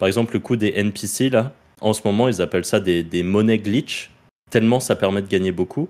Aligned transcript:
Par 0.00 0.08
exemple, 0.08 0.32
le 0.34 0.40
coup 0.40 0.56
des 0.56 0.72
NPC, 0.74 1.30
là, 1.30 1.52
en 1.80 1.92
ce 1.92 2.00
moment, 2.04 2.26
ils 2.26 2.42
appellent 2.42 2.64
ça 2.64 2.80
des, 2.80 3.04
des 3.04 3.22
monnaies 3.22 3.58
glitch, 3.58 4.10
tellement 4.50 4.80
ça 4.80 4.96
permet 4.96 5.22
de 5.22 5.28
gagner 5.28 5.52
beaucoup. 5.52 5.88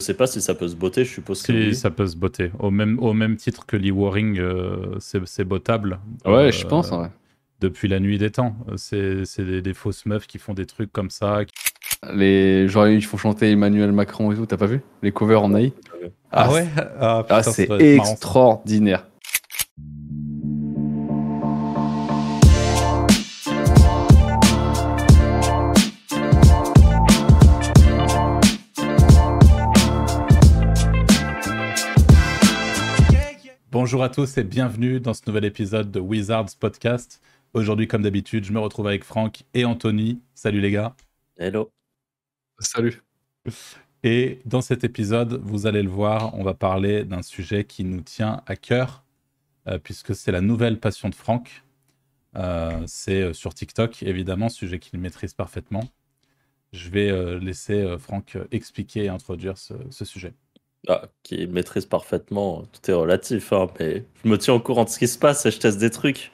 Je 0.00 0.04
sais 0.04 0.14
pas 0.14 0.26
si 0.26 0.40
ça 0.42 0.54
peut 0.54 0.68
se 0.68 0.76
botter, 0.76 1.04
je 1.04 1.10
suppose 1.14 1.42
que 1.42 1.52
Si, 1.52 1.68
oui. 1.70 1.74
ça 1.74 1.90
peut 1.90 2.06
se 2.06 2.16
botter. 2.16 2.50
Au 2.58 2.70
même, 2.70 2.98
au 3.00 3.14
même 3.14 3.36
titre 3.36 3.64
que 3.64 3.76
l'e-warring, 3.76 4.38
euh, 4.38 4.96
c'est 5.00 5.26
c'est 5.26 5.44
bottable. 5.44 5.98
Ouais, 6.26 6.32
Euh, 6.32 6.50
je 6.52 6.66
pense. 6.66 6.90
ouais. 6.90 7.08
Depuis 7.60 7.88
la 7.88 7.98
nuit 7.98 8.18
des 8.18 8.30
temps. 8.30 8.54
C'est 8.76 9.24
c'est 9.24 9.44
des, 9.44 9.62
des 9.62 9.74
fausses 9.74 10.06
meufs 10.06 10.26
qui 10.28 10.38
font 10.38 10.54
des 10.54 10.66
trucs 10.66 10.92
comme 10.92 11.10
ça. 11.10 11.40
Les... 12.14 12.68
Genre, 12.68 12.86
ils 12.86 13.04
font 13.04 13.16
chanter 13.16 13.50
Emmanuel 13.50 13.90
Macron 13.90 14.30
et 14.30 14.36
tout, 14.36 14.46
t'as 14.46 14.56
pas 14.56 14.66
vu? 14.66 14.80
Les 15.02 15.10
covers 15.10 15.42
en 15.42 15.52
AI 15.56 15.72
Ah, 16.30 16.52
ouais 16.52 16.68
Ah, 17.00 17.26
Ah, 17.28 17.42
c'est 17.42 17.68
extraordinaire. 17.80 19.07
Bonjour 33.88 34.04
à 34.04 34.10
tous 34.10 34.36
et 34.36 34.44
bienvenue 34.44 35.00
dans 35.00 35.14
ce 35.14 35.22
nouvel 35.26 35.46
épisode 35.46 35.90
de 35.90 35.98
Wizards 35.98 36.50
Podcast. 36.60 37.22
Aujourd'hui, 37.54 37.88
comme 37.88 38.02
d'habitude, 38.02 38.44
je 38.44 38.52
me 38.52 38.58
retrouve 38.58 38.86
avec 38.86 39.02
Franck 39.02 39.44
et 39.54 39.64
Anthony. 39.64 40.20
Salut 40.34 40.60
les 40.60 40.70
gars. 40.70 40.94
Hello. 41.38 41.70
Salut. 42.58 43.02
Et 44.02 44.40
dans 44.44 44.60
cet 44.60 44.84
épisode, 44.84 45.40
vous 45.42 45.66
allez 45.66 45.82
le 45.82 45.88
voir, 45.88 46.38
on 46.38 46.44
va 46.44 46.52
parler 46.52 47.06
d'un 47.06 47.22
sujet 47.22 47.64
qui 47.64 47.82
nous 47.82 48.02
tient 48.02 48.42
à 48.44 48.56
cœur, 48.56 49.04
euh, 49.68 49.78
puisque 49.78 50.14
c'est 50.14 50.32
la 50.32 50.42
nouvelle 50.42 50.78
passion 50.78 51.08
de 51.08 51.14
Franck. 51.14 51.64
Euh, 52.36 52.82
c'est 52.86 53.22
euh, 53.22 53.32
sur 53.32 53.54
TikTok, 53.54 54.02
évidemment, 54.02 54.50
sujet 54.50 54.78
qu'il 54.78 55.00
maîtrise 55.00 55.32
parfaitement. 55.32 55.84
Je 56.74 56.90
vais 56.90 57.10
euh, 57.10 57.38
laisser 57.38 57.80
euh, 57.80 57.96
Franck 57.96 58.36
expliquer 58.50 59.04
et 59.04 59.08
introduire 59.08 59.56
ce, 59.56 59.72
ce 59.88 60.04
sujet. 60.04 60.34
Ah, 60.90 61.02
qui 61.22 61.46
maîtrise 61.46 61.84
parfaitement, 61.84 62.62
tout 62.72 62.90
est 62.90 62.94
relatif, 62.94 63.52
hein, 63.52 63.66
mais 63.78 64.04
je 64.24 64.28
me 64.30 64.38
tiens 64.38 64.54
au 64.54 64.60
courant 64.60 64.84
de 64.84 64.88
ce 64.88 64.98
qui 64.98 65.06
se 65.06 65.18
passe 65.18 65.44
et 65.44 65.50
je 65.50 65.58
teste 65.58 65.78
des 65.78 65.90
trucs. 65.90 66.32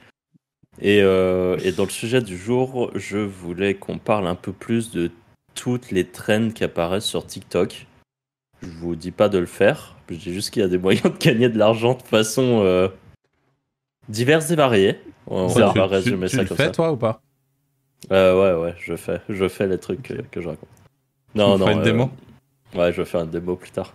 Et, 0.80 1.00
euh, 1.02 1.56
et 1.64 1.72
dans 1.72 1.82
le 1.84 1.90
sujet 1.90 2.20
du 2.22 2.38
jour, 2.38 2.90
je 2.94 3.18
voulais 3.18 3.74
qu'on 3.74 3.98
parle 3.98 4.28
un 4.28 4.36
peu 4.36 4.52
plus 4.52 4.92
de 4.92 5.10
toutes 5.54 5.90
les 5.90 6.04
trends 6.06 6.50
qui 6.50 6.62
apparaissent 6.62 7.04
sur 7.04 7.26
TikTok. 7.26 7.86
Je 8.62 8.68
vous 8.68 8.94
dis 8.96 9.10
pas 9.10 9.28
de 9.28 9.38
le 9.38 9.46
faire, 9.46 9.96
je 10.08 10.14
dis 10.16 10.32
juste 10.32 10.50
qu'il 10.50 10.62
y 10.62 10.64
a 10.64 10.68
des 10.68 10.78
moyens 10.78 11.12
de 11.12 11.18
gagner 11.18 11.48
de 11.48 11.58
l'argent 11.58 11.94
de 11.94 12.02
façon 12.02 12.60
euh, 12.64 12.88
diverses 14.08 14.50
et 14.50 14.56
variées. 14.56 15.00
On 15.26 15.48
Ça, 15.48 15.66
va 15.66 15.72
tu, 15.72 15.80
résumer 15.80 16.26
tu- 16.26 16.30
tu 16.30 16.36
ça 16.36 16.42
le 16.42 16.48
comme 16.48 16.56
fais, 16.56 16.64
ça. 16.66 16.70
toi, 16.70 16.92
ou 16.92 16.96
pas? 16.96 17.20
Euh, 18.12 18.56
ouais, 18.56 18.62
ouais, 18.62 18.74
je 18.78 18.94
fais, 18.96 19.20
je 19.28 19.48
fais 19.48 19.66
les 19.66 19.78
trucs 19.78 20.02
que, 20.02 20.14
que 20.30 20.40
je 20.40 20.48
raconte. 20.48 20.68
Non, 21.34 21.54
Tu 21.54 21.60
non. 21.60 21.66
feras 21.66 21.72
une 21.72 21.80
euh, 21.80 21.84
démo? 21.84 22.10
Ouais, 22.74 22.92
je 22.92 23.02
vais 23.02 23.08
faire 23.08 23.22
une 23.22 23.30
démo 23.30 23.56
plus 23.56 23.70
tard. 23.70 23.92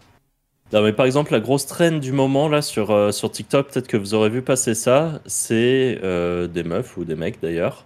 Non, 0.72 0.84
mais 0.84 0.94
par 0.94 1.08
exemple, 1.08 1.32
la 1.32 1.40
grosse 1.40 1.66
trend 1.66 1.94
du 1.94 2.12
moment 2.12 2.48
là 2.48 2.62
sur, 2.62 2.92
euh, 2.92 3.12
sur 3.12 3.32
TikTok, 3.32 3.72
peut-être 3.72 3.88
que 3.88 3.98
vous 3.98 4.14
aurez 4.14 4.30
vu 4.30 4.44
passer 4.44 4.76
ça, 4.76 5.20
c'est 5.26 6.00
euh, 6.04 6.48
des 6.48 6.64
meufs 6.64 6.96
ou 6.98 7.06
des 7.06 7.16
mecs 7.16 7.42
d'ailleurs 7.42 7.86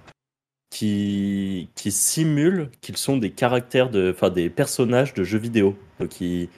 qui, 0.70 1.70
qui 1.75 1.92
simulent 1.92 2.70
qu'ils 2.81 2.98
sont 2.98 3.16
des 3.17 3.31
caractères 3.31 3.90
de, 3.90 4.12
enfin 4.14 4.30
des 4.30 4.50
personnages 4.50 5.14
de 5.14 5.23
jeux 5.23 5.38
vidéo. 5.38 5.78
Donc 6.00 6.20
ils 6.20 6.50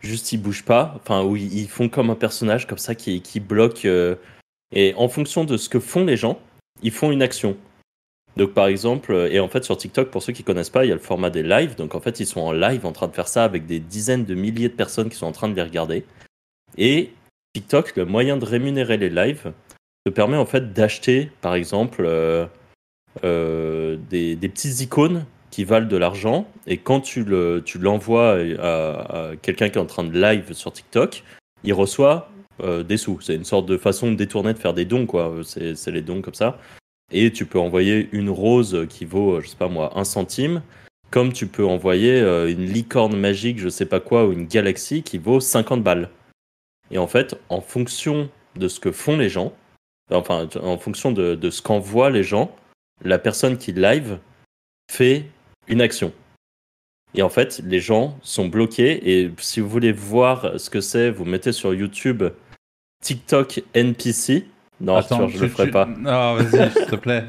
juste 0.00 0.32
ils 0.32 0.38
bougent 0.38 0.64
pas, 0.64 0.94
enfin 0.96 1.22
ou 1.22 1.36
ils, 1.36 1.52
ils 1.52 1.68
font 1.68 1.88
comme 1.90 2.08
un 2.08 2.14
personnage 2.14 2.66
comme 2.66 2.78
ça 2.78 2.94
qui, 2.94 3.20
qui 3.20 3.40
bloque. 3.40 3.84
euh, 3.84 4.14
et 4.72 4.94
en 4.96 5.08
fonction 5.08 5.44
de 5.44 5.56
ce 5.56 5.68
que 5.68 5.80
font 5.80 6.04
les 6.04 6.16
gens, 6.16 6.38
ils 6.82 6.92
font 6.92 7.10
une 7.10 7.22
action. 7.22 7.56
Donc 8.36 8.52
par 8.52 8.66
exemple, 8.66 9.12
euh, 9.12 9.30
et 9.30 9.40
en 9.40 9.48
fait 9.48 9.64
sur 9.64 9.76
TikTok, 9.76 10.10
pour 10.10 10.22
ceux 10.22 10.32
qui 10.32 10.42
connaissent 10.42 10.70
pas, 10.70 10.84
il 10.84 10.88
y 10.88 10.92
a 10.92 10.96
le 10.96 11.00
format 11.00 11.30
des 11.30 11.42
lives. 11.42 11.76
Donc 11.76 11.94
en 11.94 12.00
fait, 12.00 12.20
ils 12.20 12.26
sont 12.26 12.40
en 12.40 12.52
live 12.52 12.84
en 12.86 12.92
train 12.92 13.08
de 13.08 13.14
faire 13.14 13.28
ça 13.28 13.44
avec 13.44 13.66
des 13.66 13.80
dizaines 13.80 14.24
de 14.24 14.34
milliers 14.34 14.68
de 14.68 14.74
personnes 14.74 15.08
qui 15.08 15.16
sont 15.16 15.26
en 15.26 15.32
train 15.32 15.48
de 15.48 15.54
les 15.54 15.62
regarder. 15.62 16.04
Et 16.76 17.12
TikTok, 17.54 17.96
le 17.96 18.04
moyen 18.04 18.36
de 18.36 18.44
rémunérer 18.44 18.96
les 18.96 19.10
lives, 19.10 19.52
te 20.04 20.10
permet 20.10 20.36
en 20.36 20.46
fait 20.46 20.72
d'acheter 20.72 21.30
par 21.40 21.54
exemple 21.54 22.04
euh, 22.04 22.46
euh, 23.24 23.96
des, 24.10 24.36
des 24.36 24.48
petites 24.48 24.80
icônes 24.80 25.24
qui 25.50 25.64
valent 25.64 25.86
de 25.86 25.96
l'argent. 25.96 26.48
Et 26.66 26.78
quand 26.78 27.00
tu 27.00 27.24
le, 27.24 27.62
tu 27.64 27.78
l'envoies 27.78 28.38
à, 28.58 29.30
quelqu'un 29.40 29.68
qui 29.68 29.78
est 29.78 29.80
en 29.80 29.86
train 29.86 30.02
de 30.02 30.20
live 30.20 30.52
sur 30.52 30.72
TikTok, 30.72 31.22
il 31.62 31.72
reçoit 31.72 32.28
euh, 32.62 32.82
des 32.82 32.96
sous. 32.96 33.20
C'est 33.20 33.36
une 33.36 33.44
sorte 33.44 33.66
de 33.66 33.78
façon 33.78 34.10
détournée 34.10 34.52
de 34.52 34.58
faire 34.58 34.74
des 34.74 34.84
dons, 34.84 35.06
quoi. 35.06 35.32
C'est 35.44 35.90
les 35.92 36.02
dons 36.02 36.22
comme 36.22 36.34
ça. 36.34 36.58
Et 37.12 37.32
tu 37.32 37.46
peux 37.46 37.58
envoyer 37.58 38.08
une 38.12 38.30
rose 38.30 38.86
qui 38.88 39.04
vaut, 39.04 39.40
je 39.40 39.48
sais 39.48 39.56
pas 39.56 39.68
moi, 39.68 39.98
un 39.98 40.04
centime, 40.04 40.62
comme 41.10 41.32
tu 41.32 41.46
peux 41.46 41.64
envoyer 41.64 42.20
euh, 42.20 42.50
une 42.50 42.64
licorne 42.64 43.16
magique, 43.16 43.58
je 43.58 43.68
sais 43.68 43.86
pas 43.86 44.00
quoi, 44.00 44.26
ou 44.26 44.32
une 44.32 44.46
galaxie 44.46 45.02
qui 45.02 45.18
vaut 45.18 45.40
50 45.40 45.82
balles. 45.82 46.10
Et 46.90 46.98
en 46.98 47.06
fait, 47.06 47.36
en 47.48 47.60
fonction 47.60 48.28
de 48.56 48.68
ce 48.68 48.80
que 48.80 48.92
font 48.92 49.16
les 49.16 49.28
gens, 49.28 49.52
enfin, 50.10 50.48
en 50.60 50.78
fonction 50.78 51.12
de, 51.12 51.34
de 51.34 51.50
ce 51.50 51.62
qu'envoient 51.62 52.10
les 52.10 52.22
gens, 52.22 52.54
la 53.02 53.18
personne 53.18 53.58
qui 53.58 53.72
live 53.72 54.18
fait 54.90 55.26
une 55.68 55.80
action. 55.80 56.12
Et 57.14 57.22
en 57.22 57.28
fait, 57.28 57.60
les 57.64 57.80
gens 57.80 58.18
sont 58.22 58.48
bloqués. 58.48 59.08
Et 59.08 59.30
si 59.38 59.60
vous 59.60 59.68
voulez 59.68 59.92
voir 59.92 60.58
ce 60.58 60.68
que 60.68 60.80
c'est, 60.80 61.10
vous 61.10 61.24
mettez 61.24 61.52
sur 61.52 61.72
YouTube 61.72 62.24
TikTok 63.02 63.62
NPC. 63.74 64.46
Non, 64.80 64.96
Arthur, 64.96 65.28
je 65.28 65.36
tu- 65.36 65.42
le 65.42 65.48
ferai 65.48 65.64
tu- 65.66 65.70
pas. 65.72 65.86
Non, 65.86 66.34
vas-y, 66.34 66.70
s'il 66.72 66.86
te 66.86 66.96
plaît. 66.96 67.24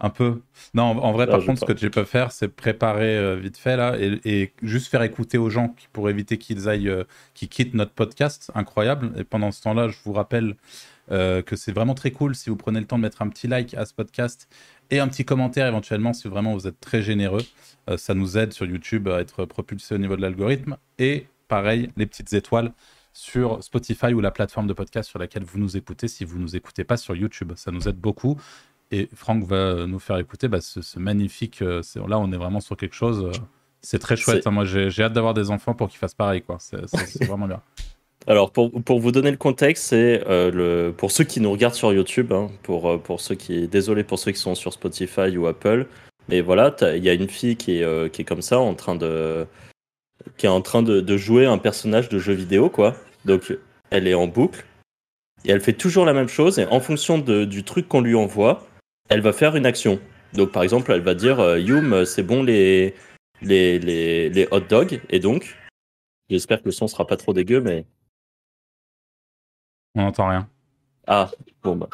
Un 0.00 0.10
peu. 0.10 0.40
Non, 0.74 0.82
en 0.84 0.98
en 0.98 1.12
vrai, 1.12 1.26
Non, 1.26 1.32
par 1.32 1.44
contre, 1.44 1.60
ce 1.60 1.64
que 1.64 1.72
tu 1.72 1.88
peux 1.90 2.04
faire, 2.04 2.30
c'est 2.32 2.48
préparer 2.48 3.16
euh, 3.16 3.36
vite 3.36 3.56
fait 3.56 3.76
là 3.76 3.96
et, 3.98 4.20
et 4.24 4.52
juste 4.62 4.88
faire 4.88 5.02
écouter 5.02 5.38
aux 5.38 5.48
gens 5.50 5.68
qui- 5.68 5.86
pour 5.92 6.10
éviter 6.10 6.36
qu'ils 6.36 6.68
aillent, 6.68 6.88
euh, 6.90 7.04
qu'ils 7.32 7.48
quittent 7.48 7.74
notre 7.74 7.92
podcast. 7.92 8.50
Incroyable. 8.54 9.12
Et 9.16 9.24
pendant 9.24 9.50
ce 9.52 9.62
temps-là, 9.62 9.88
je 9.88 9.96
vous 10.04 10.12
rappelle 10.12 10.56
euh, 11.10 11.42
que 11.42 11.54
c'est 11.56 11.72
vraiment 11.72 11.94
très 11.94 12.10
cool 12.10 12.34
si 12.34 12.50
vous 12.50 12.56
prenez 12.56 12.80
le 12.80 12.86
temps 12.86 12.96
de 12.96 13.02
mettre 13.02 13.22
un 13.22 13.28
petit 13.28 13.46
like 13.46 13.74
à 13.74 13.84
ce 13.86 13.94
podcast 13.94 14.48
et 14.90 15.00
un 15.00 15.08
petit 15.08 15.24
commentaire 15.24 15.66
éventuellement 15.66 16.12
si 16.12 16.28
vraiment 16.28 16.54
vous 16.54 16.66
êtes 16.66 16.80
très 16.80 17.00
généreux. 17.02 17.42
Euh, 17.88 17.96
ça 17.96 18.14
nous 18.14 18.36
aide 18.36 18.52
sur 18.52 18.66
YouTube 18.66 19.08
à 19.08 19.20
être 19.20 19.44
propulsé 19.44 19.94
au 19.94 19.98
niveau 19.98 20.16
de 20.16 20.22
l'algorithme. 20.22 20.76
Et 20.98 21.26
pareil, 21.48 21.90
les 21.96 22.06
petites 22.06 22.32
étoiles 22.32 22.72
sur 23.14 23.62
Spotify 23.64 24.12
ou 24.12 24.20
la 24.20 24.30
plateforme 24.30 24.66
de 24.66 24.74
podcast 24.74 25.08
sur 25.08 25.18
laquelle 25.18 25.44
vous 25.44 25.58
nous 25.58 25.76
écoutez 25.78 26.08
si 26.08 26.24
vous 26.26 26.38
nous 26.38 26.56
écoutez 26.56 26.84
pas 26.84 26.98
sur 26.98 27.16
YouTube. 27.16 27.52
Ça 27.56 27.70
nous 27.70 27.88
aide 27.88 27.96
beaucoup. 27.96 28.38
Et 28.90 29.08
Franck 29.14 29.44
va 29.44 29.86
nous 29.86 29.98
faire 29.98 30.18
écouter 30.18 30.48
bah, 30.48 30.60
ce, 30.60 30.82
ce 30.82 30.98
magnifique. 30.98 31.62
euh, 31.62 31.80
là, 32.06 32.18
on 32.18 32.30
est 32.32 32.36
vraiment 32.36 32.60
sur 32.60 32.76
quelque 32.76 32.94
chose. 32.94 33.24
euh, 33.24 33.30
c'est 33.80 33.98
très 33.98 34.16
chouette. 34.16 34.46
Hein. 34.46 34.50
Moi, 34.50 34.64
j'ai 34.64 35.02
hâte 35.02 35.12
d'avoir 35.14 35.32
des 35.32 35.50
enfants 35.50 35.74
pour 35.74 35.88
qu'ils 35.88 35.98
fassent 35.98 36.14
pareil. 36.14 36.42
quoi. 36.42 36.58
C'est 36.60 37.24
vraiment 37.24 37.46
bien. 37.46 37.60
Alors, 38.26 38.50
pour, 38.52 38.70
pour 38.82 39.00
vous 39.00 39.12
donner 39.12 39.30
le 39.30 39.36
contexte, 39.36 39.84
c'est 39.84 40.22
euh, 40.28 40.50
le 40.50 40.94
pour 40.96 41.10
ceux 41.10 41.24
qui 41.24 41.40
nous 41.40 41.50
regardent 41.52 41.74
sur 41.74 41.92
YouTube, 41.92 42.32
hein, 42.32 42.50
pour, 42.62 43.02
pour 43.02 43.20
ceux 43.20 43.34
qui. 43.34 43.68
Désolé 43.68 44.02
pour 44.02 44.18
ceux 44.18 44.32
qui 44.32 44.38
sont 44.40 44.54
sur 44.54 44.72
Spotify 44.72 45.36
ou 45.36 45.46
Apple, 45.46 45.86
mais 46.30 46.40
voilà, 46.40 46.74
il 46.96 47.04
y 47.04 47.10
a 47.10 47.12
une 47.12 47.28
fille 47.28 47.56
qui 47.56 47.78
est, 47.78 47.84
euh, 47.84 48.08
qui 48.08 48.22
est 48.22 48.24
comme 48.24 48.40
ça, 48.40 48.58
en 48.58 48.74
train 48.74 48.94
de. 48.94 49.46
Qui 50.36 50.46
est 50.46 50.50
en 50.50 50.60
train 50.60 50.82
de, 50.82 51.00
de 51.00 51.16
jouer 51.16 51.46
un 51.46 51.58
personnage 51.58 52.08
de 52.08 52.18
jeu 52.18 52.32
vidéo, 52.32 52.70
quoi. 52.70 52.94
Donc, 53.24 53.56
elle 53.90 54.06
est 54.08 54.14
en 54.14 54.26
boucle, 54.26 54.64
et 55.44 55.50
elle 55.52 55.60
fait 55.60 55.72
toujours 55.72 56.04
la 56.04 56.12
même 56.12 56.28
chose, 56.28 56.58
et 56.58 56.66
en 56.66 56.80
fonction 56.80 57.18
de- 57.18 57.44
du 57.44 57.64
truc 57.64 57.88
qu'on 57.88 58.00
lui 58.00 58.14
envoie, 58.14 58.66
elle 59.08 59.20
va 59.20 59.32
faire 59.32 59.56
une 59.56 59.66
action. 59.66 60.00
Donc, 60.32 60.50
par 60.52 60.62
exemple, 60.62 60.90
elle 60.92 61.02
va 61.02 61.14
dire 61.14 61.38
euh, 61.40 61.58
Youm, 61.60 62.04
c'est 62.04 62.22
bon 62.22 62.42
les, 62.42 62.94
les, 63.42 63.78
les, 63.78 64.28
les 64.30 64.48
hot 64.50 64.60
dogs, 64.60 65.00
et 65.10 65.20
donc. 65.20 65.56
J'espère 66.30 66.60
que 66.60 66.64
le 66.66 66.72
son 66.72 66.88
sera 66.88 67.06
pas 67.06 67.16
trop 67.18 67.32
dégueu, 67.34 67.60
mais. 67.60 67.84
On 69.94 70.02
n'entend 70.02 70.28
rien. 70.28 70.48
Ah, 71.06 71.30
bon, 71.62 71.76
bah. 71.76 71.88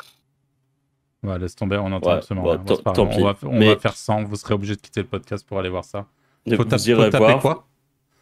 Ouais, 1.22 1.38
laisse 1.38 1.54
tomber, 1.54 1.76
on 1.76 1.92
entend 1.92 2.10
Ouais, 2.10 2.16
absolument 2.16 2.50
rien. 2.50 2.64
On 2.97 3.22
va, 3.24 3.36
on 3.42 3.58
Mais- 3.58 3.74
va 3.74 3.78
faire 3.80 3.94
100. 3.97 4.24
Vous 4.24 4.36
serez 4.36 4.54
obligé 4.54 4.74
de 4.77 4.80
quitter 4.80 5.03
le 5.03 5.06
podcast 5.09 5.47
pour 5.47 5.59
aller 5.59 5.68
voir 5.68 5.84
ça. 5.84 6.06
Faut, 6.56 6.65
faut 7.04 7.10
taper 7.10 7.18
voir. 7.18 7.41
quoi? 7.41 7.68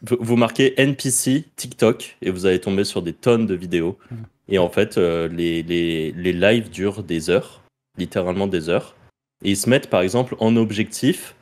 Vous, 0.01 0.35
marquez 0.35 0.79
NPC 0.79 1.45
TikTok 1.55 2.17
et 2.21 2.31
vous 2.31 2.45
allez 2.45 2.59
tomber 2.59 2.83
sur 2.83 3.01
des 3.01 3.13
tonnes 3.13 3.45
de 3.45 3.55
vidéos. 3.55 3.97
Hmm. 4.11 4.23
Et 4.47 4.57
en 4.57 4.69
fait, 4.69 4.97
euh, 4.97 5.27
les, 5.27 5.61
les, 5.63 6.11
les 6.11 6.33
lives 6.33 6.69
durent 6.69 7.03
des 7.03 7.29
heures, 7.29 7.61
littéralement 7.97 8.47
des 8.47 8.69
heures. 8.69 8.95
Et 9.43 9.51
ils 9.51 9.57
se 9.57 9.69
mettent 9.69 9.89
par 9.89 10.01
exemple 10.01 10.35
en 10.39 10.55
objectif 10.55 11.35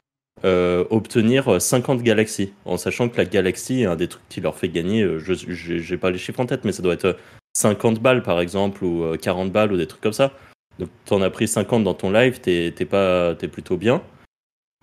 euh, 0.44 0.86
obtenir 0.90 1.60
50 1.62 2.04
galaxies, 2.04 2.54
en 2.66 2.78
sachant 2.78 3.10
que 3.10 3.18
la 3.18 3.26
galaxie 3.26 3.82
est 3.82 3.86
un 3.86 3.96
des 3.96 4.08
trucs 4.08 4.28
qui 4.30 4.42
leur 4.42 4.56
fait 4.56 4.70
gagner, 4.70 5.02
euh, 5.02 5.20
je 5.20 5.34
j'ai 5.34 5.98
pas 5.98 6.12
les 6.12 6.20
chiffres 6.20 6.40
en 6.40 6.46
tête, 6.46 6.64
mais 6.64 6.72
ça 6.72 6.84
doit 6.84 6.94
être 6.94 7.06
euh, 7.06 7.14
50 7.58 8.00
balles 8.00 8.22
par 8.22 8.40
exemple, 8.40 8.84
ou 8.84 9.04
euh, 9.04 9.18
40 9.18 9.52
balles, 9.52 9.72
ou 9.74 9.78
des 9.78 9.88
trucs 9.88 10.02
comme 10.02 10.14
ça. 10.14 10.34
Donc 10.78 10.90
t'en 11.06 11.22
as 11.24 11.30
pris 11.32 11.48
50 11.48 11.84
dans 11.84 11.96
ton 11.96 12.12
live, 12.12 12.40
t'es 12.40 12.72
t'es 12.76 12.86
pas 12.86 13.34
t'es 13.34 13.48
plutôt 13.48 13.78
bien. 13.78 14.04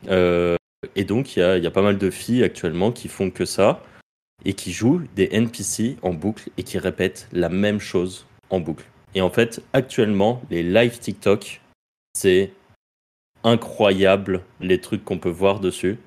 Euh, 0.08 0.56
et 0.96 1.04
donc 1.04 1.36
il 1.36 1.40
y 1.40 1.42
a, 1.42 1.58
y 1.58 1.66
a 1.66 1.70
pas 1.70 1.82
mal 1.82 1.98
de 1.98 2.10
filles 2.10 2.44
actuellement 2.44 2.92
qui 2.92 3.08
font 3.08 3.30
que 3.30 3.44
ça 3.44 3.82
et 4.44 4.54
qui 4.54 4.72
jouent 4.72 5.02
des 5.16 5.28
NPC 5.32 5.96
en 6.02 6.12
boucle 6.12 6.50
et 6.58 6.62
qui 6.62 6.78
répètent 6.78 7.28
la 7.32 7.48
même 7.48 7.80
chose 7.80 8.26
en 8.50 8.60
boucle. 8.60 8.84
Et 9.14 9.20
en 9.20 9.30
fait, 9.30 9.62
actuellement, 9.72 10.42
les 10.50 10.62
live 10.62 10.98
TikTok, 10.98 11.60
c'est 12.14 12.52
incroyable 13.42 14.42
les 14.60 14.80
trucs 14.80 15.04
qu'on 15.04 15.18
peut 15.18 15.28
voir 15.30 15.60
dessus, 15.60 15.98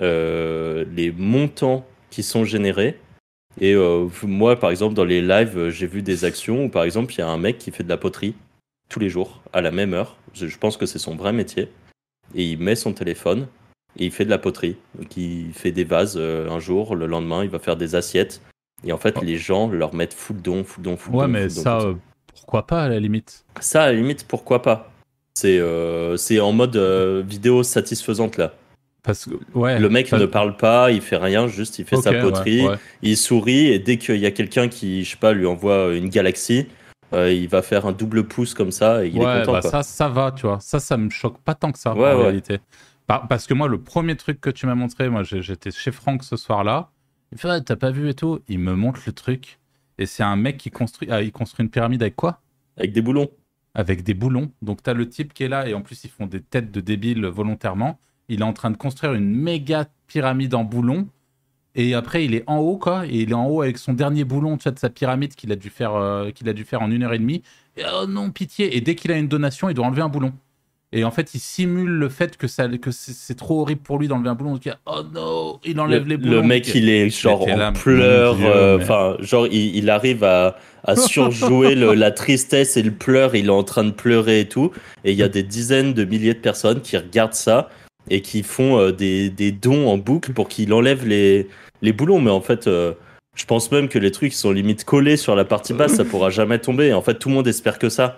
Euh, 0.00 0.84
les 0.94 1.10
montants 1.10 1.86
qui 2.10 2.22
sont 2.22 2.44
générés. 2.44 2.98
Et 3.60 3.74
euh, 3.74 4.08
moi, 4.22 4.58
par 4.60 4.70
exemple, 4.70 4.94
dans 4.94 5.04
les 5.04 5.22
lives, 5.22 5.56
euh, 5.56 5.70
j'ai 5.70 5.86
vu 5.86 6.02
des 6.02 6.26
actions 6.26 6.66
où, 6.66 6.68
par 6.68 6.84
exemple, 6.84 7.14
il 7.14 7.18
y 7.18 7.22
a 7.22 7.28
un 7.28 7.38
mec 7.38 7.56
qui 7.56 7.70
fait 7.70 7.82
de 7.82 7.88
la 7.88 7.96
poterie 7.96 8.34
tous 8.90 9.00
les 9.00 9.08
jours, 9.08 9.42
à 9.52 9.62
la 9.62 9.70
même 9.70 9.94
heure. 9.94 10.18
Je 10.34 10.56
pense 10.58 10.76
que 10.76 10.84
c'est 10.84 10.98
son 10.98 11.16
vrai 11.16 11.32
métier. 11.32 11.70
Et 12.34 12.44
il 12.44 12.58
met 12.58 12.76
son 12.76 12.92
téléphone 12.92 13.48
et 13.98 14.06
il 14.06 14.10
fait 14.12 14.24
de 14.24 14.30
la 14.30 14.38
poterie. 14.38 14.76
Donc, 14.98 15.16
il 15.16 15.52
fait 15.52 15.72
des 15.72 15.84
vases 15.84 16.16
euh, 16.18 16.50
un 16.50 16.58
jour, 16.60 16.94
le 16.96 17.06
lendemain, 17.06 17.42
il 17.44 17.50
va 17.50 17.58
faire 17.58 17.76
des 17.76 17.94
assiettes. 17.94 18.40
Et 18.84 18.92
en 18.92 18.98
fait, 18.98 19.16
Ouais. 19.18 19.24
les 19.24 19.36
gens 19.38 19.68
leur 19.68 19.94
mettent 19.94 20.14
full 20.14 20.40
don, 20.40 20.62
full 20.64 20.82
don, 20.84 20.96
full 20.96 21.14
Ouais, 21.14 21.22
don, 21.26 21.28
mais 21.32 21.48
full 21.48 21.56
don, 21.56 21.62
ça, 21.62 21.78
euh, 21.80 21.94
pourquoi 22.34 22.66
pas 22.66 22.82
à 22.84 22.88
la 22.88 23.00
limite? 23.00 23.44
Ça, 23.60 23.84
à 23.84 23.86
la 23.86 23.92
limite, 23.94 24.26
pourquoi 24.28 24.60
pas? 24.62 24.90
C'est 25.34 25.58
euh, 25.58 26.16
c'est 26.16 26.40
en 26.40 26.52
mode 26.52 26.76
euh, 26.76 27.22
vidéo 27.26 27.62
satisfaisante 27.62 28.36
là. 28.38 28.54
Parce 29.02 29.26
que, 29.26 29.34
ouais. 29.54 29.78
Le 29.78 29.88
mec 29.88 30.08
parce- 30.10 30.20
ne 30.20 30.26
parle 30.26 30.56
pas, 30.56 30.90
il 30.90 31.00
fait 31.00 31.16
rien, 31.18 31.46
juste 31.46 31.78
il 31.78 31.84
fait 31.84 31.96
sa 31.96 32.10
ouais, 32.10 32.20
poterie, 32.22 32.66
ouais. 32.66 32.76
il 33.02 33.16
sourit 33.16 33.68
et 33.68 33.78
dès 33.78 33.98
qu'il 33.98 34.16
y 34.16 34.26
a 34.26 34.30
quelqu'un 34.30 34.68
qui, 34.68 35.04
je 35.04 35.10
sais 35.12 35.16
pas, 35.16 35.32
lui 35.32 35.46
envoie 35.46 35.94
une 35.94 36.08
galaxie, 36.08 36.66
euh, 37.12 37.30
il 37.32 37.48
va 37.48 37.62
faire 37.62 37.86
un 37.86 37.92
double 37.92 38.24
pouce 38.24 38.52
comme 38.54 38.72
ça 38.72 39.04
et 39.04 39.08
il 39.08 39.18
ouais, 39.18 39.24
est 39.24 39.40
content. 39.40 39.52
bah 39.52 39.60
quoi. 39.60 39.70
ça, 39.70 39.82
ça 39.82 40.08
va, 40.08 40.32
tu 40.32 40.46
vois. 40.46 40.58
Ça, 40.60 40.80
ça 40.80 40.96
me 40.96 41.08
choque 41.10 41.38
pas 41.38 41.54
tant 41.54 41.70
que 41.70 41.78
ça, 41.78 41.94
Ouais, 41.94 42.10
en 42.12 42.16
ouais. 42.16 42.22
réalité. 42.24 42.58
Par- 43.06 43.28
parce 43.28 43.46
que 43.46 43.54
moi, 43.54 43.68
le 43.68 43.80
premier 43.80 44.16
truc 44.16 44.40
que 44.40 44.50
tu 44.50 44.66
m'as 44.66 44.74
montré, 44.74 45.08
moi, 45.08 45.22
j'étais 45.22 45.70
chez 45.70 45.92
Franck 45.92 46.24
ce 46.24 46.36
soir-là. 46.36 46.90
Il 47.32 47.38
fait, 47.38 47.48
Ah, 47.48 47.60
t'as 47.60 47.76
pas 47.76 47.90
vu 47.90 48.08
et 48.08 48.14
tout. 48.14 48.40
Il 48.48 48.58
me 48.58 48.74
montre 48.74 49.00
le 49.06 49.12
truc. 49.12 49.58
Et 49.98 50.06
c'est 50.06 50.22
un 50.22 50.36
mec 50.36 50.58
qui 50.58 50.70
construit, 50.70 51.08
ah, 51.10 51.22
il 51.22 51.32
construit 51.32 51.64
une 51.64 51.70
pyramide 51.70 52.02
avec 52.02 52.16
quoi? 52.16 52.40
Avec 52.76 52.92
des 52.92 53.00
boulons. 53.02 53.30
Avec 53.74 54.02
des 54.02 54.14
boulons. 54.14 54.50
Donc, 54.62 54.82
t'as 54.82 54.92
le 54.94 55.08
type 55.08 55.32
qui 55.32 55.44
est 55.44 55.48
là, 55.48 55.68
et 55.68 55.74
en 55.74 55.82
plus, 55.82 56.04
ils 56.04 56.10
font 56.10 56.26
des 56.26 56.40
têtes 56.40 56.70
de 56.70 56.80
débiles 56.80 57.26
volontairement. 57.26 57.98
Il 58.28 58.40
est 58.40 58.44
en 58.44 58.52
train 58.52 58.70
de 58.70 58.76
construire 58.76 59.14
une 59.14 59.34
méga 59.34 59.86
pyramide 60.06 60.54
en 60.54 60.64
boulons. 60.64 61.08
Et 61.74 61.94
après, 61.94 62.24
il 62.24 62.34
est 62.34 62.44
en 62.46 62.58
haut, 62.58 62.78
quoi. 62.78 63.06
Et 63.06 63.20
il 63.22 63.30
est 63.30 63.34
en 63.34 63.46
haut 63.46 63.62
avec 63.62 63.78
son 63.78 63.92
dernier 63.92 64.24
boulon 64.24 64.56
tu 64.56 64.64
vois, 64.64 64.72
de 64.72 64.78
sa 64.78 64.90
pyramide 64.90 65.34
qu'il 65.34 65.52
a, 65.52 65.56
dû 65.56 65.70
faire, 65.70 65.94
euh, 65.94 66.30
qu'il 66.30 66.48
a 66.48 66.52
dû 66.54 66.64
faire 66.64 66.82
en 66.82 66.90
une 66.90 67.02
heure 67.02 67.12
et 67.12 67.18
demie. 67.18 67.42
Et 67.76 67.82
oh 67.94 68.06
non, 68.06 68.30
pitié. 68.30 68.76
Et 68.76 68.80
dès 68.80 68.94
qu'il 68.94 69.12
a 69.12 69.18
une 69.18 69.28
donation, 69.28 69.68
il 69.68 69.74
doit 69.74 69.86
enlever 69.86 70.02
un 70.02 70.08
boulon. 70.08 70.32
Et 70.92 71.02
en 71.04 71.10
fait, 71.10 71.34
il 71.34 71.40
simule 71.40 71.90
le 71.90 72.08
fait 72.08 72.36
que, 72.36 72.46
ça, 72.46 72.68
que 72.68 72.90
c'est, 72.92 73.34
trop 73.34 73.60
horrible 73.60 73.80
pour 73.82 73.98
lui 73.98 74.06
d'enlever 74.08 74.28
un 74.28 74.34
boulon. 74.34 74.52
Donc, 74.52 74.68
oh 74.86 75.02
non, 75.12 75.58
il 75.64 75.74
Le, 75.74 75.80
enlève 75.82 76.06
les 76.06 76.16
boulons. 76.16 76.30
le 76.30 76.42
mec, 76.42 76.68
il 76.74 76.88
est 76.88 77.10
genre 77.10 77.46
là, 77.46 77.70
en 77.70 77.72
pleurs, 77.72 78.36
euh, 78.40 78.78
mais- 78.78 78.84
enfin, 78.84 79.16
genre 79.20 79.46
il, 79.48 79.76
il 79.76 79.90
arrive 79.90 80.22
à, 80.22 80.56
à 80.84 80.94
surjouer 80.96 81.74
le- 81.74 81.94
la 81.94 82.12
tristesse 82.12 82.76
et 82.76 82.82
le 82.82 82.92
pleur, 82.92 83.34
il 83.34 83.46
est 83.46 83.50
en 83.50 83.64
train 83.64 83.82
de 83.84 83.90
pleurer 83.90 84.40
et 84.40 84.48
tout. 84.48 84.70
Et 85.04 85.10
il 85.12 85.18
y 85.18 85.22
a 85.24 85.28
des 85.28 85.42
dizaines 85.42 85.92
de 85.92 86.04
milliers 86.04 86.34
de 86.34 86.38
personnes 86.38 86.80
qui 86.80 86.96
regardent 86.96 87.34
ça 87.34 87.68
et 88.08 88.22
qui 88.22 88.44
font 88.44 88.78
euh, 88.78 88.92
des, 88.92 89.28
des 89.28 89.50
dons 89.50 89.88
en 89.88 89.98
boucle 89.98 90.32
pour 90.32 90.48
qu'il 90.48 90.72
enlève 90.72 91.04
les, 91.06 91.48
les 91.82 91.92
boulons. 91.92 92.20
Mais 92.20 92.30
en 92.30 92.40
fait, 92.40 92.68
euh, 92.68 92.92
je 93.34 93.44
pense 93.44 93.72
même 93.72 93.88
que 93.88 93.98
les 93.98 94.12
trucs 94.12 94.32
sont 94.32 94.52
limite 94.52 94.84
collés 94.84 95.16
sur 95.16 95.34
la 95.34 95.44
partie 95.44 95.74
basse, 95.74 95.94
ça 95.96 96.04
pourra 96.04 96.30
jamais 96.30 96.60
tomber. 96.60 96.92
En 96.92 97.02
fait, 97.02 97.18
tout 97.18 97.28
le 97.28 97.34
monde 97.34 97.48
espère 97.48 97.80
que 97.80 97.88
ça. 97.88 98.14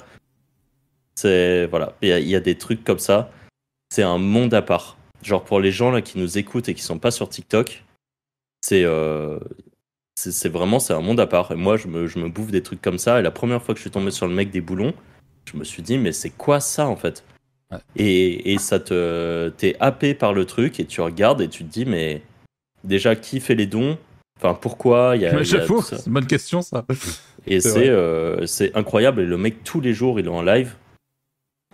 C'est 1.18 1.66
voilà, 1.66 1.94
il 2.00 2.10
y, 2.10 2.12
a- 2.12 2.20
il 2.20 2.28
y 2.28 2.36
a 2.36 2.40
des 2.40 2.54
trucs 2.56 2.84
comme 2.84 3.00
ça. 3.00 3.28
C'est 3.90 4.04
un 4.04 4.18
monde 4.18 4.54
à 4.54 4.62
part. 4.62 4.96
Genre 5.24 5.42
pour 5.44 5.58
les 5.58 5.72
gens 5.72 5.90
là 5.90 6.00
qui 6.00 6.16
nous 6.16 6.38
écoutent 6.38 6.68
et 6.68 6.74
qui 6.74 6.82
sont 6.82 7.00
pas 7.00 7.10
sur 7.10 7.28
TikTok, 7.28 7.82
c'est 8.60 8.84
euh, 8.84 9.40
c'est 10.14 10.30
c'est 10.30 10.48
vraiment 10.48 10.78
c'est 10.78 10.92
un 10.92 11.00
monde 11.00 11.18
à 11.18 11.26
part. 11.26 11.50
Et 11.50 11.56
moi, 11.56 11.76
je 11.76 11.88
me, 11.88 12.06
je 12.06 12.20
me 12.20 12.28
bouffe 12.28 12.52
des 12.52 12.62
trucs 12.62 12.80
comme 12.80 12.98
ça. 12.98 13.18
Et 13.18 13.22
la 13.22 13.32
première 13.32 13.60
fois 13.60 13.74
que 13.74 13.78
je 13.78 13.82
suis 13.82 13.90
tombé 13.90 14.12
sur 14.12 14.28
le 14.28 14.34
mec 14.34 14.52
des 14.52 14.60
boulons, 14.60 14.94
je 15.52 15.56
me 15.56 15.64
suis 15.64 15.82
dit 15.82 15.98
mais 15.98 16.12
c'est 16.12 16.30
quoi 16.30 16.60
ça 16.60 16.86
en 16.86 16.94
fait? 16.94 17.24
Ouais. 17.72 17.78
Et, 17.96 18.52
et 18.52 18.58
ça 18.58 18.78
te 18.78 19.48
t'es 19.56 19.74
happé 19.80 20.14
par 20.14 20.32
le 20.32 20.44
truc 20.44 20.78
et 20.78 20.84
tu 20.84 21.00
regardes 21.00 21.40
et 21.40 21.48
tu 21.48 21.64
te 21.64 21.68
dis 21.72 21.84
mais 21.84 22.22
déjà 22.84 23.16
qui 23.16 23.40
fait 23.40 23.56
les 23.56 23.66
dons? 23.66 23.98
Enfin 24.36 24.54
pourquoi? 24.54 25.14
Il 25.16 25.22
y 25.22 25.26
a, 25.26 25.34
Mais 25.34 25.42
il 25.42 25.50
y 25.50 25.56
a 25.56 25.60
j'avoue, 25.60 25.78
tout 25.80 25.82
ça 25.82 25.96
c'est 25.98 26.06
une 26.06 26.12
bonne 26.12 26.26
question, 26.28 26.62
ça. 26.62 26.86
et 27.48 27.60
C'est 27.60 27.88
euh, 27.88 28.46
c'est 28.46 28.72
incroyable. 28.76 29.22
Et 29.22 29.26
le 29.26 29.36
mec, 29.36 29.64
tous 29.64 29.80
les 29.80 29.94
jours, 29.94 30.20
il 30.20 30.26
est 30.26 30.30
en 30.30 30.42
live. 30.42 30.76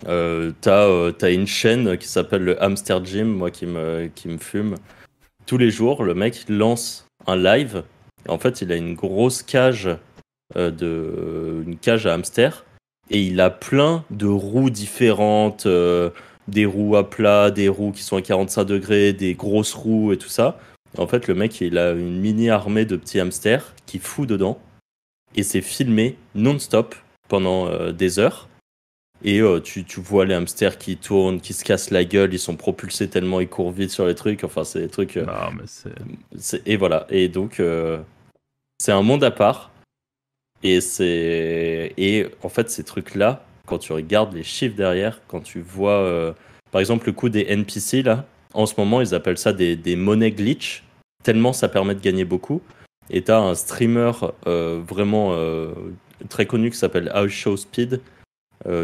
Euh, 0.07 0.51
T'as 0.61 0.87
euh, 0.87 1.11
t'as 1.11 1.31
une 1.31 1.47
chaîne 1.47 1.97
qui 1.97 2.07
s'appelle 2.07 2.43
le 2.43 2.61
Hamster 2.61 3.03
Gym, 3.03 3.27
moi 3.27 3.51
qui 3.51 3.65
me, 3.65 4.09
qui 4.13 4.27
me 4.27 4.37
fume. 4.37 4.75
Tous 5.45 5.57
les 5.57 5.71
jours, 5.71 6.03
le 6.03 6.13
mec 6.13 6.45
lance 6.49 7.07
un 7.27 7.37
live. 7.37 7.83
En 8.27 8.37
fait, 8.37 8.61
il 8.61 8.71
a 8.71 8.75
une 8.75 8.95
grosse 8.95 9.43
cage, 9.43 9.89
euh, 10.55 10.71
de, 10.71 11.63
une 11.65 11.77
cage 11.77 12.05
à 12.07 12.13
hamster. 12.13 12.65
Et 13.09 13.21
il 13.21 13.39
a 13.39 13.51
plein 13.51 14.03
de 14.09 14.27
roues 14.27 14.71
différentes. 14.71 15.67
des 16.47 16.65
roues 16.65 16.95
à 16.95 17.09
plat, 17.09 17.49
des 17.51 17.69
roues 17.69 17.91
qui 17.91 18.03
sont 18.03 18.17
à 18.17 18.21
45 18.21 18.63
degrés, 18.65 19.13
des 19.13 19.33
grosses 19.33 19.73
roues 19.73 20.11
et 20.11 20.17
tout 20.17 20.29
ça. 20.29 20.59
En 20.97 21.07
fait, 21.07 21.27
le 21.27 21.35
mec, 21.35 21.59
il 21.61 21.77
a 21.77 21.91
une 21.91 22.19
mini 22.19 22.49
armée 22.49 22.85
de 22.85 22.95
petits 22.95 23.19
hamsters 23.19 23.73
qui 23.85 23.99
fout 23.99 24.27
dedans 24.27 24.59
et 25.35 25.43
c'est 25.43 25.61
filmé 25.61 26.17
non-stop 26.33 26.95
pendant 27.27 27.91
des 27.91 28.19
heures. 28.19 28.47
Et 29.27 29.39
euh, 29.41 29.59
tu, 29.59 29.83
tu 29.83 29.99
vois 29.99 30.23
les 30.23 30.35
hamsters 30.35 30.77
qui 30.77 30.97
tournent, 30.97 31.41
qui 31.41 31.53
se 31.53 31.63
cassent 31.63 31.89
la 31.89 32.05
gueule, 32.05 32.31
ils 32.33 32.39
sont 32.39 32.55
propulsés 32.55 33.09
tellement 33.09 33.39
ils 33.41 33.47
courent 33.49 33.71
vite 33.71 33.89
sur 33.89 34.05
les 34.05 34.13
trucs. 34.13 34.43
Enfin, 34.43 34.63
c'est 34.63 34.79
des 34.81 34.87
trucs. 34.87 35.17
euh, 35.17 35.25
Non, 35.25 35.51
mais 35.57 36.59
et 36.65 36.77
voilà. 36.77 37.07
Et 37.09 37.27
donc, 37.27 37.59
euh, 37.59 37.97
c'est 38.79 38.91
un 38.91 39.01
monde 39.01 39.23
à 39.23 39.31
part. 39.31 39.71
Et 40.63 40.79
c'est 40.79 41.93
et 41.97 42.27
en 42.43 42.49
fait 42.49 42.69
ces 42.69 42.83
trucs-là, 42.83 43.43
quand 43.65 43.79
tu 43.79 43.93
regardes 43.93 44.33
les 44.33 44.43
chiffres 44.43 44.75
derrière, 44.75 45.21
quand 45.27 45.41
tu 45.41 45.59
vois, 45.61 46.33
par 46.71 46.79
exemple, 46.79 47.07
le 47.07 47.13
coût 47.13 47.29
des 47.29 47.45
NPC 47.49 48.01
là, 48.03 48.25
en 48.53 48.65
ce 48.65 48.73
moment 48.77 49.01
ils 49.01 49.13
appellent 49.13 49.37
ça 49.37 49.53
des, 49.53 49.75
des 49.75 49.95
monnaies 49.95 50.31
glitch, 50.31 50.83
tellement 51.23 51.51
ça 51.53 51.67
permet 51.67 51.93
de 51.93 51.99
gagner 51.99 52.25
beaucoup. 52.25 52.61
Et 53.11 53.21
t'as 53.21 53.39
un 53.39 53.53
streamer 53.53 54.11
euh, 54.47 54.81
vraiment 54.87 55.33
euh, 55.33 55.71
très 56.29 56.45
connu 56.47 56.71
qui 56.71 56.77
s'appelle 56.77 57.11
House 57.13 57.31
Show 57.31 57.57
Speed, 57.57 58.01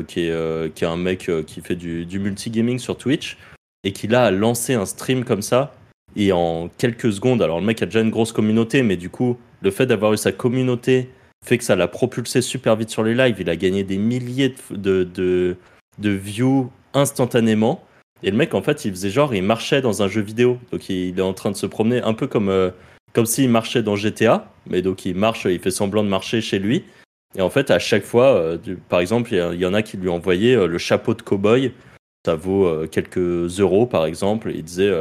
qui, 0.08 0.26
est, 0.28 0.32
euh, 0.32 0.70
qui 0.74 0.84
est 0.84 0.88
un 0.88 0.98
mec 0.98 1.30
euh, 1.30 1.44
qui 1.44 1.62
fait 1.62 1.76
du, 1.76 2.06
du 2.06 2.20
multigaming 2.20 2.80
sur 2.80 2.98
Twitch 2.98 3.38
et 3.84 3.92
qui 3.92 4.08
là 4.08 4.26
a 4.26 4.32
lancé 4.32 4.74
un 4.74 4.86
stream 4.86 5.24
comme 5.24 5.42
ça 5.42 5.74
et 6.16 6.32
en 6.32 6.70
quelques 6.78 7.14
secondes, 7.14 7.42
alors 7.42 7.60
le 7.60 7.66
mec 7.66 7.82
a 7.82 7.86
déjà 7.86 8.02
une 8.02 8.10
grosse 8.10 8.32
communauté, 8.32 8.84
mais 8.84 8.98
du 8.98 9.10
coup, 9.10 9.38
le 9.62 9.72
fait 9.72 9.86
d'avoir 9.86 10.14
eu 10.14 10.18
sa 10.18 10.32
communauté 10.32 11.10
fait 11.46 11.58
que 11.58 11.64
ça 11.64 11.76
l'a 11.76 11.88
propulsé 11.88 12.42
super 12.42 12.76
vite 12.76 12.90
sur 12.90 13.04
les 13.04 13.16
lives. 13.16 13.38
Il 13.40 13.50
a 13.50 13.56
gagné 13.56 13.84
des 13.84 13.98
milliers 13.98 14.56
de, 14.70 14.76
de, 14.76 15.04
de, 15.04 15.56
de 16.00 16.10
views 16.10 16.70
instantanément. 16.94 17.84
Et 18.24 18.30
le 18.30 18.38
mec, 18.38 18.54
en 18.54 18.62
fait, 18.62 18.86
il 18.86 18.92
faisait 18.92 19.10
genre, 19.10 19.34
il 19.34 19.42
marchait 19.42 19.82
dans 19.82 20.04
un 20.04 20.08
jeu 20.08 20.22
vidéo. 20.22 20.60
Donc 20.72 20.90
il 20.90 21.18
est 21.18 21.24
en 21.24 21.34
train 21.34 21.52
de 21.52 21.56
se 21.56 21.66
promener 21.66 22.02
un 22.04 22.14
peu 22.14 22.28
comme, 22.28 22.50
euh, 22.50 22.70
comme 23.14 23.26
s'il 23.26 23.50
marchait 23.50 23.82
dans 23.82 23.96
GTA. 23.96 24.52
Mais 24.68 24.82
donc 24.82 25.06
il 25.06 25.16
marche, 25.16 25.46
il 25.46 25.60
fait 25.60 25.72
semblant 25.72 26.04
de 26.04 26.10
marcher 26.10 26.42
chez 26.42 26.60
lui. 26.60 26.84
Et 27.36 27.42
en 27.42 27.50
fait, 27.50 27.72
à 27.72 27.80
chaque 27.80 28.04
fois, 28.04 28.36
euh, 28.36 28.58
par 28.90 29.00
exemple, 29.00 29.34
il 29.34 29.60
y 29.60 29.66
en 29.66 29.74
a 29.74 29.82
qui 29.82 29.98
lui 29.98 30.10
envoyaient 30.10 30.56
euh, 30.56 30.68
le 30.68 30.78
chapeau 30.78 31.14
de 31.14 31.22
cow-boy. 31.22 31.72
Ça 32.26 32.36
vaut 32.36 32.66
euh, 32.66 32.88
quelques 32.88 33.60
euros, 33.60 33.86
par 33.86 34.06
exemple. 34.06 34.52
Il 34.54 34.64
disait 34.64 34.92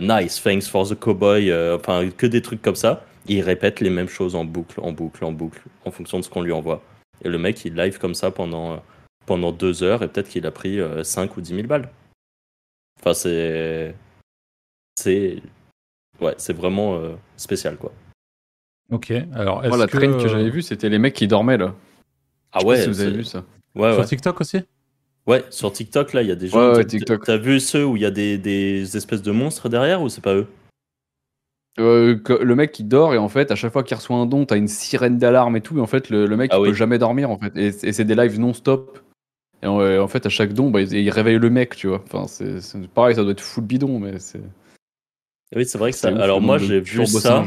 Nice, 0.00 0.42
thanks 0.42 0.64
for 0.64 0.88
the 0.88 0.98
cowboy. 0.98 1.52
enfin, 1.74 2.08
que 2.10 2.26
des 2.26 2.42
trucs 2.42 2.62
comme 2.62 2.76
ça. 2.76 3.04
Il 3.26 3.42
répète 3.42 3.80
les 3.80 3.90
mêmes 3.90 4.08
choses 4.08 4.34
en 4.34 4.44
boucle, 4.44 4.80
en 4.80 4.92
boucle, 4.92 5.24
en 5.24 5.32
boucle, 5.32 5.60
en 5.84 5.90
fonction 5.90 6.18
de 6.18 6.24
ce 6.24 6.30
qu'on 6.30 6.42
lui 6.42 6.52
envoie. 6.52 6.82
Et 7.22 7.28
le 7.28 7.38
mec, 7.38 7.64
il 7.64 7.74
live 7.74 7.98
comme 7.98 8.14
ça 8.14 8.30
pendant, 8.30 8.82
pendant 9.26 9.52
deux 9.52 9.82
heures 9.82 10.02
et 10.02 10.08
peut-être 10.08 10.28
qu'il 10.28 10.46
a 10.46 10.50
pris 10.50 10.80
euh, 10.80 11.04
5 11.04 11.36
ou 11.36 11.40
10 11.40 11.54
000 11.54 11.66
balles. 11.66 11.90
Enfin, 12.98 13.14
c'est. 13.14 13.94
C'est. 14.96 15.42
Ouais, 16.20 16.34
c'est 16.38 16.52
vraiment 16.54 17.00
spécial, 17.36 17.76
quoi. 17.76 17.92
Ok, 18.90 19.12
alors 19.34 19.60
est-ce 19.62 19.68
Moi, 19.68 19.78
la 19.78 19.86
que. 19.86 19.96
traîne 19.96 20.16
que 20.16 20.28
j'avais 20.28 20.50
vue, 20.50 20.62
c'était 20.62 20.88
les 20.88 20.98
mecs 20.98 21.14
qui 21.14 21.28
dormaient 21.28 21.58
là. 21.58 21.74
Ah 22.52 22.58
Je 22.58 22.60
sais 22.60 22.64
pas 22.64 22.68
ouais, 22.70 22.82
si 22.82 22.88
vous 22.88 23.00
avez 23.00 23.10
vu 23.12 23.24
ça. 23.24 23.44
ouais, 23.76 23.90
Sur 23.92 24.00
ouais. 24.00 24.06
TikTok 24.06 24.40
aussi? 24.40 24.58
Ouais, 25.26 25.44
sur 25.50 25.72
TikTok, 25.72 26.12
là, 26.12 26.22
il 26.22 26.28
y 26.28 26.32
a 26.32 26.34
des 26.34 26.48
gens. 26.48 26.58
Ouais, 26.58 26.68
ouais, 26.76 26.82
t'as- 26.82 26.88
TikTok. 26.90 27.24
T'as 27.24 27.36
vu 27.36 27.60
ceux 27.60 27.84
où 27.86 27.96
il 27.96 28.02
y 28.02 28.06
a 28.06 28.10
des, 28.10 28.36
des 28.38 28.96
espèces 28.96 29.22
de 29.22 29.30
monstres 29.30 29.68
derrière 29.68 30.02
ou 30.02 30.08
c'est 30.08 30.22
pas 30.22 30.34
eux? 30.34 30.46
Euh, 31.78 32.16
que- 32.18 32.32
le 32.32 32.54
mec 32.56 32.72
qui 32.72 32.82
dort 32.82 33.14
et 33.14 33.18
en 33.18 33.28
fait, 33.28 33.52
à 33.52 33.54
chaque 33.54 33.72
fois 33.72 33.84
qu'il 33.84 33.96
reçoit 33.96 34.16
un 34.16 34.26
don, 34.26 34.44
t'as 34.44 34.56
une 34.56 34.66
sirène 34.66 35.18
d'alarme 35.18 35.56
et 35.56 35.60
tout. 35.60 35.78
Et 35.78 35.80
en 35.80 35.86
fait, 35.86 36.10
le, 36.10 36.26
le 36.26 36.36
mec 36.36 36.50
Ah 36.52 36.56
il 36.58 36.62
oui. 36.62 36.68
peut 36.70 36.74
jamais 36.74 36.98
dormir 36.98 37.30
en 37.30 37.38
fait. 37.38 37.56
Et, 37.56 37.66
et 37.68 37.92
c'est 37.92 38.04
des 38.04 38.16
lives 38.16 38.40
non-stop. 38.40 38.98
Et 39.62 39.66
en, 39.66 39.78
en 40.02 40.08
fait, 40.08 40.26
à 40.26 40.30
chaque 40.30 40.52
don, 40.52 40.70
bah, 40.70 40.80
il, 40.80 40.92
il 40.92 41.10
réveille 41.10 41.38
le 41.38 41.50
mec, 41.50 41.76
tu 41.76 41.86
vois. 41.86 42.02
Enfin, 42.04 42.26
c'est 42.26 42.60
c'est- 42.60 42.88
pareil, 42.88 43.14
ça 43.14 43.22
doit 43.22 43.32
être 43.32 43.40
full 43.40 43.62
bidon, 43.64 44.00
mais 44.00 44.18
c'est. 44.18 44.40
Oui, 45.54 45.64
c'est 45.64 45.78
vrai 45.78 45.92
que 45.92 45.96
ça. 45.96 46.08
c'est 46.10 46.20
Alors 46.20 46.40
moi, 46.40 46.58
j'ai 46.58 46.80
vu 46.80 47.06
ça. 47.06 47.44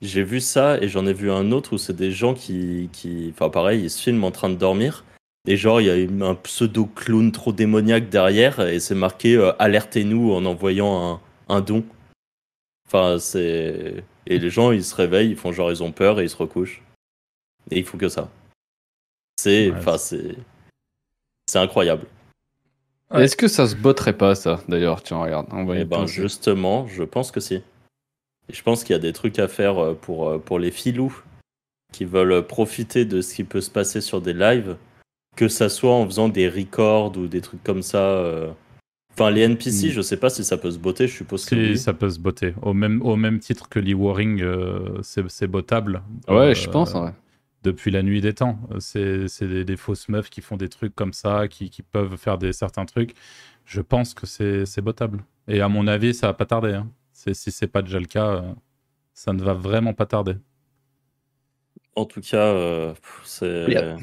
J'ai 0.00 0.22
vu 0.22 0.40
ça 0.40 0.78
et 0.80 0.88
j'en 0.88 1.06
ai 1.06 1.12
vu 1.12 1.30
un 1.30 1.50
autre 1.50 1.72
où 1.74 1.78
c'est 1.78 1.96
des 1.96 2.12
gens 2.12 2.34
qui, 2.34 2.88
qui. 2.92 3.30
Enfin, 3.34 3.50
pareil, 3.50 3.82
ils 3.82 3.90
se 3.90 4.00
filment 4.02 4.24
en 4.24 4.30
train 4.30 4.48
de 4.48 4.54
dormir. 4.54 5.04
Et 5.46 5.56
genre, 5.56 5.80
il 5.80 5.86
y 5.86 5.90
a 5.90 6.26
un 6.28 6.34
pseudo-clown 6.34 7.32
trop 7.32 7.52
démoniaque 7.52 8.08
derrière 8.08 8.60
et 8.60 8.80
c'est 8.80 8.94
marqué 8.94 9.36
euh, 9.36 9.52
Alertez-nous 9.58 10.32
en 10.32 10.44
envoyant 10.44 11.20
un, 11.48 11.54
un 11.56 11.60
don. 11.60 11.84
Enfin, 12.86 13.18
c'est. 13.18 14.04
Et 14.26 14.38
les 14.38 14.50
gens, 14.50 14.72
ils 14.72 14.84
se 14.84 14.94
réveillent, 14.94 15.30
ils 15.30 15.36
font 15.36 15.52
genre, 15.52 15.70
ils 15.72 15.82
ont 15.82 15.90
peur 15.92 16.20
et 16.20 16.24
ils 16.24 16.30
se 16.30 16.36
recouchent. 16.36 16.82
Et 17.70 17.78
ils 17.78 17.84
font 17.84 17.98
que 17.98 18.08
ça. 18.08 18.28
C'est. 19.36 19.70
Ouais, 19.70 19.76
Enfin, 19.78 19.98
c'est. 19.98 20.36
C'est 21.50 21.58
incroyable. 21.58 22.06
Ouais. 23.10 23.24
Est-ce 23.24 23.36
que 23.36 23.48
ça 23.48 23.66
se 23.66 23.74
botterait 23.74 24.12
pas, 24.16 24.34
ça, 24.34 24.60
d'ailleurs? 24.68 25.02
Tiens, 25.02 25.22
regarde. 25.22 25.46
On 25.50 25.64
va 25.64 25.76
y 25.76 25.80
Eh 25.80 25.84
ben 25.86 26.00
penser. 26.00 26.12
justement, 26.22 26.86
je 26.88 27.02
pense 27.04 27.30
que 27.30 27.40
si. 27.40 27.62
Et 28.48 28.54
je 28.54 28.62
pense 28.62 28.82
qu'il 28.84 28.94
y 28.94 28.96
a 28.96 29.00
des 29.00 29.12
trucs 29.12 29.38
à 29.38 29.48
faire 29.48 29.78
euh, 29.78 29.94
pour, 29.94 30.28
euh, 30.28 30.38
pour 30.38 30.58
les 30.58 30.70
filous 30.70 31.22
qui 31.92 32.04
veulent 32.04 32.46
profiter 32.46 33.04
de 33.04 33.20
ce 33.20 33.34
qui 33.34 33.44
peut 33.44 33.60
se 33.60 33.70
passer 33.70 34.00
sur 34.00 34.20
des 34.20 34.34
lives, 34.34 34.76
que 35.36 35.48
ça 35.48 35.68
soit 35.68 35.92
en 35.94 36.04
faisant 36.06 36.28
des 36.28 36.48
records 36.48 37.16
ou 37.16 37.26
des 37.28 37.40
trucs 37.40 37.62
comme 37.64 37.82
ça. 37.82 37.98
euh. 38.02 38.50
Enfin, 39.14 39.30
les 39.30 39.40
NPC, 39.42 39.88
Mm. 39.88 39.90
je 39.90 40.00
sais 40.00 40.16
pas 40.16 40.30
si 40.30 40.44
ça 40.44 40.56
peut 40.58 40.70
se 40.70 40.78
botter, 40.78 41.08
je 41.08 41.16
suppose 41.16 41.44
que 41.44 41.56
Si, 41.56 41.70
oui. 41.72 41.78
ça 41.78 41.92
peut 41.92 42.08
se 42.10 42.18
botter. 42.20 42.54
Au 42.62 42.72
même, 42.72 43.02
au 43.02 43.16
même 43.16 43.40
titre 43.40 43.68
que 43.68 43.78
Lee 43.80 43.94
Waring, 43.94 44.40
euh, 44.42 44.98
c'est 45.02 45.28
c'est 45.28 45.46
bottable. 45.48 46.02
Ouais, 46.28 46.34
Euh, 46.50 46.54
je 46.54 46.68
pense. 46.68 46.94
ouais. 46.94 47.10
Depuis 47.64 47.90
la 47.90 48.02
nuit 48.04 48.20
des 48.20 48.34
temps. 48.34 48.58
C'est 48.78 49.26
c'est 49.26 49.48
des, 49.48 49.64
des 49.64 49.76
fausses 49.76 50.08
meufs 50.08 50.30
qui 50.30 50.40
font 50.40 50.56
des 50.56 50.68
trucs 50.68 50.94
comme 50.94 51.12
ça, 51.12 51.48
qui, 51.48 51.68
qui 51.70 51.82
peuvent 51.82 52.16
faire 52.16 52.38
des, 52.38 52.52
certains 52.52 52.84
trucs. 52.84 53.14
Je 53.64 53.80
pense 53.80 54.14
que 54.14 54.26
c'est 54.26 54.64
c'est 54.66 54.80
bottable. 54.82 55.24
Et 55.48 55.60
à 55.60 55.68
mon 55.68 55.88
avis, 55.88 56.14
ça 56.14 56.28
va 56.28 56.34
pas 56.34 56.46
tarder. 56.46 56.74
hein. 56.74 56.86
C'est- 57.18 57.34
Si 57.34 57.50
c'est 57.50 57.66
pas 57.66 57.82
déjà 57.82 57.98
le 57.98 58.06
cas, 58.06 58.26
euh, 58.36 58.42
ça 59.12 59.32
ne 59.32 59.42
va 59.42 59.52
vraiment 59.52 59.92
pas 59.92 60.06
tarder. 60.06 60.36
En 61.96 62.04
tout 62.04 62.20
cas, 62.20 62.36
euh, 62.36 62.94
c'est. 63.24 63.64
Il 63.66 63.74
y 63.74 63.76
a- 63.76 63.96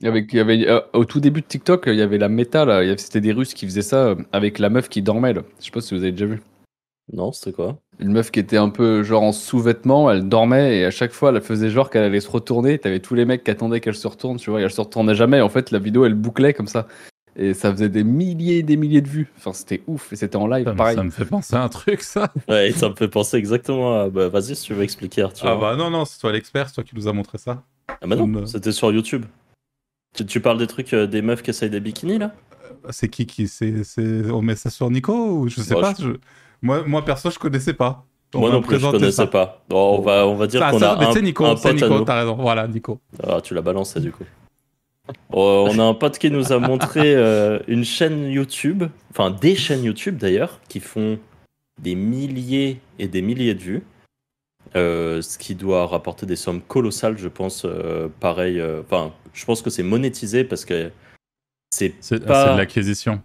Il 0.00 0.06
y 0.06 0.08
avait, 0.08 0.26
il 0.28 0.34
y 0.36 0.40
avait, 0.40 0.68
euh, 0.68 0.80
au 0.94 1.04
tout 1.04 1.20
début 1.20 1.40
de 1.42 1.46
TikTok, 1.46 1.84
il 1.86 1.94
y 1.94 2.00
avait 2.02 2.18
la 2.18 2.28
méta, 2.28 2.64
là. 2.64 2.82
il 2.82 2.86
y 2.86 2.88
avait- 2.90 2.98
C'était 2.98 3.20
des 3.20 3.32
Russes 3.32 3.52
qui 3.54 3.64
faisaient 3.66 3.82
ça 3.82 4.16
avec 4.32 4.58
la 4.58 4.68
meuf 4.70 4.88
qui 4.88 5.02
dormait, 5.02 5.32
là. 5.34 5.42
Je 5.60 5.66
sais 5.66 5.70
pas 5.70 5.80
si 5.82 5.94
vous 5.94 6.00
avez 6.02 6.10
déjà 6.10 6.26
vu. 6.26 6.42
Non, 7.12 7.30
c'était 7.32 7.52
quoi? 7.52 7.78
Une 8.00 8.10
meuf 8.12 8.30
qui 8.32 8.40
était 8.40 8.56
un 8.56 8.70
peu 8.70 9.02
genre 9.04 9.22
en 9.22 9.32
sous-vêtements, 9.32 10.10
elle 10.10 10.26
dormait 10.28 10.78
et 10.78 10.84
à 10.86 10.90
chaque 10.90 11.12
fois 11.12 11.30
elle 11.30 11.40
faisait 11.42 11.68
genre 11.70 11.90
qu'elle 11.90 12.02
allait 12.04 12.20
se 12.20 12.30
retourner. 12.30 12.78
T'avais 12.78 12.98
tous 12.98 13.14
les 13.14 13.26
mecs 13.26 13.44
qui 13.44 13.50
attendaient 13.50 13.80
qu'elle 13.80 13.94
se 13.94 14.08
retourne, 14.08 14.38
tu 14.38 14.50
vois, 14.50 14.60
et 14.60 14.64
elle 14.64 14.70
se 14.72 14.80
retournait 14.80 15.14
jamais. 15.14 15.40
En 15.42 15.50
fait, 15.50 15.70
la 15.70 15.78
vidéo 15.78 16.06
elle 16.06 16.14
bouclait 16.14 16.54
comme 16.54 16.66
ça. 16.66 16.88
Et 17.36 17.52
ça 17.54 17.72
faisait 17.72 17.88
des 17.88 18.04
milliers 18.04 18.58
et 18.58 18.62
des 18.62 18.76
milliers 18.76 19.00
de 19.00 19.08
vues. 19.08 19.28
Enfin, 19.38 19.52
c'était 19.52 19.82
ouf. 19.88 20.12
Et 20.12 20.16
c'était 20.16 20.36
en 20.36 20.46
live, 20.46 20.64
Ça, 20.64 20.72
me- 20.72 20.76
pareil. 20.76 20.94
ça 20.96 21.02
me 21.02 21.10
fait 21.10 21.24
penser 21.24 21.56
à 21.56 21.62
un 21.64 21.68
truc, 21.68 22.00
ça. 22.02 22.32
Ouais, 22.48 22.70
ça 22.72 22.88
me 22.88 22.94
fait 22.94 23.08
penser 23.08 23.36
exactement 23.38 24.02
à. 24.02 24.08
Bah, 24.08 24.28
vas-y, 24.28 24.54
si 24.54 24.62
tu 24.66 24.74
veux 24.74 24.82
expliquer, 24.84 25.22
Arthur. 25.22 25.48
Ah 25.48 25.56
bah 25.56 25.74
non, 25.76 25.90
non, 25.90 26.04
c'est 26.04 26.20
toi 26.20 26.30
l'expert, 26.32 26.68
c'est 26.68 26.74
toi 26.76 26.84
qui 26.84 26.94
nous 26.94 27.08
a 27.08 27.12
montré 27.12 27.38
ça. 27.38 27.62
Ah 27.88 27.94
bah 28.06 28.14
non, 28.16 28.22
Comme, 28.22 28.36
euh, 28.36 28.46
c'était 28.46 28.72
sur 28.72 28.92
YouTube. 28.92 29.24
Tu, 30.14 30.24
tu 30.26 30.40
parles 30.40 30.58
des 30.58 30.68
trucs 30.68 30.92
euh, 30.94 31.06
des 31.08 31.22
meufs 31.22 31.42
qui 31.42 31.50
essayent 31.50 31.70
des 31.70 31.80
bikinis 31.80 32.18
là? 32.18 32.32
C'est 32.90 33.08
qui 33.08 33.26
qui 33.26 33.48
c'est 33.48 33.82
c'est- 33.82 34.30
On 34.30 34.40
met 34.42 34.54
ça 34.56 34.70
sur 34.70 34.88
Nico 34.90 35.12
ou 35.12 35.48
je 35.48 35.60
sais 35.60 35.74
pas. 35.74 35.92
je- 35.98 36.10
Moi, 36.62 36.84
moi 36.86 37.04
perso, 37.04 37.30
je 37.30 37.38
connaissais 37.38 37.74
pas. 37.74 38.04
On 38.32 38.40
Moi 38.40 38.50
non 38.50 38.62
plus, 38.62 38.78
je 38.80 38.90
connaissais 38.90 39.12
ça. 39.12 39.26
pas. 39.26 39.62
Bon, 39.68 39.98
on 39.98 40.00
va, 40.02 40.26
on 40.26 40.34
va 40.34 40.46
dire 40.46 40.60
Ça, 40.60 40.70
qu'on 40.70 40.78
ça, 40.80 40.92
a 40.92 40.98
mais 40.98 41.06
un, 41.06 41.12
c'est 41.12 41.22
Nico, 41.22 41.44
un 41.44 41.56
c'est 41.56 41.72
pote 41.72 41.82
à 41.82 41.86
Nico, 41.86 41.98
nous. 42.00 42.04
t'as 42.04 42.20
raison. 42.20 42.34
Voilà, 42.36 42.66
Nico. 42.68 43.00
Ah, 43.22 43.40
tu 43.40 43.54
l'as 43.54 43.62
balancé 43.62 44.00
du 44.00 44.10
coup. 44.12 44.24
Oh, 45.32 45.66
on 45.70 45.78
a 45.78 45.82
un 45.82 45.94
pote 45.94 46.18
qui 46.18 46.30
nous 46.30 46.52
a 46.52 46.58
montré 46.58 47.14
euh, 47.14 47.58
une 47.68 47.84
chaîne 47.84 48.24
YouTube, 48.30 48.84
enfin 49.10 49.30
des 49.30 49.54
chaînes 49.54 49.84
YouTube 49.84 50.16
d'ailleurs, 50.16 50.60
qui 50.68 50.80
font 50.80 51.18
des 51.80 51.94
milliers 51.94 52.80
et 52.98 53.08
des 53.08 53.20
milliers 53.20 53.54
de 53.54 53.60
vues. 53.60 53.82
Euh, 54.76 55.20
ce 55.22 55.36
qui 55.38 55.54
doit 55.54 55.86
rapporter 55.86 56.24
des 56.26 56.36
sommes 56.36 56.62
colossales, 56.62 57.18
je 57.18 57.28
pense. 57.28 57.64
euh, 57.64 58.08
pareil, 58.20 58.62
enfin, 58.80 59.12
je 59.34 59.44
pense 59.44 59.60
que 59.62 59.70
c'est 59.70 59.82
monétisé 59.82 60.42
parce 60.44 60.64
que 60.64 60.90
c'est 61.70 61.94
C'est 62.00 62.24
Pas- 62.24 62.46
c'est 62.46 62.52
de 62.54 62.58
l'acquisition. 62.58 63.22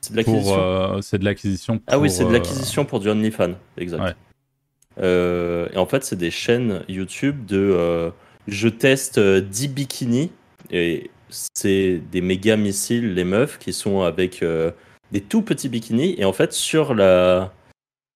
c'est 0.00 0.12
de 0.12 0.16
l'acquisition. 0.16 1.00
c'est 1.02 1.18
de 1.18 1.24
l'acquisition. 1.24 1.80
Ah 1.86 1.98
oui, 1.98 2.10
c'est 2.10 2.24
de 2.24 2.32
l'acquisition 2.32 2.84
pour 2.84 2.98
du 3.00 3.08
OnlyFans, 3.08 3.54
exact. 3.76 4.02
Ouais. 4.02 5.68
Et 5.72 5.78
en 5.78 5.86
fait, 5.86 6.02
c'est 6.04 6.16
des 6.16 6.30
chaînes 6.30 6.82
YouTube 6.88 7.46
de 7.46 8.10
je 8.48 8.68
teste 8.68 9.18
euh, 9.18 9.40
10 9.40 9.68
bikinis 9.68 10.30
et 10.70 11.10
c'est 11.28 12.00
des 12.10 12.20
méga 12.20 12.56
missiles, 12.56 13.14
les 13.14 13.24
meufs 13.24 13.58
qui 13.58 13.72
sont 13.72 14.02
avec 14.02 14.42
euh, 14.42 14.70
des 15.12 15.20
tout 15.20 15.42
petits 15.42 15.68
bikinis. 15.68 16.14
Et 16.18 16.24
en 16.24 16.32
fait, 16.32 16.52
sur 16.52 16.94
la 16.94 17.52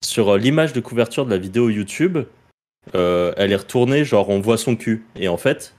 sur 0.05 0.31
euh, 0.31 0.39
l'image 0.39 0.73
de 0.73 0.81
couverture 0.81 1.27
de 1.27 1.31
la 1.31 1.39
vidéo 1.39 1.69
YouTube, 1.69 2.19
euh, 2.95 3.33
elle 3.37 3.53
est 3.53 3.57
retournée, 3.57 4.05
genre 4.05 4.29
on 4.31 4.41
voit 4.41 4.59
son 4.59 4.77
cul. 4.77 5.05
Et 5.17 5.29
en 5.29 5.37
fait, 5.37 5.75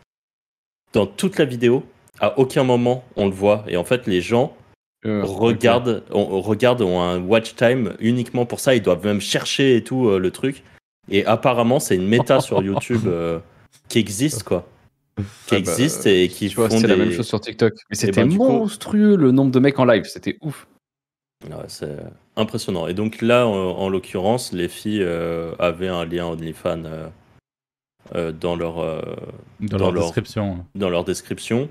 dans 0.94 1.08
toute 1.08 1.38
la 1.38 1.46
vidéo, 1.46 1.84
à 2.20 2.38
aucun 2.38 2.64
moment 2.64 3.04
on 3.16 3.26
le 3.26 3.34
voit. 3.34 3.64
Et 3.68 3.78
en 3.78 3.84
fait, 3.84 4.08
les 4.08 4.22
gens 4.22 4.56
Euh, 5.04 5.24
regarde, 5.24 6.04
on, 6.12 6.20
on 6.20 6.42
regarde 6.42 6.84
ont 6.84 7.02
un 7.02 7.20
watch 7.20 7.56
time 7.56 7.96
uniquement 8.00 8.46
pour 8.46 8.60
ça. 8.60 8.76
Ils 8.76 8.84
doivent 8.84 9.04
même 9.04 9.20
chercher 9.20 9.76
et 9.76 9.84
tout 9.84 10.20
le 10.20 10.30
truc. 10.30 10.62
Et 11.10 11.26
apparemment, 11.26 11.80
c'est 11.80 11.96
une 11.96 12.08
méta 12.08 12.40
sur 12.40 12.62
YouTube 12.70 13.10
qui 13.90 13.98
existe 13.98 14.44
quoi, 14.44 14.68
qui 15.18 15.24
Ah 15.24 15.26
bah, 15.52 15.58
existe 15.60 16.06
et 16.06 16.28
qui 16.30 16.48
vois, 16.50 16.70
font 16.70 16.80
c'est 16.80 16.88
la 16.88 16.96
même 16.96 17.12
chose 17.12 17.28
sur 17.28 17.40
TikTok. 17.42 17.74
Mais 17.90 17.96
c'était 17.96 18.24
ben, 18.24 18.36
coup- 18.38 18.48
monstrueux 18.50 19.16
le 19.16 19.32
nombre 19.32 19.52
de 19.52 19.60
mecs 19.60 19.78
en 19.80 19.86
live. 19.86 20.06
C'était 20.06 20.38
ouf. 20.42 20.68
Ouais, 21.46 21.56
c'est 21.68 21.98
impressionnant. 22.36 22.88
Et 22.88 22.94
donc 22.94 23.22
là, 23.22 23.48
en, 23.48 23.52
en 23.54 23.90
l'occurrence, 23.90 24.54
les 24.54 24.68
filles 24.68 25.02
euh, 25.02 25.54
avaient 25.60 25.88
un 25.88 26.06
lien 26.06 26.28
OnlyFans 26.28 26.84
euh, 26.86 27.08
euh, 28.16 28.32
dans 28.32 28.56
leur 28.56 28.80
euh, 28.80 29.02
Dans, 29.60 29.78
dans 29.78 29.86
leur 29.86 29.92
leur- 29.92 30.04
description. 30.04 30.66
dans 30.76 30.90
leur 30.90 31.04
description. 31.04 31.68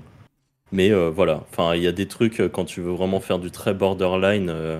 Mais 0.73 0.91
euh, 0.91 1.09
voilà, 1.09 1.43
enfin, 1.51 1.75
il 1.75 1.83
y 1.83 1.87
a 1.87 1.91
des 1.91 2.07
trucs 2.07 2.41
quand 2.51 2.63
tu 2.65 2.79
veux 2.81 2.91
vraiment 2.91 3.19
faire 3.19 3.39
du 3.39 3.51
très 3.51 3.73
borderline. 3.73 4.49
euh, 4.49 4.79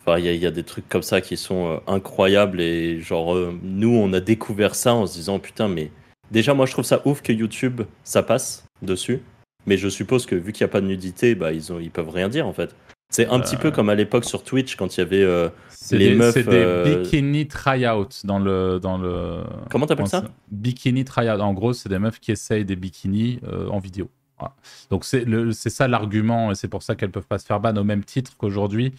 Enfin, 0.00 0.18
il 0.20 0.26
y, 0.26 0.38
y 0.38 0.46
a 0.46 0.50
des 0.50 0.62
trucs 0.62 0.88
comme 0.88 1.02
ça 1.02 1.20
qui 1.20 1.36
sont 1.36 1.66
euh, 1.72 1.76
incroyables 1.86 2.60
et 2.60 3.00
genre 3.00 3.34
euh, 3.34 3.52
nous 3.62 3.94
on 3.94 4.12
a 4.12 4.20
découvert 4.20 4.74
ça 4.74 4.94
en 4.94 5.06
se 5.06 5.12
disant 5.14 5.38
putain 5.38 5.68
mais 5.68 5.90
déjà 6.30 6.54
moi 6.54 6.66
je 6.66 6.72
trouve 6.72 6.84
ça 6.84 7.02
ouf 7.04 7.22
que 7.22 7.32
YouTube 7.32 7.82
ça 8.04 8.22
passe 8.22 8.64
dessus. 8.82 9.20
Mais 9.66 9.76
je 9.76 9.88
suppose 9.88 10.24
que 10.24 10.34
vu 10.34 10.52
qu'il 10.52 10.64
n'y 10.64 10.70
a 10.70 10.72
pas 10.72 10.80
de 10.80 10.86
nudité, 10.86 11.34
bah 11.34 11.52
ils 11.52 11.72
ont 11.72 11.78
ils 11.78 11.90
peuvent 11.90 12.08
rien 12.08 12.28
dire 12.28 12.46
en 12.46 12.52
fait. 12.52 12.74
C'est 13.10 13.26
un 13.28 13.40
petit 13.40 13.56
peu 13.56 13.70
comme 13.70 13.88
à 13.88 13.94
l'époque 13.94 14.26
sur 14.26 14.44
Twitch 14.44 14.76
quand 14.76 14.96
il 14.96 15.00
y 15.00 15.02
avait 15.02 15.22
euh, 15.22 15.48
Les 15.92 16.10
des, 16.10 16.14
meufs, 16.14 16.34
c'est 16.34 16.42
des 16.42 16.56
euh, 16.56 17.02
bikini 17.02 17.48
try-out 17.48 18.20
dans 18.24 18.38
le, 18.38 18.78
dans 18.80 18.98
le. 18.98 19.44
comment 19.70 19.86
t'appelles 19.86 20.08
ça 20.08 20.24
Bikini 20.50 21.06
try-out. 21.06 21.40
En 21.40 21.54
gros, 21.54 21.72
c'est 21.72 21.88
des 21.88 21.98
meufs 21.98 22.20
qui 22.20 22.32
essayent 22.32 22.66
des 22.66 22.76
bikinis 22.76 23.40
euh, 23.44 23.68
en 23.68 23.78
vidéo. 23.78 24.10
Voilà. 24.38 24.54
Donc 24.90 25.04
c'est 25.04 25.70
ça 25.70 25.88
l'argument 25.88 26.52
et 26.52 26.54
c'est 26.54 26.68
pour 26.68 26.82
ça 26.82 26.94
qu'elles 26.94 27.10
peuvent 27.10 27.26
pas 27.26 27.38
se 27.38 27.46
faire 27.46 27.60
ban 27.60 27.76
au 27.76 27.84
même 27.84 28.04
titre 28.04 28.36
qu'aujourd'hui. 28.36 28.94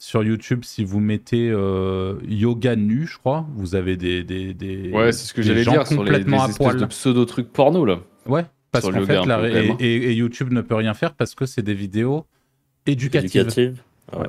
Sur 0.00 0.22
YouTube, 0.22 0.60
si 0.64 0.84
vous 0.84 1.00
mettez 1.00 1.50
euh, 1.50 2.14
yoga 2.28 2.76
nu, 2.76 3.06
je 3.06 3.18
crois, 3.18 3.46
vous 3.56 3.74
avez 3.74 3.96
des, 3.96 4.22
des, 4.22 4.54
des, 4.54 4.92
Ouais, 4.92 5.10
c'est 5.10 5.26
ce 5.26 5.34
que 5.34 5.42
j'allais 5.42 5.64
gens 5.64 5.72
dire 5.72 5.86
sur 5.88 6.04
les, 6.04 6.10
les 6.10 6.16
complètement 6.18 6.42
à 6.42 6.48
espèces 6.48 6.56
poil. 6.68 6.78
de 6.80 6.84
pseudo 6.86 7.24
trucs 7.24 7.52
porno 7.52 7.84
là. 7.84 7.98
Ouais, 8.26 8.44
parce 8.70 8.84
Sur 8.84 8.92
le 8.92 9.00
qu'en 9.00 9.06
fait, 9.06 9.26
la 9.26 9.38
hein. 9.38 9.76
et, 9.80 9.86
et- 9.86 10.10
et 10.10 10.14
YouTube 10.14 10.52
ne 10.52 10.60
peut 10.60 10.76
rien 10.76 10.94
faire 10.94 11.14
parce 11.14 11.34
que 11.34 11.46
c'est 11.46 11.62
des 11.62 11.74
vidéos 11.74 12.26
éducatives. 12.86 13.40
Éducative 13.40 13.82
Ah 14.12 14.20
ouais. 14.20 14.26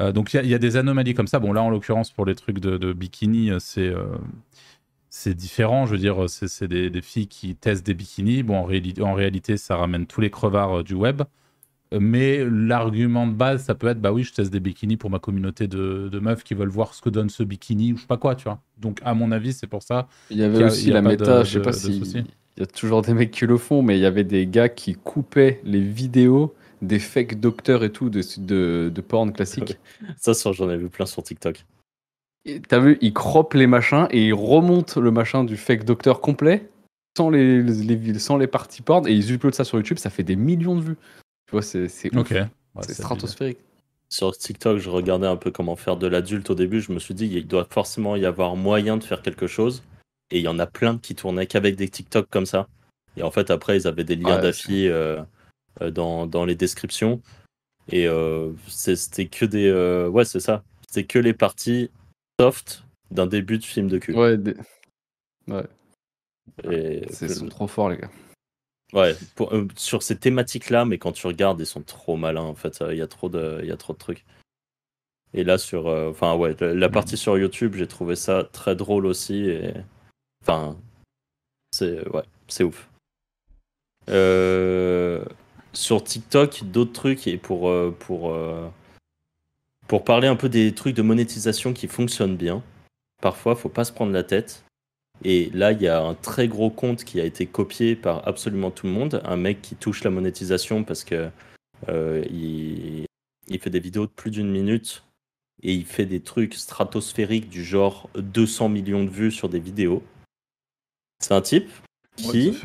Euh, 0.00 0.12
donc 0.12 0.34
il 0.34 0.36
y 0.36 0.40
a- 0.40 0.42
il 0.42 0.48
y, 0.50 0.54
a 0.54 0.58
des 0.58 0.76
anomalies 0.76 1.14
comme 1.14 1.28
ça. 1.28 1.38
Bon 1.38 1.52
là 1.54 1.62
en 1.62 1.70
l'occurrence 1.70 2.10
pour 2.10 2.26
les 2.26 2.34
trucs 2.34 2.58
de, 2.58 2.76
de 2.76 2.92
bikini, 2.92 3.50
euh, 3.52 3.58
c'est 3.60 3.88
euh, 3.88 4.04
c'est 5.08 5.34
différent. 5.34 5.86
Je 5.86 5.92
veux 5.92 5.98
dire, 5.98 6.24
c'est 6.28 6.66
des, 6.68 6.90
des 6.90 7.00
filles 7.00 7.28
qui 7.28 7.54
testent 7.54 7.86
des 7.86 7.94
bikinis. 7.94 8.42
Bon 8.42 8.56
en, 8.58 8.66
réali- 8.68 9.00
en 9.00 9.14
réalité 9.14 9.56
ça 9.56 9.76
ramène 9.76 10.06
tous 10.06 10.20
les 10.20 10.30
crevards 10.30 10.80
euh, 10.80 10.82
du 10.82 10.94
web. 10.94 11.22
Mais 12.00 12.44
l'argument 12.44 13.26
de 13.26 13.32
base, 13.32 13.64
ça 13.64 13.74
peut 13.74 13.86
être 13.88 14.00
bah 14.00 14.12
oui, 14.12 14.22
je 14.24 14.32
teste 14.32 14.52
des 14.52 14.60
bikinis 14.60 14.96
pour 14.96 15.10
ma 15.10 15.18
communauté 15.18 15.66
de, 15.66 16.08
de 16.10 16.18
meufs 16.18 16.42
qui 16.44 16.54
veulent 16.54 16.68
voir 16.68 16.94
ce 16.94 17.02
que 17.02 17.08
donne 17.10 17.28
ce 17.30 17.42
bikini 17.42 17.92
ou 17.92 17.96
je 17.96 18.02
sais 18.02 18.06
pas 18.06 18.16
quoi, 18.16 18.34
tu 18.34 18.44
vois. 18.44 18.60
Donc 18.78 19.00
à 19.04 19.14
mon 19.14 19.30
avis, 19.32 19.52
c'est 19.52 19.66
pour 19.66 19.82
ça. 19.82 20.08
Il 20.30 20.38
y 20.38 20.42
avait 20.42 20.56
Il 20.56 20.60
y 20.60 20.62
a- 20.64 20.66
aussi 20.66 20.82
il 20.82 20.88
y 20.88 20.90
a 20.92 20.94
la 20.94 21.02
méta, 21.02 21.38
de- 21.40 21.44
je 21.44 21.50
sais 21.50 21.62
pas 21.62 21.72
si. 21.72 22.00
Il 22.56 22.60
y 22.60 22.62
a 22.62 22.66
toujours 22.66 23.02
des 23.02 23.14
mecs 23.14 23.30
qui 23.32 23.46
le 23.46 23.56
font, 23.58 23.82
mais 23.82 23.98
il 23.98 24.00
y 24.00 24.06
avait 24.06 24.22
des 24.24 24.46
gars 24.46 24.68
qui 24.68 24.94
coupaient 24.94 25.60
les 25.64 25.80
vidéos 25.80 26.54
des 26.82 26.98
fake 26.98 27.40
docteurs 27.40 27.82
et 27.82 27.90
tout 27.90 28.10
de, 28.10 28.20
de, 28.38 28.90
de 28.94 29.00
porn 29.00 29.32
classique. 29.32 29.78
Ça, 30.18 30.32
j'en 30.52 30.70
ai 30.70 30.76
vu 30.76 30.88
plein 30.88 31.06
sur 31.06 31.22
TikTok. 31.22 31.64
T'as 32.68 32.78
vu, 32.78 32.98
ils 33.00 33.14
croppent 33.14 33.54
les 33.54 33.66
machins 33.66 34.06
et 34.10 34.26
ils 34.26 34.34
remontent 34.34 35.00
le 35.00 35.10
machin 35.10 35.44
du 35.44 35.56
fake 35.56 35.84
docteur 35.84 36.20
complet 36.20 36.68
sans 37.16 37.30
les, 37.30 37.62
les- 37.62 38.18
sans 38.18 38.36
les 38.36 38.46
parties 38.46 38.82
porn 38.82 39.06
et 39.08 39.12
ils 39.12 39.32
uploadent 39.32 39.54
ça 39.54 39.64
sur 39.64 39.78
YouTube. 39.78 39.98
Ça 39.98 40.10
fait 40.10 40.24
des 40.24 40.36
millions 40.36 40.76
de 40.76 40.82
vues. 40.82 40.96
Tu 41.46 41.52
vois, 41.52 41.62
c'est 41.62 41.88
c'est. 41.88 42.14
Ouais, 42.74 42.82
stratosphérique. 42.94 43.58
Sur 44.08 44.36
TikTok, 44.36 44.78
je 44.78 44.90
regardais 44.90 45.26
un 45.26 45.36
peu 45.36 45.50
comment 45.50 45.76
faire 45.76 45.96
de 45.96 46.06
l'adulte 46.06 46.50
au 46.50 46.54
début. 46.54 46.80
Je 46.80 46.92
me 46.92 46.98
suis 46.98 47.14
dit, 47.14 47.26
il 47.26 47.46
doit 47.46 47.66
forcément 47.70 48.16
y 48.16 48.26
avoir 48.26 48.54
moyen 48.56 48.96
de 48.96 49.04
faire 49.04 49.22
quelque 49.22 49.46
chose. 49.46 49.82
Et 50.30 50.38
il 50.38 50.44
y 50.44 50.48
en 50.48 50.58
a 50.58 50.66
plein 50.66 50.98
qui 50.98 51.14
tournaient 51.14 51.46
qu'avec 51.46 51.76
des 51.76 51.88
TikTok 51.88 52.28
comme 52.30 52.46
ça. 52.46 52.68
Et 53.16 53.22
en 53.22 53.30
fait, 53.30 53.50
après, 53.50 53.76
ils 53.76 53.86
avaient 53.86 54.04
des 54.04 54.16
liens 54.16 54.36
Ouais, 54.36 54.42
d'affiliés 54.42 54.88
euh, 54.88 55.22
euh, 55.80 55.90
dans, 55.90 56.26
dans 56.26 56.44
les 56.44 56.54
descriptions. 56.54 57.20
Et 57.88 58.06
euh, 58.08 58.52
c'est- 58.68 58.96
c'était 58.96 59.26
que 59.26 59.44
des. 59.44 59.66
euh, 59.68 60.08
ouais, 60.08 60.24
c'est 60.24 60.40
ça. 60.40 60.62
C'était 60.88 61.06
que 61.06 61.18
les 61.18 61.34
parties 61.34 61.90
soft 62.40 62.84
d'un 63.10 63.26
début 63.26 63.58
de 63.58 63.64
film 63.64 63.88
de 63.88 63.98
cul. 63.98 64.14
Ouais, 64.14 64.36
des- 64.38 64.54
Et- 66.70 67.06
c'est- 67.10 67.26
ils 67.26 67.34
sont 67.34 67.48
trop 67.48 67.66
forts, 67.66 67.90
les 67.90 67.96
gars. 67.98 68.10
Ouais, 68.94 69.16
pour- 69.34 69.52
euh, 69.52 69.66
sur 69.76 70.02
ces 70.02 70.16
thématiques-là, 70.16 70.84
mais 70.84 70.98
quand 70.98 71.12
tu 71.12 71.26
regardes, 71.26 71.60
ils 71.60 71.66
sont 71.66 71.82
trop 71.82 72.16
malins 72.16 72.42
en 72.42 72.54
fait. 72.54 72.78
Il 72.90 72.96
y 72.96 73.02
a 73.02 73.06
trop 73.08 73.28
de, 73.28 73.62
y 73.64 73.72
a 73.72 73.76
trop 73.76 73.92
de 73.92 73.98
trucs. 73.98 74.24
Et 75.34 75.42
là 75.42 75.58
sur, 75.58 75.88
euh, 75.88 76.10
enfin 76.10 76.36
ouais, 76.36 76.54
la- 76.60 76.74
la 76.74 76.88
partie 76.88 77.16
sur 77.16 77.36
YouTube, 77.36 77.74
j'ai 77.76 77.88
trouvé 77.88 78.14
ça 78.14 78.44
très 78.52 78.76
drôle 78.76 79.04
aussi. 79.06 79.46
Et 79.46 79.74
enfin, 80.42 80.76
c'est 81.72 82.08
ouais, 82.10 82.22
c'est 82.46 82.62
ouf. 82.64 82.88
Euh, 84.08 85.24
sur 85.72 86.04
TikTok, 86.04 86.62
d'autres 86.64 86.92
trucs 86.92 87.26
et 87.26 87.36
pour, 87.36 87.68
euh, 87.68 87.90
pour, 87.98 88.30
euh, 88.32 88.68
pour 89.88 90.04
parler 90.04 90.28
un 90.28 90.36
peu 90.36 90.48
des 90.48 90.72
trucs 90.74 90.94
de 90.94 91.02
monétisation 91.02 91.72
qui 91.72 91.88
fonctionnent 91.88 92.36
bien. 92.36 92.62
Parfois, 93.22 93.56
faut 93.56 93.68
pas 93.68 93.84
se 93.84 93.92
prendre 93.92 94.12
la 94.12 94.22
tête. 94.22 94.64
Et 95.22 95.50
là, 95.54 95.72
il 95.72 95.80
y 95.80 95.88
a 95.88 96.02
un 96.02 96.14
très 96.14 96.48
gros 96.48 96.70
compte 96.70 97.04
qui 97.04 97.20
a 97.20 97.24
été 97.24 97.46
copié 97.46 97.94
par 97.94 98.26
absolument 98.26 98.70
tout 98.70 98.86
le 98.86 98.92
monde. 98.92 99.22
Un 99.24 99.36
mec 99.36 99.62
qui 99.62 99.76
touche 99.76 100.02
la 100.02 100.10
monétisation 100.10 100.82
parce 100.82 101.04
que 101.04 101.30
euh, 101.88 102.24
il, 102.30 103.06
il 103.48 103.58
fait 103.58 103.70
des 103.70 103.80
vidéos 103.80 104.06
de 104.06 104.10
plus 104.10 104.30
d'une 104.30 104.50
minute 104.50 105.04
et 105.62 105.72
il 105.72 105.84
fait 105.84 106.06
des 106.06 106.20
trucs 106.20 106.54
stratosphériques 106.54 107.48
du 107.48 107.64
genre 107.64 108.10
200 108.16 108.68
millions 108.68 109.04
de 109.04 109.10
vues 109.10 109.30
sur 109.30 109.48
des 109.48 109.60
vidéos. 109.60 110.02
C'est 111.20 111.32
un 111.32 111.40
type 111.40 111.70
qui, 112.16 112.56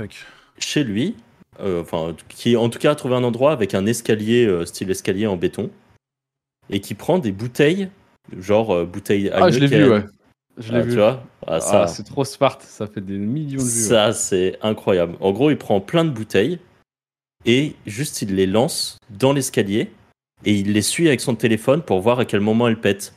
chez 0.57 0.83
lui, 0.83 1.15
euh, 1.59 1.81
enfin, 1.81 2.15
qui 2.27 2.57
en 2.57 2.69
tout 2.69 2.79
cas 2.79 2.91
a 2.91 2.95
trouvé 2.95 3.15
un 3.15 3.23
endroit 3.23 3.51
avec 3.51 3.73
un 3.73 3.85
escalier, 3.85 4.45
euh, 4.45 4.65
style 4.65 4.89
escalier 4.89 5.27
en 5.27 5.37
béton, 5.37 5.69
et 6.69 6.81
qui 6.81 6.93
prend 6.93 7.19
des 7.19 7.31
bouteilles, 7.31 7.89
genre 8.37 8.85
bouteilles 8.85 9.29
Ah, 9.33 9.49
je 9.49 9.59
l'ai 9.59 9.67
vu, 9.67 9.89
ouais. 9.89 10.03
Je 10.59 10.71
l'ai 10.73 10.79
Ah, 10.79 10.81
vu. 10.81 10.89
tu 10.91 10.97
vois 10.97 11.23
Ah, 11.47 11.59
ça, 11.59 11.83
Ah, 11.83 11.87
c'est 11.87 12.03
trop 12.03 12.23
smart, 12.25 12.57
ça 12.61 12.85
fait 12.87 13.01
des 13.01 13.17
millions 13.17 13.57
de 13.57 13.63
vues. 13.63 13.81
ouais. 13.81 13.87
ça 13.87 14.13
c'est 14.13 14.57
incroyable. 14.61 15.15
En 15.19 15.31
gros, 15.31 15.49
il 15.51 15.57
prend 15.57 15.79
plein 15.79 16.03
de 16.05 16.09
bouteilles 16.09 16.59
et 17.45 17.75
juste 17.85 18.21
il 18.21 18.35
les 18.35 18.45
lance 18.45 18.97
dans 19.09 19.31
l'escalier 19.33 19.91
et 20.45 20.53
il 20.53 20.73
les 20.73 20.81
suit 20.81 21.07
avec 21.07 21.21
son 21.21 21.35
téléphone 21.35 21.81
pour 21.81 21.99
voir 22.01 22.19
à 22.19 22.25
quel 22.25 22.41
moment 22.41 22.67
elles 22.67 22.79
pètent. 22.79 23.13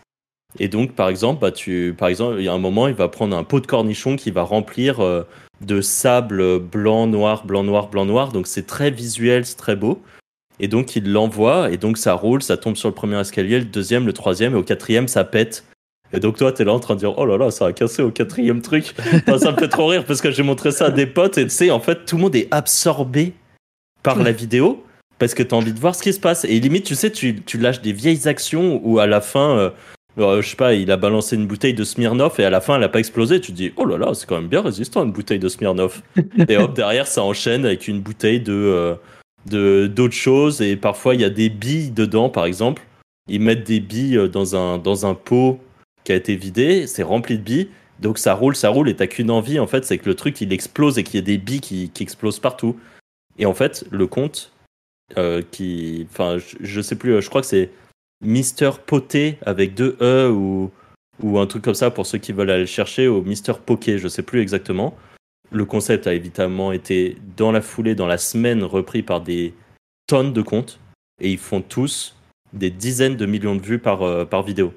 Et 0.58 0.68
donc, 0.68 0.92
par 0.92 1.08
exemple, 1.08 1.40
bah, 1.40 1.50
tu, 1.50 1.94
par 1.96 2.08
exemple, 2.08 2.36
il 2.38 2.44
y 2.44 2.48
a 2.48 2.52
un 2.52 2.58
moment, 2.58 2.86
il 2.86 2.94
va 2.94 3.08
prendre 3.08 3.34
un 3.36 3.42
pot 3.44 3.58
de 3.60 3.66
cornichon 3.66 4.16
qui 4.16 4.30
va 4.30 4.42
remplir 4.42 5.00
euh, 5.00 5.22
de 5.62 5.80
sable 5.80 6.58
blanc, 6.58 7.06
noir, 7.06 7.46
blanc, 7.46 7.64
noir, 7.64 7.88
blanc, 7.88 8.04
noir. 8.04 8.32
Donc, 8.32 8.46
c'est 8.46 8.66
très 8.66 8.90
visuel, 8.90 9.46
c'est 9.46 9.56
très 9.56 9.76
beau. 9.76 10.02
Et 10.60 10.68
donc, 10.68 10.94
il 10.94 11.10
l'envoie 11.10 11.70
et 11.72 11.78
donc 11.78 11.96
ça 11.96 12.12
roule, 12.12 12.42
ça 12.42 12.58
tombe 12.58 12.76
sur 12.76 12.88
le 12.90 12.94
premier 12.94 13.18
escalier, 13.18 13.58
le 13.60 13.64
deuxième, 13.64 14.04
le 14.06 14.12
troisième 14.12 14.52
et 14.52 14.56
au 14.56 14.62
quatrième, 14.62 15.08
ça 15.08 15.24
pète. 15.24 15.64
Et 16.12 16.20
donc, 16.20 16.36
toi, 16.36 16.52
t'es 16.52 16.64
là 16.64 16.72
en 16.72 16.78
train 16.80 16.94
de 16.94 17.00
dire, 17.00 17.16
oh 17.18 17.24
là 17.24 17.36
là, 17.36 17.50
ça 17.50 17.66
a 17.66 17.72
cassé 17.72 18.02
au 18.02 18.10
quatrième 18.10 18.60
truc. 18.60 18.94
Enfin, 19.14 19.38
ça 19.38 19.52
me 19.52 19.56
fait 19.56 19.68
trop 19.68 19.86
rire 19.86 20.04
parce 20.04 20.20
que 20.20 20.30
j'ai 20.30 20.42
montré 20.42 20.70
ça 20.70 20.86
à 20.86 20.90
des 20.90 21.06
potes 21.06 21.38
et 21.38 21.44
tu 21.44 21.50
sais, 21.50 21.70
en 21.70 21.80
fait, 21.80 22.04
tout 22.04 22.16
le 22.16 22.22
monde 22.22 22.36
est 22.36 22.48
absorbé 22.50 23.32
par 24.02 24.22
la 24.22 24.32
vidéo 24.32 24.84
parce 25.18 25.34
que 25.34 25.42
t'as 25.42 25.56
envie 25.56 25.72
de 25.72 25.78
voir 25.78 25.94
ce 25.94 26.02
qui 26.02 26.12
se 26.12 26.20
passe. 26.20 26.44
Et 26.44 26.58
limite, 26.60 26.84
tu 26.84 26.94
sais, 26.94 27.10
tu, 27.10 27.42
tu 27.42 27.58
lâches 27.58 27.80
des 27.80 27.92
vieilles 27.92 28.28
actions 28.28 28.80
où 28.84 28.98
à 28.98 29.06
la 29.06 29.20
fin, 29.20 29.56
euh, 29.56 29.70
euh, 30.18 30.42
je 30.42 30.48
sais 30.50 30.56
pas, 30.56 30.74
il 30.74 30.90
a 30.90 30.96
balancé 30.96 31.36
une 31.36 31.46
bouteille 31.46 31.74
de 31.74 31.84
Smirnoff 31.84 32.40
et 32.40 32.44
à 32.44 32.50
la 32.50 32.60
fin, 32.60 32.76
elle 32.76 32.82
a 32.82 32.88
pas 32.88 32.98
explosé. 32.98 33.40
Tu 33.40 33.52
te 33.52 33.56
dis, 33.56 33.72
oh 33.76 33.84
là 33.84 33.96
là, 33.96 34.12
c'est 34.14 34.28
quand 34.28 34.36
même 34.36 34.48
bien 34.48 34.62
résistant 34.62 35.04
une 35.04 35.12
bouteille 35.12 35.38
de 35.38 35.48
Smirnoff. 35.48 36.02
et 36.48 36.56
hop, 36.56 36.74
derrière, 36.74 37.06
ça 37.06 37.22
enchaîne 37.22 37.64
avec 37.64 37.88
une 37.88 38.00
bouteille 38.00 38.40
de. 38.40 38.52
euh, 38.52 38.94
de 39.46 39.90
d'autres 39.92 40.14
choses 40.14 40.62
et 40.62 40.76
parfois 40.76 41.16
il 41.16 41.20
y 41.20 41.24
a 41.24 41.30
des 41.30 41.48
billes 41.48 41.90
dedans 41.90 42.28
par 42.28 42.44
exemple 42.44 42.82
ils 43.28 43.40
mettent 43.40 43.64
des 43.66 43.80
billes 43.80 44.16
euh, 44.16 44.28
dans 44.28 44.54
un 44.54 44.78
dans 44.78 45.04
un 45.04 45.14
pot 45.14 45.58
qui 46.04 46.12
a 46.12 46.16
été 46.16 46.36
vidé 46.36 46.86
c'est 46.86 47.02
rempli 47.02 47.38
de 47.38 47.42
billes. 47.42 47.68
Donc 48.00 48.18
ça 48.18 48.34
roule 48.34 48.56
ça 48.56 48.68
roule 48.68 48.88
et 48.88 48.96
t'as 48.96 49.06
qu'une 49.06 49.30
envie 49.30 49.58
en 49.58 49.66
fait 49.66 49.84
c'est 49.84 49.98
que 49.98 50.08
le 50.08 50.14
truc 50.14 50.40
il 50.40 50.52
explose 50.52 50.98
et 50.98 51.04
qu'il 51.04 51.16
y 51.16 51.18
ait 51.18 51.22
des 51.22 51.38
billes 51.38 51.60
qui, 51.60 51.90
explosent 52.00 52.40
partout. 52.40 52.78
Et 53.38 53.46
en 53.46 53.54
fait 53.54 53.84
le 53.90 54.06
compte 54.06 54.52
euh, 55.18 55.42
qui 55.50 56.06
enfin 56.10 56.38
je, 56.38 56.56
je 56.60 56.80
sais 56.80 56.96
plus 56.96 57.20
je 57.20 57.28
crois 57.28 57.42
que 57.42 57.46
c'est 57.46 57.70
Mister 58.22 58.70
Poté 58.86 59.38
avec 59.42 59.74
deux 59.74 59.96
E 60.00 60.30
ou 60.30 60.70
ou 61.22 61.38
un 61.38 61.46
truc 61.46 61.62
comme 61.62 61.74
ça 61.74 61.90
pour 61.90 62.06
ceux 62.06 62.18
qui 62.18 62.32
veulent 62.32 62.50
aller 62.50 62.60
le 62.60 62.66
chercher 62.66 63.08
ou 63.08 63.22
Mister 63.22 63.52
Poké 63.64 63.98
je 63.98 64.08
sais 64.08 64.22
plus 64.22 64.40
exactement. 64.40 64.96
Le 65.52 65.66
concept 65.66 66.06
a 66.06 66.14
évidemment 66.14 66.72
été 66.72 67.18
dans 67.36 67.52
la 67.52 67.60
foulée, 67.60 67.94
dans 67.94 68.06
la 68.06 68.16
semaine, 68.16 68.64
repris 68.64 69.02
par 69.02 69.20
des 69.20 69.52
tonnes 70.06 70.32
de 70.32 70.40
comptes. 70.40 70.80
Et 71.20 71.30
ils 71.30 71.38
font 71.38 71.60
tous 71.60 72.16
des 72.54 72.70
dizaines 72.70 73.16
de 73.16 73.26
millions 73.26 73.54
de 73.54 73.60
vues 73.60 73.78
par, 73.78 74.02
euh, 74.02 74.24
par 74.24 74.42
vidéo. 74.42 74.72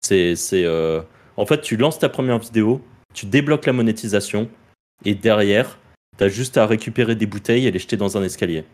C'est, 0.00 0.36
c'est, 0.36 0.64
euh, 0.64 1.00
En 1.36 1.46
fait, 1.46 1.60
tu 1.60 1.76
lances 1.76 1.98
ta 1.98 2.08
première 2.08 2.38
vidéo, 2.38 2.82
tu 3.14 3.26
débloques 3.26 3.66
la 3.66 3.72
monétisation 3.72 4.48
et 5.04 5.14
derrière, 5.14 5.78
tu 6.18 6.28
juste 6.30 6.56
à 6.56 6.66
récupérer 6.66 7.14
des 7.14 7.26
bouteilles 7.26 7.66
et 7.66 7.70
les 7.70 7.78
jeter 7.78 7.96
dans 7.96 8.16
un 8.16 8.22
escalier. 8.22 8.64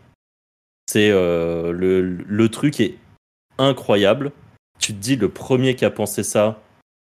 C'est 0.87 1.09
euh, 1.09 1.71
le, 1.71 2.49
truc 2.49 2.79
est 2.79 2.95
incroyable. 3.57 4.31
Tu 4.79 4.93
te 4.93 4.99
dis, 4.99 5.15
le 5.15 5.29
premier 5.29 5.75
qui 5.75 5.85
a 5.85 5.91
pensé 5.91 6.23
ça, 6.23 6.61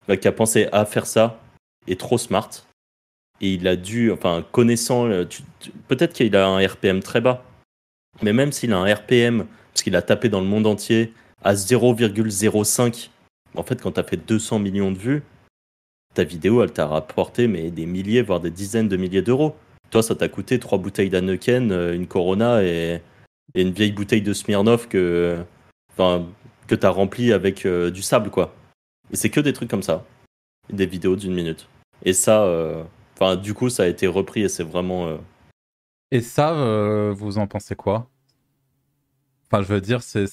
enfin, 0.02 0.16
qui 0.16 0.28
a 0.28 0.32
pensé 0.32 0.68
à 0.72 0.84
faire 0.84 1.06
ça, 1.06 1.40
est 1.86 1.98
trop 1.98 2.18
smart 2.18 2.50
et 3.40 3.54
il 3.54 3.66
a 3.66 3.76
dû, 3.76 4.10
enfin, 4.12 4.44
connaissant, 4.52 5.24
tu- 5.26 5.42
peut-être 5.88 6.12
qu'il 6.14 6.34
a 6.36 6.46
un 6.46 6.64
RPM 6.64 7.00
très 7.00 7.20
bas, 7.20 7.44
mais 8.22 8.32
même 8.32 8.52
s'il 8.52 8.72
a 8.72 8.78
un 8.78 8.94
RPM, 8.94 9.46
parce 9.72 9.82
qu'il 9.82 9.96
a 9.96 10.02
tapé 10.02 10.28
dans 10.28 10.40
le 10.40 10.46
monde 10.46 10.66
entier 10.66 11.12
à 11.42 11.54
0,05, 11.54 13.10
en 13.56 13.62
fait, 13.62 13.80
quand 13.80 13.92
tu 13.92 14.00
as 14.00 14.04
fait 14.04 14.16
200 14.16 14.58
millions 14.58 14.92
de 14.92 14.98
vues, 14.98 15.22
ta 16.14 16.24
vidéo, 16.24 16.62
elle 16.62 16.72
t'a 16.72 16.86
rapporté 16.86 17.48
mais 17.48 17.70
des 17.70 17.86
milliers, 17.86 18.22
voire 18.22 18.40
des 18.40 18.50
dizaines 18.50 18.88
de 18.88 18.96
milliers 18.96 19.22
d'euros. 19.22 19.56
Toi, 19.90 20.02
ça 20.02 20.14
t'a 20.14 20.28
coûté 20.28 20.58
trois 20.58 20.78
bouteilles 20.78 21.10
d'Anneken, 21.10 21.72
euh, 21.72 21.94
une 21.94 22.06
Corona 22.06 22.62
et, 22.62 23.02
une 23.54 23.70
vieille 23.72 23.92
bouteille 23.92 24.22
de 24.22 24.32
Smirnoff 24.32 24.88
que, 24.88 25.44
que 25.96 26.74
t'as 26.74 26.88
rempli 26.88 27.32
avec 27.32 27.66
euh, 27.66 27.90
du 27.90 28.00
sable, 28.00 28.30
quoi. 28.30 28.54
Et 29.10 29.16
c'est 29.16 29.28
que 29.28 29.40
des 29.40 29.52
trucs 29.52 29.68
comme 29.68 29.82
ça, 29.82 30.06
des 30.70 30.86
vidéos 30.86 31.16
d'une 31.16 31.34
minute. 31.34 31.68
Et 32.02 32.14
ça, 32.14 32.44
euh, 32.44 32.84
du 33.42 33.52
coup, 33.52 33.68
ça 33.68 33.82
a 33.82 33.86
été 33.86 34.06
repris 34.06 34.42
et 34.42 34.48
c'est 34.48 34.64
vraiment. 34.64 35.18
Et 36.10 36.22
ça, 36.22 36.52
vous 37.12 37.38
en 37.38 37.46
pensez 37.46 37.76
quoi? 37.76 38.08
Enfin, 39.46 39.62
je 39.62 39.68
veux 39.68 39.80
dire, 39.82 40.02
c'est, 40.02 40.26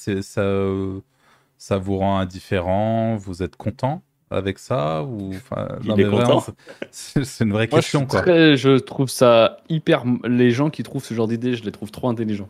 ça 1.60 1.78
vous 1.78 1.98
rend 1.98 2.18
indifférent? 2.18 3.16
Vous 3.18 3.44
êtes 3.44 3.56
content 3.56 4.02
avec 4.32 4.58
ça 4.60 5.04
ou 5.04 5.30
enfin, 5.36 5.68
Il 5.84 5.90
non, 5.90 5.94
est 5.96 5.98
mais 5.98 6.04
vraiment, 6.06 6.40
content. 6.40 6.54
c'est, 6.90 7.24
c'est 7.26 7.44
une 7.44 7.52
vraie 7.54 7.68
Moi, 7.72 7.80
je, 7.82 7.86
question, 7.86 8.06
quoi. 8.08 8.22
très- 8.22 8.58
je 8.58 8.78
trouve 8.78 9.10
ça 9.10 9.58
hyper. 9.70 10.04
Les 10.24 10.50
gens 10.50 10.72
qui 10.72 10.82
trouvent 10.84 11.04
ce 11.04 11.14
genre 11.14 11.28
d'idée, 11.28 11.56
je 11.56 11.64
les 11.64 11.72
trouve 11.72 11.92
trop 11.92 12.10
intelligents. 12.10 12.50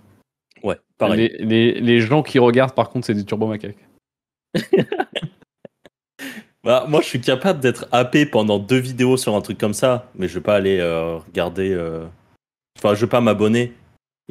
Ouais, 0.63 0.78
pareil. 0.98 1.34
Les, 1.39 1.45
les- 1.74 1.82
les 1.82 2.00
gens 2.02 2.22
qui 2.24 2.38
regardent, 2.39 2.74
par 2.74 2.89
contre, 2.89 3.06
c'est 3.08 3.13
des 3.13 3.26
turbo 3.26 3.48
macaques. 3.48 3.76
Bah, 6.65 6.86
moi, 6.89 7.00
je 7.00 7.06
suis 7.08 7.22
capable 7.22 7.62
d'être 7.62 7.88
happé 7.93 8.26
pendant 8.26 8.60
deux 8.60 8.80
vidéos 8.80 9.15
sur 9.15 9.34
un 9.34 9.39
truc 9.41 9.58
comme 9.58 9.74
ça, 9.74 10.12
mais 10.15 10.28
je 10.28 10.36
vais 10.36 10.43
pas 10.43 10.56
aller 10.56 10.78
euh, 10.80 11.15
regarder. 11.17 11.72
euh, 11.72 12.06
Enfin, 12.78 12.95
je 12.95 13.02
vais 13.02 13.10
pas 13.10 13.22
m'abonner 13.22 13.74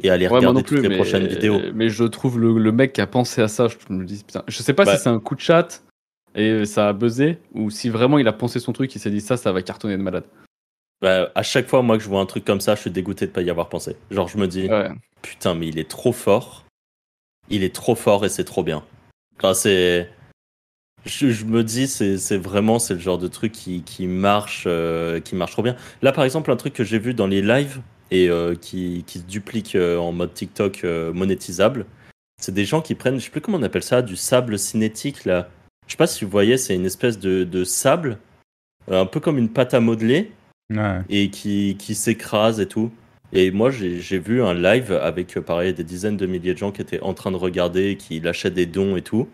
et 0.01 0.09
aller 0.09 0.27
Ouais, 0.27 0.37
regarder 0.37 0.63
plus, 0.63 0.75
toutes 0.77 0.83
les 0.83 0.89
mais, 0.89 0.95
prochaines 0.95 1.27
vidéos. 1.27 1.59
mais 1.73 1.89
je 1.89 2.03
trouve 2.05 2.39
le, 2.39 2.57
le 2.57 2.71
mec 2.71 2.93
qui 2.93 3.01
a 3.01 3.07
pensé 3.07 3.41
à 3.41 3.47
ça, 3.47 3.67
je 3.67 3.75
me 3.93 4.03
dis, 4.05 4.23
putain, 4.25 4.43
je 4.47 4.61
sais 4.61 4.73
pas 4.73 4.85
Bah. 4.85 4.95
si 4.97 5.03
c'est 5.03 5.09
un 5.09 5.19
coup 5.19 5.35
de 5.35 5.41
chat 5.41 5.83
et 6.35 6.65
ça 6.65 6.89
a 6.89 6.93
buzzé, 6.93 7.39
ou 7.53 7.69
si 7.69 7.89
vraiment 7.89 8.17
il 8.19 8.27
a 8.27 8.33
pensé 8.33 8.59
son 8.59 8.71
truc, 8.73 8.93
il 8.95 8.99
s'est 8.99 9.09
dit 9.11 9.21
ça, 9.21 9.35
ça 9.37 9.51
va 9.51 9.61
cartonner 9.61 9.97
de 9.97 10.01
malade. 10.01 10.25
Bah, 11.01 11.31
à 11.33 11.43
chaque 11.43 11.67
fois, 11.67 11.81
moi, 11.81 11.97
que 11.97 12.03
je 12.03 12.09
vois 12.09 12.19
un 12.19 12.25
truc 12.25 12.43
comme 12.45 12.59
ça, 12.61 12.75
je 12.75 12.81
suis 12.81 12.91
dégoûté 12.91 13.25
de 13.25 13.31
pas 13.31 13.41
y 13.41 13.49
avoir 13.49 13.69
pensé. 13.69 13.95
Genre, 14.11 14.27
je 14.27 14.37
me 14.37 14.47
dis, 14.47 14.67
Ouais. 14.67 14.89
putain, 15.21 15.55
mais 15.55 15.67
il 15.67 15.79
est 15.79 15.89
trop 15.89 16.11
fort. 16.11 16.65
Il 17.49 17.63
est 17.63 17.73
trop 17.73 17.95
fort 17.95 18.25
et 18.25 18.29
c'est 18.29 18.43
trop 18.43 18.63
bien. 18.63 18.83
Enfin, 19.37 19.53
c'est. 19.53 20.09
Je, 21.05 21.29
je 21.29 21.45
me 21.45 21.63
dis, 21.63 21.87
c'est 21.87 22.17
c'est 22.17 22.37
vraiment 22.37 22.77
c'est 22.77 22.93
le 22.93 22.99
genre 22.99 23.17
de 23.17 23.29
truc 23.29 23.53
qui, 23.53 23.81
qui 23.83 24.05
marche, 24.05 24.65
euh, 24.67 25.21
qui 25.21 25.33
marche 25.35 25.53
trop 25.53 25.63
bien. 25.63 25.77
Là, 26.01 26.11
par 26.11 26.25
exemple, 26.25 26.51
un 26.51 26.57
truc 26.57 26.73
que 26.73 26.83
j'ai 26.83 26.99
vu 26.99 27.13
dans 27.13 27.25
les 27.27 27.41
lives 27.41 27.81
et 28.11 28.29
euh, 28.29 28.55
qui, 28.55 29.03
qui 29.05 29.19
se 29.19 29.23
duplique 29.23 29.75
euh, 29.75 29.97
en 29.97 30.11
mode 30.11 30.33
TikTok 30.33 30.81
euh, 30.83 31.13
monétisable, 31.13 31.85
c'est 32.41 32.53
des 32.53 32.65
gens 32.65 32.81
qui 32.81 32.95
prennent, 32.95 33.19
je 33.19 33.25
sais 33.25 33.29
plus 33.31 33.41
comment 33.41 33.57
on 33.57 33.63
appelle 33.63 33.83
ça, 33.83 34.01
du 34.01 34.15
sable 34.15 34.57
cinétique 34.57 35.25
là. 35.25 35.49
Je 35.87 35.93
sais 35.93 35.97
pas 35.97 36.07
si 36.07 36.23
vous 36.23 36.31
voyez, 36.31 36.57
c'est 36.57 36.75
une 36.75 36.85
espèce 36.85 37.19
de, 37.19 37.43
de 37.43 37.63
sable, 37.63 38.17
un 38.89 39.05
peu 39.05 39.19
comme 39.19 39.37
une 39.37 39.49
pâte 39.49 39.73
à 39.73 39.79
modeler, 39.79 40.31
Ouais. 40.71 41.01
et 41.09 41.31
qui, 41.31 41.77
qui 41.79 41.95
s'écrase 41.95 42.59
et 42.59 42.67
tout. 42.67 42.91
Et 43.33 43.49
moi, 43.51 43.71
j'ai 43.71 44.19
vu 44.19 44.43
un 44.43 44.53
live 44.53 44.91
avec, 44.91 45.39
pareil, 45.39 45.73
des 45.73 45.83
dizaines 45.83 46.17
de 46.17 46.25
milliers 46.27 46.53
de 46.53 46.59
gens 46.59 46.71
qui 46.71 46.81
étaient 46.81 47.01
en 47.01 47.13
train 47.13 47.31
de 47.31 47.37
regarder, 47.37 47.95
qui 47.95 48.19
lâchaient 48.19 48.51
des 48.51 48.65
dons 48.67 48.95
et 48.95 49.01
tout, 49.01 49.27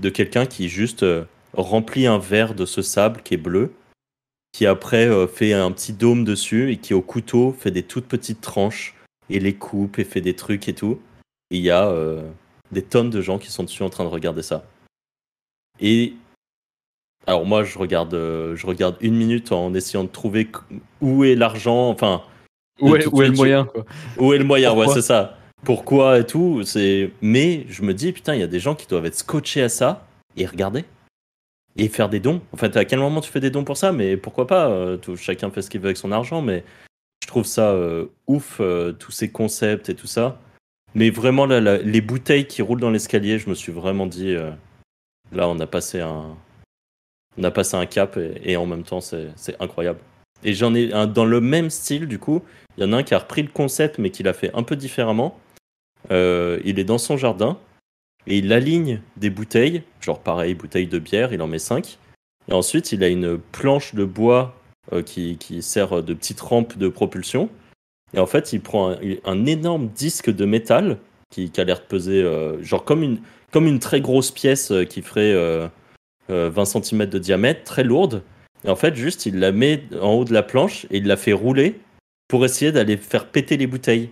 de 0.00 0.08
quelqu'un 0.08 0.46
qui 0.46 0.68
juste 0.68 1.02
euh, 1.02 1.24
remplit 1.54 2.06
un 2.06 2.18
verre 2.18 2.54
de 2.54 2.66
ce 2.66 2.82
sable 2.82 3.22
qui 3.22 3.34
est 3.34 3.38
bleu, 3.38 3.72
qui 4.56 4.64
après 4.64 5.06
euh, 5.06 5.26
fait 5.26 5.52
un 5.52 5.70
petit 5.70 5.92
dôme 5.92 6.24
dessus 6.24 6.72
et 6.72 6.78
qui 6.78 6.94
au 6.94 7.02
couteau 7.02 7.54
fait 7.58 7.70
des 7.70 7.82
toutes 7.82 8.06
petites 8.06 8.40
tranches 8.40 8.94
et 9.28 9.38
les 9.38 9.52
coupe 9.52 9.98
et 9.98 10.04
fait 10.04 10.22
des 10.22 10.32
trucs 10.32 10.66
et 10.66 10.72
tout. 10.72 10.98
Et 11.50 11.58
il 11.58 11.62
y 11.62 11.70
a 11.70 11.88
euh, 11.88 12.22
des 12.72 12.80
tonnes 12.80 13.10
de 13.10 13.20
gens 13.20 13.36
qui 13.36 13.52
sont 13.52 13.64
dessus 13.64 13.82
en 13.82 13.90
train 13.90 14.04
de 14.04 14.08
regarder 14.08 14.40
ça. 14.40 14.64
Et 15.78 16.14
alors 17.26 17.44
moi, 17.44 17.64
je 17.64 17.78
regarde, 17.78 18.14
euh, 18.14 18.56
je 18.56 18.66
regarde 18.66 18.96
une 19.02 19.14
minute 19.14 19.52
en 19.52 19.74
essayant 19.74 20.04
de 20.04 20.08
trouver 20.08 20.48
où 21.02 21.22
est 21.22 21.34
l'argent, 21.34 21.90
enfin, 21.90 22.22
Où 22.80 22.96
est, 22.96 23.00
toute 23.00 23.12
où 23.12 23.20
est 23.20 23.28
le 23.28 23.34
moyen 23.34 23.66
quoi 23.66 23.84
où 24.16 24.32
est 24.32 24.38
le 24.38 24.44
moyen, 24.44 24.74
ouais, 24.74 24.88
c'est 24.88 25.02
ça. 25.02 25.36
Pourquoi 25.64 26.20
et 26.20 26.24
tout, 26.24 26.62
c'est. 26.64 27.10
Mais 27.20 27.66
je 27.68 27.82
me 27.82 27.92
dis, 27.92 28.10
putain, 28.10 28.34
il 28.34 28.40
y 28.40 28.44
a 28.44 28.46
des 28.46 28.60
gens 28.60 28.74
qui 28.74 28.86
doivent 28.86 29.04
être 29.04 29.18
scotchés 29.18 29.60
à 29.60 29.68
ça 29.68 30.06
et 30.34 30.46
regarder 30.46 30.86
et 31.76 31.88
faire 31.88 32.08
des 32.08 32.20
dons. 32.20 32.40
En 32.52 32.56
fait, 32.56 32.76
à 32.76 32.84
quel 32.84 32.98
moment 32.98 33.20
tu 33.20 33.30
fais 33.30 33.40
des 33.40 33.50
dons 33.50 33.64
pour 33.64 33.76
ça? 33.76 33.92
Mais 33.92 34.16
pourquoi 34.16 34.46
pas 34.46 34.68
euh, 34.68 34.98
Chacun 35.16 35.50
fait 35.50 35.62
ce 35.62 35.70
qu'il 35.70 35.80
veut 35.80 35.86
avec 35.86 35.96
son 35.96 36.12
argent, 36.12 36.42
mais 36.42 36.64
je 37.22 37.28
trouve 37.28 37.44
ça 37.44 37.70
euh, 37.70 38.06
ouf, 38.26 38.58
euh, 38.60 38.92
tous 38.92 39.12
ces 39.12 39.30
concepts 39.30 39.88
et 39.88 39.94
tout 39.94 40.06
ça. 40.06 40.38
Mais 40.94 41.10
vraiment, 41.10 41.44
les 41.44 42.00
bouteilles 42.00 42.46
qui 42.46 42.62
roulent 42.62 42.80
dans 42.80 42.90
l'escalier, 42.90 43.38
je 43.38 43.50
me 43.50 43.54
suis 43.54 43.72
vraiment 43.72 44.06
dit, 44.06 44.34
là, 45.30 45.46
on 45.46 45.60
a 45.60 45.66
passé 45.66 46.00
un, 46.00 46.34
on 47.36 47.44
a 47.44 47.50
passé 47.50 47.76
un 47.76 47.84
cap 47.84 48.16
et, 48.16 48.52
et 48.52 48.56
en 48.56 48.64
même 48.64 48.82
temps, 48.82 49.02
c'est 49.02 49.60
incroyable. 49.60 49.98
Et 50.42 50.54
j'en 50.54 50.74
ai 50.74 50.94
un 50.94 51.06
dans 51.06 51.26
le 51.26 51.42
même 51.42 51.68
style, 51.68 52.06
du 52.06 52.18
coup. 52.18 52.42
Il 52.78 52.84
y 52.84 52.86
en 52.86 52.94
a 52.94 52.96
un 52.96 53.02
qui 53.02 53.12
a 53.12 53.18
repris 53.18 53.42
le 53.42 53.50
concept, 53.50 53.98
mais 53.98 54.08
qui 54.08 54.22
l'a 54.22 54.32
fait 54.32 54.50
un 54.54 54.62
peu 54.62 54.74
différemment. 54.74 55.38
Il 56.08 56.78
est 56.78 56.84
dans 56.84 56.96
son 56.96 57.18
jardin 57.18 57.58
et 58.26 58.38
il 58.38 58.52
aligne 58.52 59.00
des 59.16 59.30
bouteilles, 59.30 59.82
genre 60.00 60.20
pareil, 60.20 60.54
bouteille 60.54 60.86
de 60.86 60.98
bière, 60.98 61.32
il 61.32 61.42
en 61.42 61.46
met 61.46 61.58
5. 61.58 61.98
Et 62.48 62.52
ensuite, 62.52 62.92
il 62.92 63.02
a 63.02 63.08
une 63.08 63.38
planche 63.38 63.94
de 63.94 64.04
bois 64.04 64.56
euh, 64.92 65.02
qui, 65.02 65.36
qui 65.38 65.62
sert 65.62 66.02
de 66.02 66.14
petite 66.14 66.40
rampe 66.40 66.78
de 66.78 66.88
propulsion. 66.88 67.48
Et 68.14 68.18
en 68.18 68.26
fait, 68.26 68.52
il 68.52 68.60
prend 68.60 68.96
un, 69.24 69.46
énorme 69.46 69.88
disque 69.88 70.30
de 70.30 70.44
métal 70.44 70.98
qui, 71.30 71.50
qui 71.50 71.60
a 71.60 71.64
l'air 71.64 71.80
de 71.80 71.84
peser, 71.84 72.22
euh, 72.22 72.62
genre 72.62 72.84
comme 72.84 73.02
une, 73.02 73.18
comme 73.52 73.66
une 73.66 73.78
très 73.78 74.00
grosse 74.00 74.30
pièce 74.30 74.70
euh, 74.70 74.84
qui 74.84 75.02
ferait 75.02 75.32
euh, 75.32 75.66
euh, 76.30 76.50
20 76.50 76.82
cm 76.82 77.06
de 77.06 77.18
diamètre, 77.18 77.64
très 77.64 77.84
lourde. 77.84 78.22
Et 78.64 78.68
en 78.68 78.76
fait, 78.76 78.94
juste, 78.94 79.26
il 79.26 79.38
la 79.38 79.52
met 79.52 79.84
en 80.00 80.12
haut 80.12 80.24
de 80.24 80.32
la 80.32 80.42
planche 80.42 80.84
et 80.90 80.98
il 80.98 81.06
la 81.06 81.16
fait 81.16 81.32
rouler 81.32 81.80
pour 82.28 82.44
essayer 82.44 82.72
d'aller 82.72 82.96
faire 82.96 83.26
péter 83.26 83.56
les 83.56 83.66
bouteilles. 83.66 84.10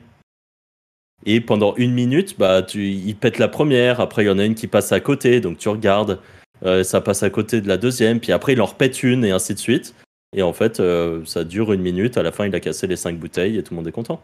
Et 1.26 1.40
pendant 1.40 1.74
une 1.76 1.92
minute, 1.92 2.38
bah, 2.38 2.62
tu, 2.62 2.88
il 2.88 3.16
pète 3.16 3.38
la 3.38 3.48
première, 3.48 4.00
après 4.00 4.24
il 4.24 4.26
y 4.26 4.30
en 4.30 4.38
a 4.38 4.44
une 4.44 4.54
qui 4.54 4.66
passe 4.66 4.92
à 4.92 5.00
côté, 5.00 5.40
donc 5.40 5.58
tu 5.58 5.68
regardes, 5.68 6.20
euh, 6.64 6.84
ça 6.84 7.00
passe 7.00 7.22
à 7.22 7.30
côté 7.30 7.60
de 7.60 7.68
la 7.68 7.76
deuxième, 7.76 8.20
puis 8.20 8.32
après 8.32 8.52
il 8.52 8.60
en 8.60 8.66
repète 8.66 9.02
une 9.02 9.24
et 9.24 9.30
ainsi 9.30 9.54
de 9.54 9.58
suite. 9.58 9.94
Et 10.36 10.42
en 10.42 10.52
fait, 10.52 10.80
euh, 10.80 11.24
ça 11.24 11.44
dure 11.44 11.72
une 11.72 11.80
minute, 11.80 12.16
à 12.18 12.22
la 12.22 12.32
fin 12.32 12.46
il 12.46 12.54
a 12.54 12.60
cassé 12.60 12.86
les 12.86 12.96
cinq 12.96 13.18
bouteilles 13.18 13.56
et 13.56 13.62
tout 13.62 13.72
le 13.72 13.76
monde 13.76 13.88
est 13.88 13.92
content. 13.92 14.20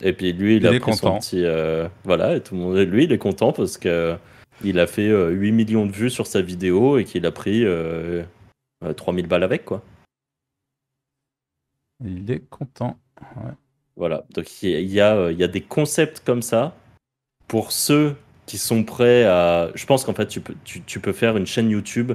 Et 0.00 0.12
puis 0.12 0.32
lui, 0.32 0.56
il, 0.56 0.62
Il 0.62 0.66
a 0.66 0.72
est 0.72 0.80
pris 0.80 0.94
son 0.94 1.06
content. 1.06 1.18
petit... 1.18 1.44
euh, 1.44 1.86
voilà, 2.04 2.36
et 2.36 2.40
tout 2.40 2.54
le 2.54 2.60
monde, 2.60 2.76
lui, 2.78 3.04
il 3.04 3.12
est 3.12 3.18
content 3.18 3.52
parce 3.52 3.78
que 3.78 4.16
il 4.64 4.78
a 4.78 4.86
fait 4.86 5.08
euh, 5.08 5.30
8 5.30 5.52
millions 5.52 5.86
de 5.86 5.92
vues 5.92 6.10
sur 6.10 6.26
sa 6.26 6.40
vidéo 6.40 6.98
et 6.98 7.04
qu'il 7.04 7.26
a 7.26 7.30
pris 7.32 7.64
euh, 7.64 8.22
euh, 8.84 8.92
3000 8.92 9.26
balles 9.26 9.42
avec, 9.42 9.64
quoi. 9.64 9.82
Il 12.04 12.30
est 12.30 12.48
content. 12.48 12.98
Ouais. 13.36 13.52
Voilà, 14.02 14.24
donc 14.34 14.64
il 14.64 14.80
y 14.80 15.00
euh, 15.00 15.30
y 15.30 15.44
a 15.44 15.46
des 15.46 15.60
concepts 15.60 16.22
comme 16.26 16.42
ça 16.42 16.74
pour 17.46 17.70
ceux 17.70 18.16
qui 18.46 18.58
sont 18.58 18.82
prêts 18.82 19.22
à... 19.26 19.70
Je 19.76 19.86
pense 19.86 20.04
qu'en 20.04 20.12
fait, 20.12 20.26
tu 20.26 20.40
peux, 20.40 20.56
tu, 20.64 20.82
tu 20.82 20.98
peux 20.98 21.12
faire 21.12 21.36
une 21.36 21.46
chaîne 21.46 21.70
YouTube, 21.70 22.10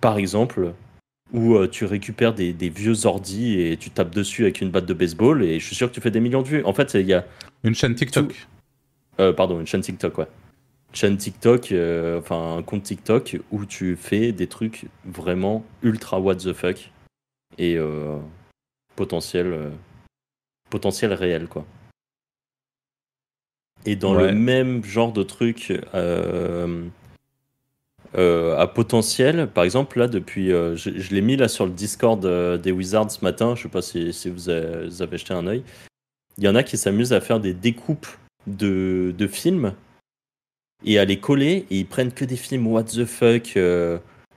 par 0.00 0.18
exemple, 0.18 0.74
où 1.32 1.54
euh, 1.54 1.68
tu 1.68 1.84
récupères 1.84 2.34
des, 2.34 2.52
des 2.52 2.68
vieux 2.68 3.06
ordis 3.06 3.60
et 3.60 3.76
tu 3.76 3.90
tapes 3.90 4.12
dessus 4.12 4.42
avec 4.42 4.60
une 4.60 4.70
batte 4.70 4.86
de 4.86 4.92
baseball 4.92 5.44
et 5.44 5.60
je 5.60 5.64
suis 5.64 5.76
sûr 5.76 5.88
que 5.88 5.94
tu 5.94 6.00
fais 6.00 6.10
des 6.10 6.18
millions 6.18 6.42
de 6.42 6.48
vues. 6.48 6.64
En 6.64 6.72
fait, 6.72 6.94
il 6.94 7.06
y 7.06 7.14
a... 7.14 7.24
Une 7.62 7.76
chaîne 7.76 7.94
TikTok. 7.94 8.34
euh, 9.20 9.32
pardon, 9.32 9.60
une 9.60 9.68
chaîne 9.68 9.82
TikTok, 9.82 10.18
ouais. 10.18 10.26
Une 10.88 10.96
chaîne 10.96 11.16
TikTok, 11.16 11.70
euh, 11.70 12.18
enfin 12.18 12.56
un 12.56 12.62
compte 12.64 12.82
TikTok 12.82 13.38
où 13.52 13.66
tu 13.66 13.94
fais 13.94 14.32
des 14.32 14.48
trucs 14.48 14.86
vraiment 15.04 15.64
ultra 15.84 16.18
what 16.18 16.34
the 16.38 16.52
fuck 16.52 16.90
et 17.56 17.78
potentiel, 18.96 19.70
potentiel 20.74 21.12
réel, 21.12 21.46
quoi. 21.46 21.64
Et 23.86 23.94
dans 23.94 24.16
Ouais. 24.16 24.32
le 24.32 24.34
même 24.36 24.82
genre 24.84 25.12
de 25.12 25.22
truc 25.22 25.72
euh, 25.94 26.84
euh, 28.16 28.56
à 28.58 28.66
potentiel, 28.66 29.48
par 29.48 29.62
exemple, 29.62 29.98
là, 30.00 30.08
depuis. 30.08 30.50
euh, 30.50 30.74
je 30.74 30.90
je 30.98 31.14
l'ai 31.14 31.20
mis 31.20 31.36
là 31.36 31.46
sur 31.48 31.64
le 31.66 31.70
Discord 31.72 32.20
des 32.60 32.72
Wizards 32.72 33.10
ce 33.12 33.22
matin, 33.24 33.54
je 33.54 33.62
sais 33.62 33.68
pas 33.68 33.82
si, 33.82 34.12
si 34.12 34.30
vous, 34.30 34.48
avez, 34.48 34.86
vous 34.88 35.00
avez 35.02 35.16
jeté 35.18 35.32
un 35.34 35.46
œil. 35.46 35.62
Il 36.38 36.44
y 36.44 36.48
en 36.48 36.56
a 36.56 36.62
qui 36.64 36.76
s'amusent 36.76 37.12
à 37.12 37.20
faire 37.20 37.38
des 37.38 37.54
découpes 37.54 38.08
de, 38.48 39.14
de 39.16 39.26
films 39.28 39.74
et 40.84 40.98
à 40.98 41.04
les 41.04 41.20
coller, 41.20 41.66
et 41.70 41.78
ils 41.78 41.86
prennent 41.86 42.12
que 42.12 42.24
des 42.24 42.36
films 42.36 42.66
what 42.66 42.84
the 42.84 43.04
fuck, 43.04 43.56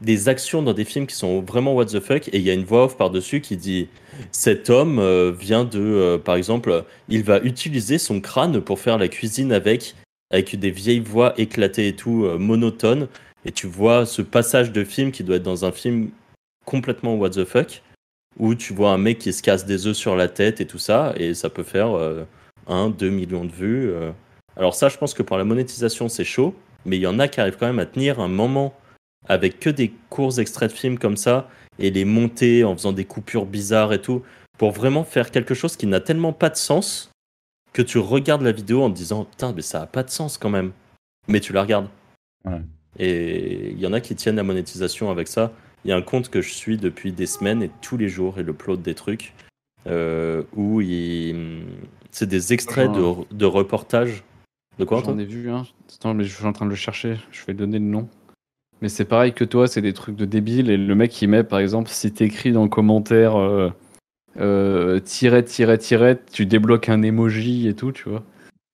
des 0.01 0.29
actions 0.29 0.61
dans 0.61 0.73
des 0.73 0.85
films 0.85 1.07
qui 1.07 1.15
sont 1.15 1.41
vraiment 1.41 1.73
what 1.73 1.85
the 1.85 1.99
fuck, 1.99 2.27
et 2.27 2.37
il 2.37 2.41
y 2.41 2.49
a 2.49 2.53
une 2.53 2.65
voix 2.65 2.85
off 2.85 2.97
par-dessus 2.97 3.41
qui 3.41 3.57
dit 3.57 3.87
cet 4.31 4.69
homme 4.69 4.99
euh, 4.99 5.31
vient 5.31 5.63
de, 5.65 5.79
euh, 5.79 6.17
par 6.17 6.35
exemple, 6.35 6.83
il 7.09 7.23
va 7.23 7.39
utiliser 7.39 7.97
son 7.97 8.21
crâne 8.21 8.61
pour 8.61 8.79
faire 8.79 8.97
la 8.97 9.07
cuisine 9.07 9.51
avec, 9.51 9.95
avec 10.31 10.55
des 10.57 10.71
vieilles 10.71 10.99
voix 10.99 11.33
éclatées 11.39 11.87
et 11.89 11.95
tout, 11.95 12.25
euh, 12.25 12.37
monotones. 12.37 13.07
Et 13.45 13.51
tu 13.51 13.67
vois 13.67 14.05
ce 14.05 14.21
passage 14.21 14.71
de 14.71 14.83
film 14.83 15.11
qui 15.11 15.23
doit 15.23 15.37
être 15.37 15.43
dans 15.43 15.65
un 15.65 15.71
film 15.71 16.09
complètement 16.65 17.15
what 17.15 17.31
the 17.31 17.45
fuck, 17.45 17.81
où 18.37 18.53
tu 18.53 18.73
vois 18.73 18.91
un 18.91 18.97
mec 18.97 19.19
qui 19.19 19.33
se 19.33 19.41
casse 19.41 19.65
des 19.65 19.87
œufs 19.87 19.95
sur 19.95 20.15
la 20.15 20.27
tête 20.27 20.61
et 20.61 20.67
tout 20.67 20.79
ça, 20.79 21.13
et 21.17 21.33
ça 21.33 21.49
peut 21.49 21.63
faire 21.63 21.97
1, 22.67 22.89
2 22.89 23.09
millions 23.09 23.45
de 23.45 23.51
vues. 23.51 23.93
Alors 24.57 24.75
ça, 24.75 24.89
je 24.89 24.97
pense 24.97 25.13
que 25.13 25.23
pour 25.23 25.37
la 25.37 25.45
monétisation, 25.45 26.09
c'est 26.09 26.25
chaud, 26.25 26.53
mais 26.85 26.97
il 26.97 27.01
y 27.01 27.07
en 27.07 27.19
a 27.19 27.29
qui 27.29 27.39
arrivent 27.39 27.55
quand 27.57 27.67
même 27.67 27.79
à 27.79 27.85
tenir 27.85 28.19
un 28.19 28.27
moment 28.27 28.73
avec 29.27 29.59
que 29.59 29.69
des 29.69 29.91
courts 30.09 30.39
extraits 30.39 30.71
de 30.71 30.77
films 30.77 30.97
comme 30.99 31.17
ça, 31.17 31.49
et 31.79 31.91
les 31.91 32.05
monter 32.05 32.63
en 32.63 32.75
faisant 32.75 32.93
des 32.93 33.05
coupures 33.05 33.45
bizarres 33.45 33.93
et 33.93 34.01
tout, 34.01 34.23
pour 34.57 34.71
vraiment 34.71 35.03
faire 35.03 35.31
quelque 35.31 35.53
chose 35.53 35.75
qui 35.75 35.85
n'a 35.87 35.99
tellement 35.99 36.33
pas 36.33 36.49
de 36.49 36.55
sens 36.55 37.11
que 37.73 37.81
tu 37.81 37.99
regardes 37.99 38.41
la 38.41 38.51
vidéo 38.51 38.81
en 38.83 38.89
te 38.89 38.95
disant 38.95 39.25
putain 39.25 39.53
mais 39.53 39.61
ça 39.61 39.83
a 39.83 39.85
pas 39.85 40.01
de 40.01 40.09
sens 40.09 40.37
quand 40.39 40.49
même 40.49 40.71
mais 41.27 41.39
tu 41.39 41.53
la 41.53 41.61
regardes 41.61 41.89
Ouais. 42.45 42.61
et 42.97 43.71
il 43.71 43.79
y 43.79 43.85
en 43.85 43.93
a 43.93 43.99
qui 43.99 44.15
tiennent 44.15 44.37
la 44.37 44.43
monétisation 44.43 45.11
avec 45.11 45.27
ça 45.27 45.51
il 45.83 45.89
y 45.89 45.91
a 45.91 45.97
un 45.97 46.01
compte 46.01 46.29
que 46.29 46.41
je 46.41 46.51
suis 46.53 46.77
depuis 46.77 47.11
des 47.11 47.25
semaines 47.27 47.61
et 47.61 47.69
tous 47.81 47.97
les 47.97 48.09
jours 48.09 48.35
il 48.39 48.47
upload 48.49 48.81
des 48.81 48.95
trucs 48.95 49.33
euh, 49.85 50.43
où 50.55 50.81
il... 50.81 51.65
c'est 52.09 52.25
des 52.27 52.53
extraits 52.53 52.91
de, 52.91 53.01
de 53.35 53.45
reportages 53.45 54.23
de 54.79 54.85
quoi 54.85 55.01
J'en 55.03 55.17
ai 55.17 55.25
vu 55.25 55.49
un. 55.49 55.65
Attends, 55.93 56.13
mais 56.13 56.23
je 56.23 56.35
suis 56.35 56.45
en 56.45 56.53
train 56.53 56.65
de 56.65 56.69
le 56.69 56.75
chercher. 56.75 57.17
Je 57.31 57.43
vais 57.45 57.55
donner 57.55 57.79
le 57.79 57.85
nom. 57.85 58.07
Mais 58.81 58.89
c'est 58.89 59.05
pareil 59.05 59.33
que 59.33 59.43
toi, 59.43 59.67
c'est 59.67 59.81
des 59.81 59.93
trucs 59.93 60.15
de 60.15 60.25
débile. 60.25 60.69
Et 60.69 60.77
le 60.77 60.95
mec, 60.95 61.19
il 61.21 61.27
met, 61.29 61.43
par 61.43 61.59
exemple, 61.59 61.89
si 61.89 62.11
t'écris 62.11 62.51
dans 62.51 62.63
le 62.63 62.69
commentaire 62.69 63.35
euh, 63.35 63.71
euh, 64.39 64.99
tiret, 64.99 65.43
tiret, 65.43 65.77
tiret, 65.77 66.19
tu 66.31 66.45
débloques 66.45 66.89
un 66.89 67.01
emoji 67.01 67.67
et 67.67 67.73
tout, 67.73 67.91
tu 67.91 68.09
vois. 68.09 68.23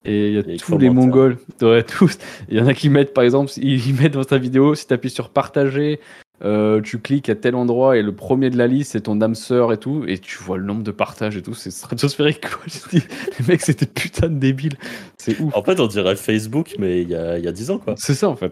Et 0.05 0.27
il 0.29 0.33
y 0.33 0.37
a 0.37 0.57
tous 0.57 0.77
les 0.77 0.89
mongols, 0.89 1.37
ouais, 1.61 1.83
tous. 1.99 2.17
Il 2.49 2.57
y 2.57 2.61
en 2.61 2.67
a 2.67 2.73
qui 2.73 2.89
mettent, 2.89 3.13
par 3.13 3.23
exemple, 3.23 3.51
ils 3.57 3.93
mettent 3.93 4.13
dans 4.13 4.23
ta 4.25 4.37
vidéo, 4.37 4.75
si 4.75 4.85
tu 4.85 4.93
appuies 4.93 5.09
sur 5.09 5.29
partager, 5.29 6.01
euh, 6.43 6.81
tu 6.81 6.99
cliques 6.99 7.29
à 7.29 7.35
tel 7.35 7.55
endroit 7.55 7.95
et 7.95 8.01
le 8.01 8.13
premier 8.13 8.49
de 8.49 8.57
la 8.57 8.67
liste, 8.67 8.91
c'est 8.91 9.01
ton 9.01 9.21
âme 9.21 9.35
sœur 9.35 9.71
et 9.71 9.77
tout. 9.77 10.03
Et 10.05 10.17
tu 10.17 10.37
vois 10.39 10.57
le 10.57 10.65
nombre 10.65 10.83
de 10.83 10.91
partages 10.91 11.37
et 11.37 11.41
tout. 11.41 11.53
C'est 11.53 11.71
stratosphérique, 11.71 12.41
quoi. 12.41 12.63
Je 12.67 12.97
dis, 12.97 13.05
les 13.39 13.45
mecs, 13.47 13.61
c'était 13.61 13.85
putain 13.85 14.27
de 14.27 14.39
débiles. 14.39 14.75
C'est 15.17 15.39
ouf. 15.39 15.55
en 15.55 15.63
fait 15.63 15.79
on 15.79 15.87
dirait 15.87 16.17
Facebook 16.17 16.75
mais 16.79 17.01
il 17.01 17.09
y 17.09 17.15
a, 17.15 17.37
il 17.37 17.45
y 17.45 17.47
a 17.47 17.53
10 17.53 17.71
ans 17.71 17.77
quoi 17.77 17.95
C'est 17.97 18.13
ça, 18.13 18.27
en 18.27 18.35
fait. 18.35 18.51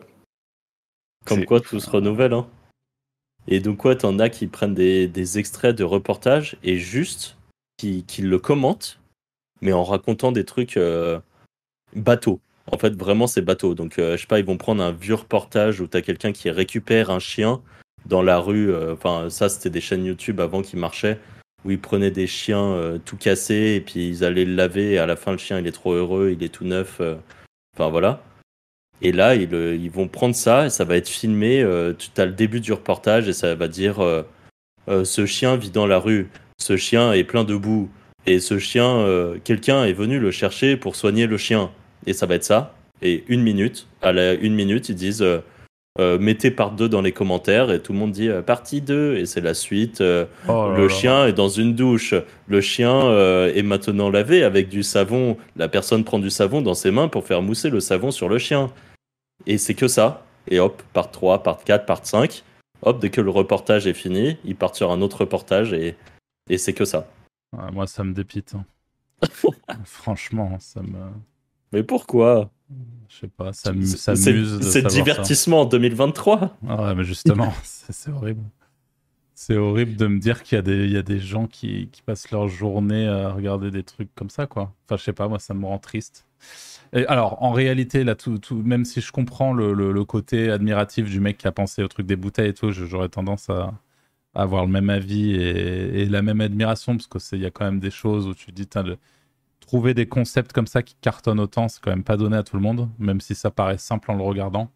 Comme 1.26 1.46
quoi 1.46 1.60
tout 1.60 1.80
se 1.80 1.90
renouvelle. 1.90 2.34
Hein. 2.34 2.48
Et 3.48 3.60
donc, 3.60 3.78
quoi, 3.78 3.96
t'en 3.96 4.20
as 4.20 4.30
qui 4.30 4.48
prennent 4.48 4.74
des, 4.74 5.08
des 5.08 5.38
extraits 5.38 5.76
de 5.76 5.84
reportages 5.84 6.58
et 6.64 6.78
juste 6.78 7.38
qui, 7.78 8.04
qui 8.06 8.22
le 8.22 8.40
commentent, 8.40 9.00
mais 9.62 9.74
en 9.74 9.84
racontant 9.84 10.32
des 10.32 10.46
trucs 10.46 10.78
euh, 10.78 11.20
bateaux. 11.96 12.40
En 12.72 12.78
fait, 12.78 12.96
vraiment, 12.96 13.28
c'est 13.28 13.42
bateau. 13.42 13.74
Donc, 13.74 13.98
euh, 13.98 14.16
je 14.16 14.22
sais 14.22 14.28
pas, 14.28 14.40
ils 14.40 14.46
vont 14.46 14.58
prendre 14.58 14.84
un 14.84 14.92
vieux 14.92 15.16
reportage 15.16 15.82
où 15.82 15.88
t'as 15.88 16.02
quelqu'un 16.02 16.32
qui 16.32 16.50
récupère 16.50 17.10
un 17.10 17.20
chien 17.20 17.62
dans 18.06 18.22
la 18.22 18.40
rue. 18.40 18.72
euh, 18.72 18.94
Enfin, 18.94 19.30
ça, 19.30 19.50
c'était 19.50 19.70
des 19.70 19.82
chaînes 19.82 20.06
YouTube 20.06 20.40
avant 20.40 20.62
qui 20.62 20.78
marchaient, 20.78 21.20
où 21.66 21.72
ils 21.72 21.82
prenaient 21.82 22.12
des 22.12 22.28
chiens 22.28 23.00
tout 23.06 23.18
cassés 23.18 23.74
et 23.76 23.82
puis 23.82 24.08
ils 24.08 24.24
allaient 24.24 24.46
le 24.46 24.56
laver. 24.56 24.94
Et 24.94 24.98
à 25.00 25.06
la 25.06 25.16
fin, 25.16 25.32
le 25.32 25.38
chien, 25.38 25.60
il 25.60 25.68
est 25.68 25.72
trop 25.72 25.94
heureux, 25.94 26.32
il 26.32 26.44
est 26.44 26.50
tout 26.50 26.66
neuf. 26.66 27.02
Enfin, 27.76 27.90
voilà. 27.90 28.24
Et 29.02 29.12
là, 29.12 29.36
ils, 29.36 29.54
euh, 29.54 29.76
ils 29.76 29.90
vont 29.90 30.08
prendre 30.08 30.36
ça 30.36 30.68
et 30.68 30.70
ça 30.70 30.84
va 30.86 30.96
être 30.96 31.10
filmé. 31.10 31.62
euh, 31.62 31.94
tu 31.98 32.10
as 32.22 32.26
le 32.26 32.32
début 32.34 32.60
du 32.60 32.72
reportage 32.74 33.28
et 33.28 33.34
ça 33.34 33.56
va 33.56 33.68
dire 33.68 34.00
euh, 34.00 34.22
euh, 34.90 35.04
ce 35.04 35.26
chien 35.26 35.56
vit 35.56 35.72
dans 35.72 35.88
la 35.88 35.98
rue, 35.98 36.30
ce 36.60 36.78
chien 36.78 37.12
est 37.14 37.24
plein 37.24 37.44
de 37.44 37.56
boue 37.56 37.90
et 38.28 38.40
ce 38.40 38.60
chien, 38.60 39.04
quelqu'un 39.44 39.84
est 39.86 39.94
venu 39.94 40.20
le 40.20 40.30
chercher 40.30 40.78
pour 40.78 40.96
soigner 40.96 41.26
le 41.26 41.38
chien. 41.38 41.72
Et 42.06 42.14
ça 42.14 42.28
va 42.28 42.36
être 42.36 42.44
ça. 42.44 42.76
Et 43.02 43.24
une 43.28 43.42
minute, 43.42 43.88
à 44.04 44.12
la 44.12 44.34
une 44.34 44.54
minute, 44.54 44.90
ils 44.90 44.96
disent 44.96 45.26
mettez 45.98 46.52
part 46.52 46.74
2 46.74 46.88
dans 46.88 47.02
les 47.02 47.14
commentaires 47.14 47.72
et 47.72 47.80
tout 47.82 47.94
le 47.94 47.98
monde 47.98 48.12
dit 48.12 48.30
partie 48.46 48.80
2 48.82 49.16
et 49.18 49.26
c'est 49.26 49.42
la 49.42 49.56
suite. 49.56 50.04
Oh 50.48 50.70
le 50.78 50.84
là. 50.84 50.90
chien 50.90 51.26
est 51.26 51.34
dans 51.34 51.50
une 51.50 51.74
douche. 51.74 52.14
Le 52.48 52.62
chien 52.62 53.12
est 53.56 53.64
maintenant 53.64 54.12
lavé 54.12 54.44
avec 54.44 54.70
du 54.70 54.84
savon. 54.84 55.36
La 55.56 55.68
personne 55.68 56.04
prend 56.04 56.20
du 56.20 56.30
savon 56.30 56.62
dans 56.62 56.76
ses 56.76 56.92
mains 56.92 57.08
pour 57.08 57.26
faire 57.26 57.42
mousser 57.42 57.72
le 57.72 57.80
savon 57.80 58.12
sur 58.12 58.30
le 58.30 58.38
chien. 58.38 58.70
Et 59.48 59.58
c'est 59.58 59.74
que 59.76 59.88
ça. 59.88 60.26
Et 60.48 60.60
hop, 60.60 60.82
part 60.94 61.12
3, 61.12 61.44
part 61.44 61.64
4, 61.64 61.86
part 61.86 62.06
5. 62.06 62.44
Hop, 62.84 63.00
dès 63.00 63.10
que 63.12 63.22
le 63.22 63.30
reportage 63.30 63.86
est 63.88 63.94
fini, 63.94 64.38
ils 64.44 64.56
partent 64.56 64.76
sur 64.76 64.92
un 64.92 65.02
autre 65.02 65.22
reportage 65.22 65.72
et, 65.74 65.96
et 66.50 66.58
c'est 66.58 66.74
que 66.74 66.86
ça. 66.86 67.08
Ouais, 67.56 67.72
moi, 67.72 67.86
ça 67.88 68.04
me 68.04 68.14
dépite. 68.14 68.56
hein. 68.56 68.66
Franchement, 69.84 70.58
ça 70.60 70.82
me. 70.82 70.98
Mais 71.72 71.84
pourquoi? 71.84 72.50
Je 73.08 73.18
sais 73.18 73.28
pas, 73.28 73.52
ça 73.54 73.72
m'amuse 74.32 74.60
c'est 74.72 74.82
divertissement 74.90 75.62
en 75.62 75.66
2023. 75.66 76.58
Ah 76.68 76.84
ouais, 76.88 76.96
mais 76.96 77.04
justement, 77.04 77.54
c'est 77.64 78.10
horrible. 78.12 78.44
C'est 79.36 79.58
horrible 79.58 79.96
de 79.96 80.08
me 80.08 80.20
dire 80.20 80.44
qu'il 80.44 80.56
y, 80.56 80.60
a 80.60 80.62
des- 80.62 80.86
il 80.86 80.92
y 80.92 80.98
a 80.98 81.02
des 81.02 81.20
gens 81.20 81.48
qui, 81.48 81.90
qui 81.92 82.02
passent 82.02 82.30
leur 82.32 82.48
journée 82.48 83.08
à 83.08 83.32
regarder 83.32 83.72
des 83.72 83.84
trucs 83.84 84.14
comme 84.16 84.30
ça, 84.30 84.46
quoi. 84.48 84.74
Enfin, 84.86 84.98
je 84.98 85.04
sais 85.04 85.14
pas, 85.14 85.28
moi, 85.28 85.40
ça 85.40 85.54
me 85.54 85.66
rend 85.66 85.80
triste. 85.80 86.26
Alors, 86.94 87.42
en 87.42 87.52
réalité, 87.52 88.04
là, 88.04 88.16
même 88.52 88.84
si 88.84 89.00
je 89.02 89.12
comprends 89.12 89.54
le, 89.54 90.04
côté 90.06 90.52
admiratif 90.52 91.10
du 91.10 91.20
mec 91.20 91.38
qui 91.38 91.48
a 91.48 91.52
pensé 91.52 91.84
au 91.84 91.88
truc 91.88 92.06
des 92.06 92.18
bouteilles 92.18 92.50
et 92.50 92.54
tout, 92.54 92.72
j'aurais 92.72 93.10
tendance 93.10 93.50
à, 93.50 93.74
avoir 94.34 94.66
le 94.66 94.72
même 94.72 94.90
avis 94.90 95.32
et, 95.34 96.06
la 96.06 96.22
même 96.22 96.42
admiration, 96.42 96.98
parce 96.98 97.30
qu'il 97.30 97.40
y 97.40 97.46
a 97.46 97.52
quand 97.52 97.66
même 97.66 97.80
des 97.80 97.92
choses 97.92 98.28
où 98.28 98.34
tu 98.34 98.48
te 98.48 98.52
dis, 98.52 98.68
trouver 99.60 99.94
des 99.94 100.08
concepts 100.08 100.52
comme 100.52 100.68
ça 100.68 100.84
qui 100.84 100.96
cartonnent 101.00 101.40
autant, 101.40 101.70
c'est 101.70 101.82
quand 101.82 101.92
même 101.92 102.04
pas 102.04 102.18
donné 102.18 102.36
à 102.38 102.44
tout 102.44 102.58
le 102.58 102.62
monde, 102.62 102.90
même 103.00 103.22
si 103.22 103.36
ça 103.36 103.52
paraît 103.52 103.78
simple 103.78 104.12
en 104.12 104.16
le 104.16 104.24
regardant. 104.24 104.70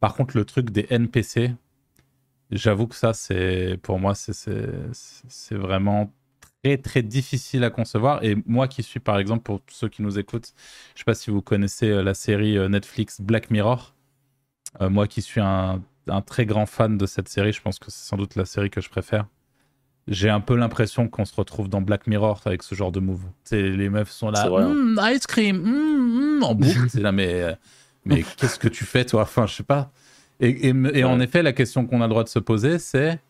Par 0.00 0.14
contre, 0.14 0.36
le 0.36 0.46
truc 0.46 0.70
des 0.70 0.86
NPC, 0.88 1.54
j'avoue 2.50 2.86
que 2.86 2.96
ça, 2.96 3.12
pour 3.82 3.98
moi, 3.98 4.14
c'est 4.14 5.54
vraiment 5.54 6.10
très 6.62 6.78
très 6.78 7.02
difficile 7.02 7.64
à 7.64 7.70
concevoir. 7.70 8.22
Et 8.24 8.36
moi 8.46 8.68
qui 8.68 8.82
suis 8.82 9.00
par 9.00 9.18
exemple, 9.18 9.42
pour 9.42 9.60
ceux 9.68 9.88
qui 9.88 10.02
nous 10.02 10.18
écoutent, 10.18 10.52
je 10.94 11.00
sais 11.00 11.04
pas 11.04 11.14
si 11.14 11.30
vous 11.30 11.42
connaissez 11.42 11.88
euh, 11.90 12.02
la 12.02 12.14
série 12.14 12.58
euh, 12.58 12.68
Netflix 12.68 13.20
Black 13.20 13.50
Mirror. 13.50 13.94
Euh, 14.80 14.90
moi 14.90 15.06
qui 15.06 15.22
suis 15.22 15.40
un, 15.40 15.82
un 16.08 16.20
très 16.22 16.46
grand 16.46 16.66
fan 16.66 16.96
de 16.98 17.06
cette 17.06 17.28
série, 17.28 17.52
je 17.52 17.60
pense 17.60 17.78
que 17.78 17.90
c'est 17.90 18.06
sans 18.06 18.16
doute 18.16 18.36
la 18.36 18.44
série 18.44 18.70
que 18.70 18.80
je 18.80 18.88
préfère. 18.88 19.26
J'ai 20.08 20.30
un 20.30 20.40
peu 20.40 20.56
l'impression 20.56 21.08
qu'on 21.08 21.24
se 21.24 21.34
retrouve 21.34 21.68
dans 21.68 21.80
Black 21.80 22.06
Mirror 22.06 22.40
avec 22.44 22.62
ce 22.62 22.74
genre 22.74 22.90
de 22.90 23.00
move. 23.00 23.22
Tu 23.44 23.50
sais, 23.50 23.62
les 23.62 23.88
meufs 23.90 24.10
sont 24.10 24.30
là, 24.30 24.46
hein. 24.46 24.74
Mm, 24.74 25.00
ice 25.14 25.26
cream, 25.26 25.58
mm, 25.58 26.38
mm, 26.38 26.42
en 26.42 26.54
boucle. 26.54 26.88
c'est 26.88 27.00
là, 27.00 27.12
mais, 27.12 27.56
mais 28.04 28.24
qu'est-ce 28.36 28.58
que 28.58 28.68
tu 28.68 28.84
fais, 28.84 29.04
toi? 29.04 29.22
Enfin, 29.22 29.46
je 29.46 29.54
sais 29.54 29.62
pas. 29.62 29.92
Et, 30.40 30.68
et, 30.68 30.74
et 30.94 31.04
en 31.04 31.20
effet, 31.20 31.42
la 31.42 31.52
question 31.52 31.86
qu'on 31.86 32.00
a 32.00 32.06
le 32.06 32.10
droit 32.10 32.24
de 32.24 32.28
se 32.28 32.38
poser, 32.38 32.78
c'est 32.78 33.20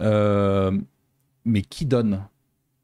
euh, 0.00 0.78
mais 1.44 1.62
qui 1.62 1.86
donne? 1.86 2.24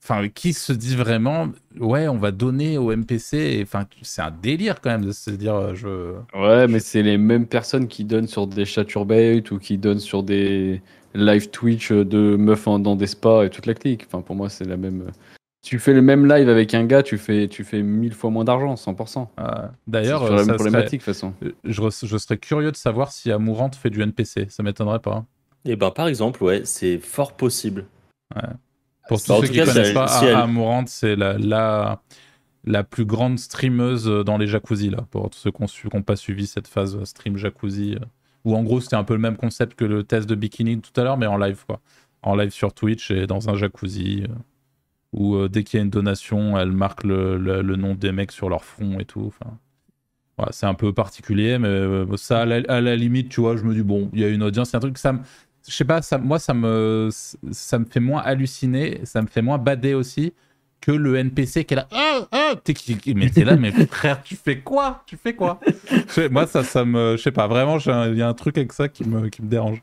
Enfin, 0.06 0.28
qui 0.28 0.52
se 0.52 0.74
dit 0.74 0.96
vraiment, 0.96 1.48
ouais, 1.80 2.08
on 2.08 2.18
va 2.18 2.30
donner 2.30 2.76
au 2.76 2.92
MPC 2.94 3.60
Enfin, 3.62 3.86
c'est 4.02 4.20
un 4.20 4.30
délire 4.30 4.82
quand 4.82 4.90
même 4.90 5.04
de 5.06 5.12
se 5.12 5.30
dire, 5.30 5.54
euh, 5.54 5.74
je. 5.74 6.12
Ouais, 6.38 6.68
mais 6.68 6.78
c'est 6.78 7.02
les 7.02 7.16
mêmes 7.16 7.46
personnes 7.46 7.88
qui 7.88 8.04
donnent 8.04 8.26
sur 8.28 8.46
des 8.46 8.66
chaturbate 8.66 9.50
ou 9.50 9.58
qui 9.58 9.78
donnent 9.78 10.00
sur 10.00 10.22
des 10.22 10.82
live 11.14 11.48
Twitch 11.48 11.90
de 11.90 12.36
meufs 12.36 12.66
en- 12.68 12.78
dans 12.78 12.96
des 12.96 13.06
spas 13.06 13.44
et 13.44 13.50
toute 13.50 13.64
la 13.64 13.72
clique. 13.72 14.04
Enfin, 14.06 14.20
pour 14.20 14.36
moi, 14.36 14.50
c'est 14.50 14.64
la 14.66 14.76
même. 14.76 15.06
Tu 15.64 15.78
fais 15.78 15.94
le 15.94 16.02
même 16.02 16.26
live 16.28 16.50
avec 16.50 16.74
un 16.74 16.84
gars, 16.84 17.02
tu 17.02 17.16
fais, 17.16 17.48
tu 17.48 17.64
fais 17.64 17.82
mille 17.82 18.12
fois 18.12 18.28
moins 18.28 18.44
d'argent, 18.44 18.76
100%. 18.76 19.30
euh, 19.40 19.44
C'est 19.62 19.90
D'ailleurs, 19.90 20.24
euh, 20.24 20.30
la 20.32 20.38
ça 20.38 20.44
même 20.44 20.44
serait- 20.44 20.56
problématique, 20.56 21.00
de 21.00 21.04
toute 21.06 21.14
façon. 21.14 21.32
je, 21.64 21.80
re- 21.80 22.06
je 22.06 22.18
serais 22.18 22.36
curieux 22.36 22.70
de 22.72 22.76
savoir 22.76 23.10
si 23.10 23.32
Amourante 23.32 23.74
fait 23.74 23.88
du 23.88 24.02
NPC. 24.02 24.48
Ça 24.50 24.62
m'étonnerait 24.62 24.98
pas. 24.98 25.24
Et 25.64 25.76
ben 25.76 25.90
par 25.90 26.08
exemple, 26.08 26.44
ouais, 26.44 26.60
c'est 26.66 26.98
fort 26.98 27.32
possible. 27.32 27.86
Pour 29.08 29.20
tous 29.22 29.28
Bah, 29.28 29.34
en 29.36 29.40
ceux 29.40 29.46
qui 29.48 29.54
si 29.60 29.64
connaissent 29.66 29.92
pas, 29.92 30.08
si 30.08 30.24
elle- 30.24 30.34
Amourante, 30.36 30.88
c'est 30.88 31.16
la, 31.16 31.38
la, 31.38 32.02
la 32.64 32.84
plus 32.84 33.04
grande 33.04 33.38
streameuse 33.38 34.06
dans 34.24 34.38
les 34.38 34.46
jacuzzi, 34.46 34.90
là. 34.90 35.06
Pour 35.10 35.30
tous 35.30 35.38
ceux 35.38 35.50
qui 35.50 35.62
n'ont 35.94 36.02
pas 36.02 36.16
suivi 36.16 36.46
cette 36.46 36.68
phase 36.68 37.02
stream 37.04 37.36
jacuzzi. 37.36 37.96
euh, 38.00 38.04
Où 38.44 38.54
en 38.56 38.62
gros, 38.62 38.80
c'était 38.80 38.96
un 38.96 39.04
peu 39.04 39.14
le 39.14 39.20
même 39.20 39.36
concept 39.36 39.74
que 39.74 39.84
le 39.84 40.04
test 40.04 40.28
de 40.28 40.34
bikini 40.34 40.80
tout 40.80 40.98
à 41.00 41.04
l'heure, 41.04 41.16
mais 41.18 41.26
en 41.26 41.36
live, 41.38 41.64
quoi. 41.66 41.80
En 42.22 42.36
live 42.36 42.50
sur 42.52 42.72
Twitch 42.74 43.10
et 43.10 43.26
dans 43.26 43.48
un 43.50 43.56
jacuzzi. 43.56 44.24
euh, 44.28 44.34
Où 45.12 45.36
euh, 45.36 45.48
dès 45.48 45.64
qu'il 45.64 45.78
y 45.78 45.80
a 45.80 45.84
une 45.84 45.90
donation, 45.90 46.58
elle 46.58 46.72
marque 46.72 47.04
le, 47.04 47.38
le- 47.38 47.62
le 47.62 47.76
nom 47.76 47.94
des 47.94 48.12
mecs 48.12 48.32
sur 48.32 48.48
leur 48.48 48.64
front 48.64 48.98
et 49.00 49.04
tout. 49.04 49.24
Enfin, 49.28 49.58
voilà, 50.38 50.52
c'est 50.52 50.66
un 50.66 50.74
peu 50.74 50.92
particulier, 50.92 51.58
mais 51.58 51.68
euh, 51.68 52.16
ça, 52.16 52.42
à 52.42 52.44
la, 52.46 52.56
à 52.68 52.80
la 52.80 52.96
limite, 52.96 53.28
tu 53.30 53.40
vois, 53.40 53.56
je 53.56 53.64
me 53.64 53.74
dis, 53.74 53.82
bon, 53.82 54.10
il 54.12 54.20
y 54.20 54.24
a 54.24 54.28
une 54.28 54.42
audience, 54.42 54.70
c'est 54.70 54.76
un 54.76 54.80
truc, 54.80 54.98
ça 54.98 55.12
me. 55.12 55.20
Je 55.68 55.74
sais 55.74 55.84
pas, 55.84 56.02
ça, 56.02 56.18
moi, 56.18 56.38
ça 56.38 56.52
me, 56.54 57.08
ça 57.52 57.78
me 57.78 57.84
fait 57.86 58.00
moins 58.00 58.20
halluciner, 58.20 59.00
ça 59.04 59.22
me 59.22 59.26
fait 59.26 59.42
moins 59.42 59.58
bader 59.58 59.94
aussi 59.94 60.34
que 60.80 60.92
le 60.92 61.16
NPC 61.16 61.64
qui 61.64 61.72
est 61.74 61.76
là. 61.78 61.88
T'es 62.62 62.74
qui- 62.74 63.14
mais 63.14 63.30
t'es 63.30 63.44
là, 63.44 63.56
mais 63.56 63.72
frère, 63.86 64.22
tu 64.22 64.36
fais 64.36 64.58
quoi? 64.60 65.02
Tu 65.06 65.16
fais 65.16 65.34
quoi? 65.34 65.58
Moi, 66.30 66.46
ça, 66.46 66.62
ça 66.64 66.84
me. 66.84 67.16
Je 67.16 67.22
sais 67.22 67.32
pas, 67.32 67.46
vraiment, 67.46 67.78
il 67.78 68.18
y 68.18 68.22
a 68.22 68.28
un 68.28 68.34
truc 68.34 68.58
avec 68.58 68.72
ça 68.74 68.88
qui 68.88 69.04
me, 69.08 69.28
qui 69.30 69.40
me 69.42 69.48
dérange. 69.48 69.82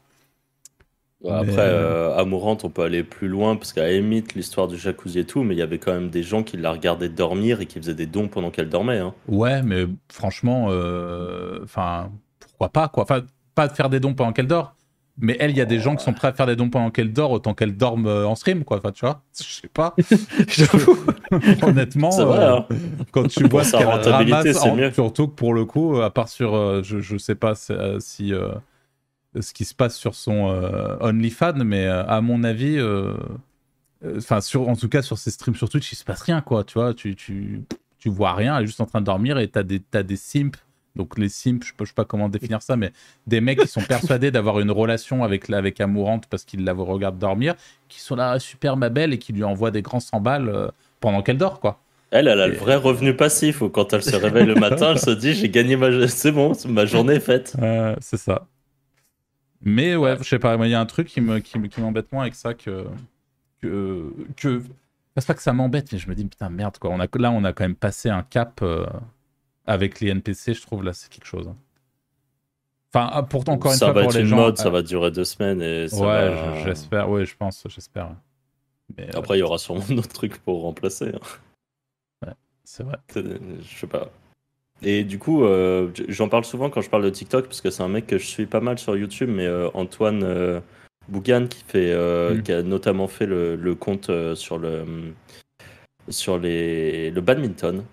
Après, 1.24 1.46
Mais- 1.46 1.56
euh, 1.58 2.16
Amourante, 2.18 2.64
on 2.64 2.70
peut 2.70 2.82
aller 2.82 3.04
plus 3.04 3.28
loin 3.28 3.56
parce 3.56 3.74
qu'à 3.74 3.88
limite, 3.92 4.34
l'histoire 4.34 4.68
du 4.68 4.76
jacuzzi 4.78 5.20
et 5.20 5.26
tout, 5.26 5.44
mais 5.44 5.54
il 5.54 5.60
y 5.60 5.62
avait 5.62 5.78
quand 5.78 5.94
même 5.94 6.10
des 6.10 6.24
gens 6.24 6.42
qui 6.42 6.58
la 6.58 6.72
regardaient 6.72 7.10
dormir 7.10 7.62
et 7.62 7.68
qui 7.68 7.78
faisaient 7.80 7.94
des 7.94 8.08
dons 8.08 8.28
pendant 8.28 8.50
qu'elle 8.50 8.70
dormait. 8.70 8.98
Hein. 9.00 9.14
Ouais, 9.28 9.62
mais 9.62 9.86
franchement, 10.12 10.68
euh, 10.70 11.60
enfin, 11.64 12.12
pourquoi 12.40 12.70
pas, 12.70 12.88
quoi. 12.88 13.04
Enfin, 13.04 13.22
pas 13.54 13.68
de 13.68 13.74
faire 13.74 13.90
des 13.90 14.00
dons 14.00 14.14
pendant 14.16 14.34
qu'elle 14.34 14.48
dort. 14.48 14.76
Mais 15.18 15.36
elle, 15.40 15.52
il 15.52 15.58
y 15.58 15.62
a 15.62 15.66
des 15.66 15.80
gens 15.80 15.96
qui 15.96 16.04
sont 16.04 16.14
prêts 16.14 16.30
à 16.30 16.34
faire 16.34 16.46
des 16.48 16.56
dons 16.56 16.70
pendant 16.70 16.90
qu'elle 16.90 17.12
dort, 17.14 17.32
autant 17.32 17.54
qu'elle 17.54 17.76
dorme 17.78 18.08
euh, 18.08 18.26
en 18.28 18.36
stream, 18.36 18.64
quoi. 18.64 18.78
Enfin, 18.78 18.92
tu 18.92 19.06
vois, 19.06 19.22
je 19.38 19.44
sais 19.44 19.68
pas. 19.68 19.94
Honnêtement, 21.62 22.10
vrai, 22.10 22.40
euh, 22.40 22.56
hein. 22.58 22.66
quand 23.12 23.28
tu 23.28 23.48
vois 23.48 23.64
ce 23.64 23.72
qu'elle 23.78 23.88
ramasse, 23.88 24.58
en- 24.64 24.76
mieux. 24.76 24.92
surtout 24.92 25.28
que 25.28 25.34
pour 25.36 25.54
le 25.54 25.66
coup, 25.66 25.98
à 26.02 26.12
part 26.14 26.30
sur, 26.30 26.56
euh, 26.56 26.82
je, 26.84 27.00
je 27.00 27.18
sais 27.18 27.36
pas 27.36 27.56
si, 27.56 27.72
euh, 27.74 28.00
si, 28.00 28.34
euh, 28.34 28.50
ce 29.40 29.54
qui 29.54 29.66
se 29.66 29.76
passe 29.76 29.96
sur 29.98 30.16
son 30.16 30.50
euh, 30.50 30.96
OnlyFans, 31.02 31.64
mais 31.64 31.86
euh, 31.86 32.06
à 32.06 32.22
mon 32.22 32.44
avis, 32.44 32.78
euh, 32.78 33.14
euh, 34.04 34.16
enfin, 34.18 34.42
sur, 34.42 34.68
en 34.70 34.76
tout 34.76 34.90
cas 34.90 35.02
sur 35.02 35.18
ses 35.18 35.32
streams 35.32 35.56
sur 35.56 35.70
Twitch, 35.70 35.92
il 35.92 35.96
se 35.96 36.04
passe 36.04 36.22
rien, 36.22 36.42
quoi. 36.42 36.64
Tu 36.64 36.74
vois, 36.76 36.94
tu, 36.94 37.16
tu, 37.16 37.62
tu 38.00 38.10
vois 38.10 38.34
rien, 38.34 38.58
elle 38.58 38.64
est 38.64 38.68
juste 38.68 38.82
en 38.82 38.86
train 38.86 39.02
de 39.02 39.06
dormir 39.06 39.38
et 39.38 39.48
t'as 39.48 39.64
des, 39.64 39.80
t'as 39.80 40.04
des 40.04 40.16
simps. 40.16 40.58
Donc 40.96 41.18
les 41.18 41.30
simps, 41.30 41.64
je 41.64 41.70
sais 41.70 41.74
pas, 41.78 41.86
je 41.86 41.90
sais 41.90 41.96
pas 41.96 42.06
comment 42.06 42.30
définir 42.30 42.62
ça, 42.62 42.76
mais 42.76 42.92
des 43.28 43.42
mecs 43.42 43.60
qui 43.60 43.68
sont 43.68 43.82
persuadés 43.88 44.32
d'avoir 44.32 44.60
une 44.60 44.72
relation 44.72 45.24
avec, 45.24 45.48
la- 45.48 45.58
avec 45.58 45.80
Amourante 45.82 46.26
parce 46.30 46.44
qu'ils 46.44 46.64
la 46.64 46.74
regardent 46.74 47.20
dormir, 47.20 47.56
qui 47.88 48.00
sont 48.02 48.16
là, 48.16 48.40
super 48.40 48.78
ma 48.78 48.90
belle, 48.90 49.14
et 49.14 49.18
qui 49.18 49.34
lui 49.34 49.44
envoient 49.44 49.72
des 49.72 49.82
grands 49.82 50.00
100 50.00 50.20
balles 50.20 50.50
euh, 50.50 50.68
pendant 51.00 51.22
qu'elle 51.22 51.38
dort, 51.38 51.60
quoi. 51.60 51.80
Elle, 52.12 52.28
elle 52.28 52.42
a 52.42 52.48
le 52.48 52.56
vrai 52.56 52.76
revenu 52.76 53.16
passif 53.16 53.62
où 53.62 53.70
quand 53.70 53.94
elle 53.94 54.04
se 54.04 54.16
réveille 54.18 54.46
le 54.46 54.56
matin, 54.56 54.92
elle 54.92 55.00
se 55.00 55.12
dit 55.12 55.34
j'ai 55.34 55.50
gagné 55.50 55.78
ma 55.78 56.08
c'est 56.10 56.34
bon, 56.34 56.52
ma 56.68 56.86
journée 56.86 57.16
est 57.16 57.20
faite. 57.22 57.56
Euh, 57.62 57.96
c'est 58.02 58.18
ça. 58.18 58.48
Mais 59.62 59.96
ouais, 59.96 60.18
je 60.20 60.24
sais 60.28 60.40
pas, 60.40 60.56
il 60.56 60.70
y 60.70 60.74
a 60.74 60.80
un 60.82 60.86
truc 60.86 61.08
qui 61.08 61.22
me 61.22 61.40
qui, 61.40 61.58
me- 61.60 61.68
qui 61.68 61.80
m'embête 61.82 62.12
moins 62.12 62.24
avec 62.24 62.36
ça 62.36 62.54
que 62.54 62.86
que 63.62 64.14
que 64.38 64.62
c'est 65.18 65.28
pas 65.28 65.34
que 65.34 65.42
ça 65.42 65.54
m'embête, 65.54 65.92
mais 65.92 66.00
je 66.00 66.10
me 66.10 66.16
dis 66.16 66.26
putain 66.26 66.50
merde 66.50 66.78
quoi. 66.80 66.90
On 66.90 67.00
a 67.00 67.08
là 67.18 67.32
on 67.32 67.44
a 67.44 67.54
quand 67.54 67.64
même 67.64 67.76
passé 67.76 68.10
un 68.10 68.24
cap 68.24 68.60
euh, 68.64 68.86
avec 69.66 70.00
les 70.00 70.10
NPC, 70.10 70.54
je 70.54 70.62
trouve 70.62 70.84
là 70.84 70.94
c'est 70.94 71.10
quelque 71.10 71.26
chose. 71.28 71.48
hein. 71.48 71.56
Enfin, 72.94 73.10
ah, 73.14 73.24
pourtant 73.24 73.54
encore 73.54 73.72
une 73.72 73.78
ça 73.78 73.86
fois 73.86 73.94
va 73.94 74.02
pour 74.02 74.10
être 74.12 74.16
les 74.18 74.22
une 74.24 74.28
gens. 74.28 74.36
mode, 74.36 74.58
ça 74.58 74.68
euh, 74.68 74.72
va 74.72 74.82
durer 74.82 75.12
deux 75.12 75.24
semaines 75.24 75.62
et 75.62 75.88
ça 75.88 75.96
ouais, 76.02 76.30
va- 76.30 76.64
j'espère, 76.66 77.10
ouais, 77.10 77.26
je 77.26 77.36
pense, 77.38 77.64
j'espère. 77.70 78.10
Mais, 78.98 79.06
euh, 79.16 79.20
Après, 79.20 79.38
il 79.38 79.40
y 79.40 79.44
aura 79.44 79.58
sûrement 79.58 79.86
d'autres 79.90 80.10
trucs 80.12 80.38
pour 80.40 80.62
remplacer. 80.64 81.14
hein. 82.26 82.34
c'est 82.66 82.84
vrai. 82.84 82.98
Je 83.16 83.78
sais 83.80 83.88
pas. 83.88 84.10
Et 84.82 85.04
du 85.04 85.20
coup, 85.20 85.44
euh, 85.46 85.90
j'en 86.10 86.28
parle 86.28 86.44
souvent 86.44 86.70
quand 86.70 86.82
je 86.82 86.90
parle 86.90 87.04
de 87.04 87.10
TikTok 87.10 87.46
parce 87.46 87.62
que 87.62 87.70
c'est 87.70 87.84
un 87.84 87.88
mec 87.88 88.08
que 88.08 88.18
je 88.18 88.26
suis 88.26 88.46
pas 88.46 88.60
mal 88.62 88.78
sur 88.80 88.98
YouTube, 88.98 89.30
mais 89.32 89.46
euh, 89.46 89.70
Antoine 89.74 90.62
Bougan 91.08 91.48
qui 91.48 91.64
fait, 91.66 91.96
Mm. 91.96 92.42
qui 92.44 92.52
a 92.52 92.62
notamment 92.64 93.08
fait 93.08 93.26
le, 93.26 93.56
le 93.56 93.76
compte 93.76 94.10
sur 94.36 94.58
le 94.58 95.14
sur 96.10 96.38
les 96.40 97.10
le 97.12 97.22
badminton, 97.22 97.84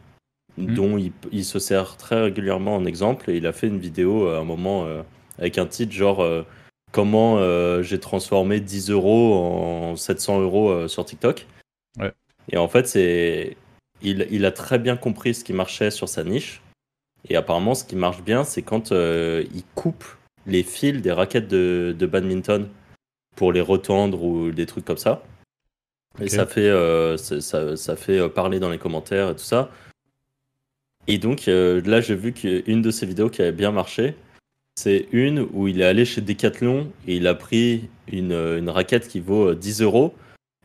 Mm. 0.59 0.75
dont 0.75 0.99
il, 0.99 1.13
il 1.33 1.45
se 1.45 1.59
sert 1.59 1.97
très 1.97 2.21
régulièrement 2.23 2.77
en 2.77 2.85
exemple 2.85 3.31
et 3.31 3.37
il 3.37 3.47
a 3.47 3.53
fait 3.53 3.67
une 3.69 3.79
vidéo 3.79 4.27
euh, 4.27 4.37
à 4.37 4.41
un 4.41 4.45
moment 4.45 4.87
euh, 4.87 5.03
avec 5.39 5.59
un 5.59 5.67
titre 5.67 5.93
genre 5.93 6.21
euh, 6.23 6.43
comment 6.93 7.39
euh, 7.39 7.83
j'ai 7.83 8.01
transformé 8.01 8.61
10 8.61 8.91
euros 8.91 9.35
en 9.35 9.97
700 9.97 10.41
euros 10.41 10.89
sur 10.89 11.05
TikTok. 11.05 11.47
Ouais. 11.99 12.13
Et 12.51 12.57
en 12.57 12.69
fait, 12.69 12.87
c'est 12.89 13.57
il, 14.03 14.27
il 14.31 14.45
a 14.45 14.53
très 14.53 14.79
bien 14.79 14.97
compris 14.97 15.35
ce 15.35 15.45
qui 15.45 15.53
marchait 15.53 15.91
sur 15.91 16.09
sa 16.09 16.25
niche. 16.25 16.63
Et 17.29 17.37
apparemment, 17.37 17.75
ce 17.75 17.85
qui 17.85 17.97
marche 17.97 18.23
bien, 18.23 18.45
c'est 18.45 18.63
quand 18.63 18.91
il 18.93 19.63
coupe 19.75 20.05
les 20.47 20.63
fils 20.63 21.03
des 21.03 21.13
raquettes 21.13 21.49
de, 21.49 21.95
de 21.99 22.07
badminton 22.07 22.69
pour 23.37 23.53
les 23.53 23.61
retendre 23.61 24.23
ou 24.23 24.51
des 24.51 24.67
trucs 24.67 24.85
comme 24.85 24.97
ça. 24.99 25.23
Et 26.21 26.29
ça 26.29 26.47
fait, 26.47 26.69
euh, 26.69 27.17
ça, 27.17 27.77
ça- 27.77 27.97
fait 27.97 28.29
parler 28.31 28.59
dans 28.61 28.71
les 28.71 28.79
commentaires 28.79 29.31
et 29.31 29.35
tout 29.37 29.45
ça. 29.45 29.71
Et 31.09 31.19
donc 31.19 31.49
euh, 31.49 31.83
là, 31.85 32.01
j'ai 32.01 32.15
vu 32.15 32.33
qu'une 32.33 32.83
de 32.83 32.91
ces 32.91 33.07
vidéos 33.07 33.29
qui 33.31 33.43
avait 33.43 33.51
bien 33.51 33.73
marché, 33.73 34.15
c'est 34.77 35.09
une 35.11 35.45
où 35.53 35.67
il 35.67 35.81
est 35.81 35.85
allé 35.85 36.05
chez 36.05 36.21
Decathlon 36.21 36.93
et 37.09 37.17
il 37.17 37.27
a 37.27 37.35
pris 37.35 37.89
une, 38.13 38.31
euh, 38.33 38.63
raquette 38.69 39.09
qui 39.09 39.19
vaut 39.19 39.49
euh, 39.49 39.55
10 39.57 39.83
euros. 39.83 40.15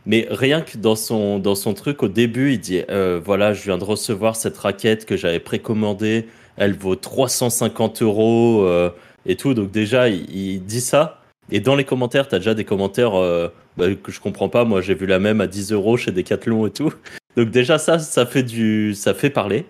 Mais 0.05 0.27
rien 0.29 0.61
que 0.61 0.77
dans 0.77 0.95
son, 0.95 1.39
dans 1.39 1.55
son 1.55 1.73
truc, 1.73 2.03
au 2.03 2.09
début, 2.09 2.53
il 2.53 2.59
dit 2.59 2.81
euh, 2.89 3.21
Voilà, 3.23 3.53
je 3.53 3.63
viens 3.63 3.77
de 3.77 3.83
recevoir 3.83 4.35
cette 4.35 4.57
raquette 4.57 5.05
que 5.05 5.15
j'avais 5.15 5.39
précommandée, 5.39 6.27
elle 6.57 6.75
vaut 6.77 6.95
350 6.95 8.01
euros 8.01 8.63
euh, 8.63 8.89
et 9.25 9.35
tout. 9.35 9.53
Donc, 9.53 9.71
déjà, 9.71 10.09
il, 10.09 10.65
dit 10.65 10.81
ça. 10.81 11.21
Et 11.51 11.59
dans 11.59 11.75
les 11.75 11.85
commentaires, 11.85 12.27
tu 12.27 12.35
as 12.35 12.39
déjà 12.39 12.53
des 12.53 12.65
commentaires 12.65 13.15
euh, 13.15 13.47
bah, 13.77 13.93
que 13.95 14.11
je 14.11 14.19
comprends 14.19 14.49
pas. 14.49 14.65
Moi, 14.65 14.81
j'ai 14.81 14.93
vu 14.93 15.05
la 15.05 15.19
même 15.19 15.39
à 15.41 15.47
10 15.47 15.71
euros 15.71 15.97
chez 15.97 16.11
Decathlon 16.11 16.67
et 16.67 16.71
tout. 16.71 16.93
Donc, 17.37 17.49
déjà, 17.49 17.77
ça, 17.77 17.97
ça 17.99 18.25
fait, 18.25 18.43
du, 18.43 18.93
ça 18.93 19.13
fait 19.13 19.29
parler. 19.29 19.65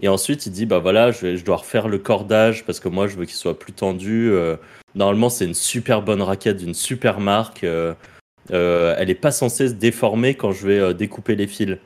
Et 0.00 0.08
ensuite, 0.08 0.46
il 0.46 0.52
dit 0.52 0.66
Bah 0.66 0.78
voilà, 0.78 1.10
je, 1.10 1.20
vais- 1.26 1.36
je 1.36 1.44
dois 1.44 1.56
refaire 1.56 1.88
le 1.88 1.98
cordage 1.98 2.64
parce 2.64 2.80
que 2.80 2.88
moi, 2.88 3.06
je 3.08 3.16
veux 3.16 3.24
qu'il 3.24 3.34
soit 3.34 3.58
plus 3.58 3.72
tendu. 3.72 4.30
euh, 4.30 4.56
normalement, 4.94 5.28
c'est 5.30 5.44
une 5.44 5.54
super 5.54 6.02
bonne 6.02 6.22
raquette 6.22 6.58
d'une 6.58 6.74
super 6.74 7.20
marque. 7.20 7.64
euh, 7.64 7.94
euh, 8.52 8.94
elle 8.98 9.10
est 9.10 9.14
pas 9.14 9.30
censée 9.32 9.68
se 9.68 9.74
déformer 9.74 10.34
quand 10.34 10.52
je 10.52 10.66
vais 10.66 10.78
euh, 10.78 10.92
découper 10.94 11.36
les 11.36 11.46
fils. 11.46 11.78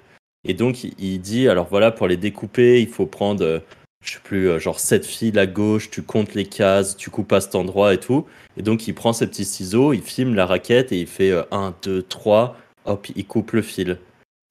Et 0.46 0.54
donc, 0.54 0.84
il- 0.84 1.20
dit, 1.20 1.48
alors 1.48 1.66
voilà, 1.68 1.90
pour 1.90 2.06
les 2.08 2.16
découper, 2.16 2.80
il 2.82 2.88
faut 2.88 3.06
prendre, 3.06 3.44
euh, 3.44 3.58
je 4.04 4.14
sais 4.14 4.20
plus, 4.22 4.60
genre 4.60 4.78
7 4.80 5.06
fils 5.06 5.36
à 5.38 5.46
gauche, 5.46 5.90
tu 5.90 6.02
comptes 6.02 6.34
les 6.34 6.44
cases, 6.46 6.96
tu 6.96 7.10
coupes 7.10 7.32
à 7.32 7.40
cet 7.40 7.54
endroit 7.54 7.94
et 7.94 7.98
tout. 8.00 8.26
Et 8.56 8.62
donc, 8.62 8.86
il 8.88 8.94
prend 8.94 9.12
ses 9.12 9.26
petits 9.28 9.44
ciseaux, 9.44 9.92
il 9.92 10.02
filme 10.02 10.34
la 10.34 10.46
raquette 10.46 10.92
et 10.92 11.00
il 11.00 11.06
fait 11.06 11.32
1, 11.52 11.74
2, 11.82 12.02
3, 12.02 12.56
hop, 12.84 13.06
il 13.16 13.24
coupe 13.26 13.52
le 13.52 13.62
fil. 13.62 13.98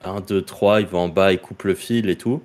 1, 0.03 0.21
2, 0.21 0.41
3, 0.41 0.79
il 0.81 0.87
va 0.87 0.97
en 0.99 1.09
bas, 1.09 1.31
il 1.33 1.39
coupe 1.39 1.63
le 1.63 1.75
fil 1.75 2.09
et 2.09 2.15
tout. 2.17 2.41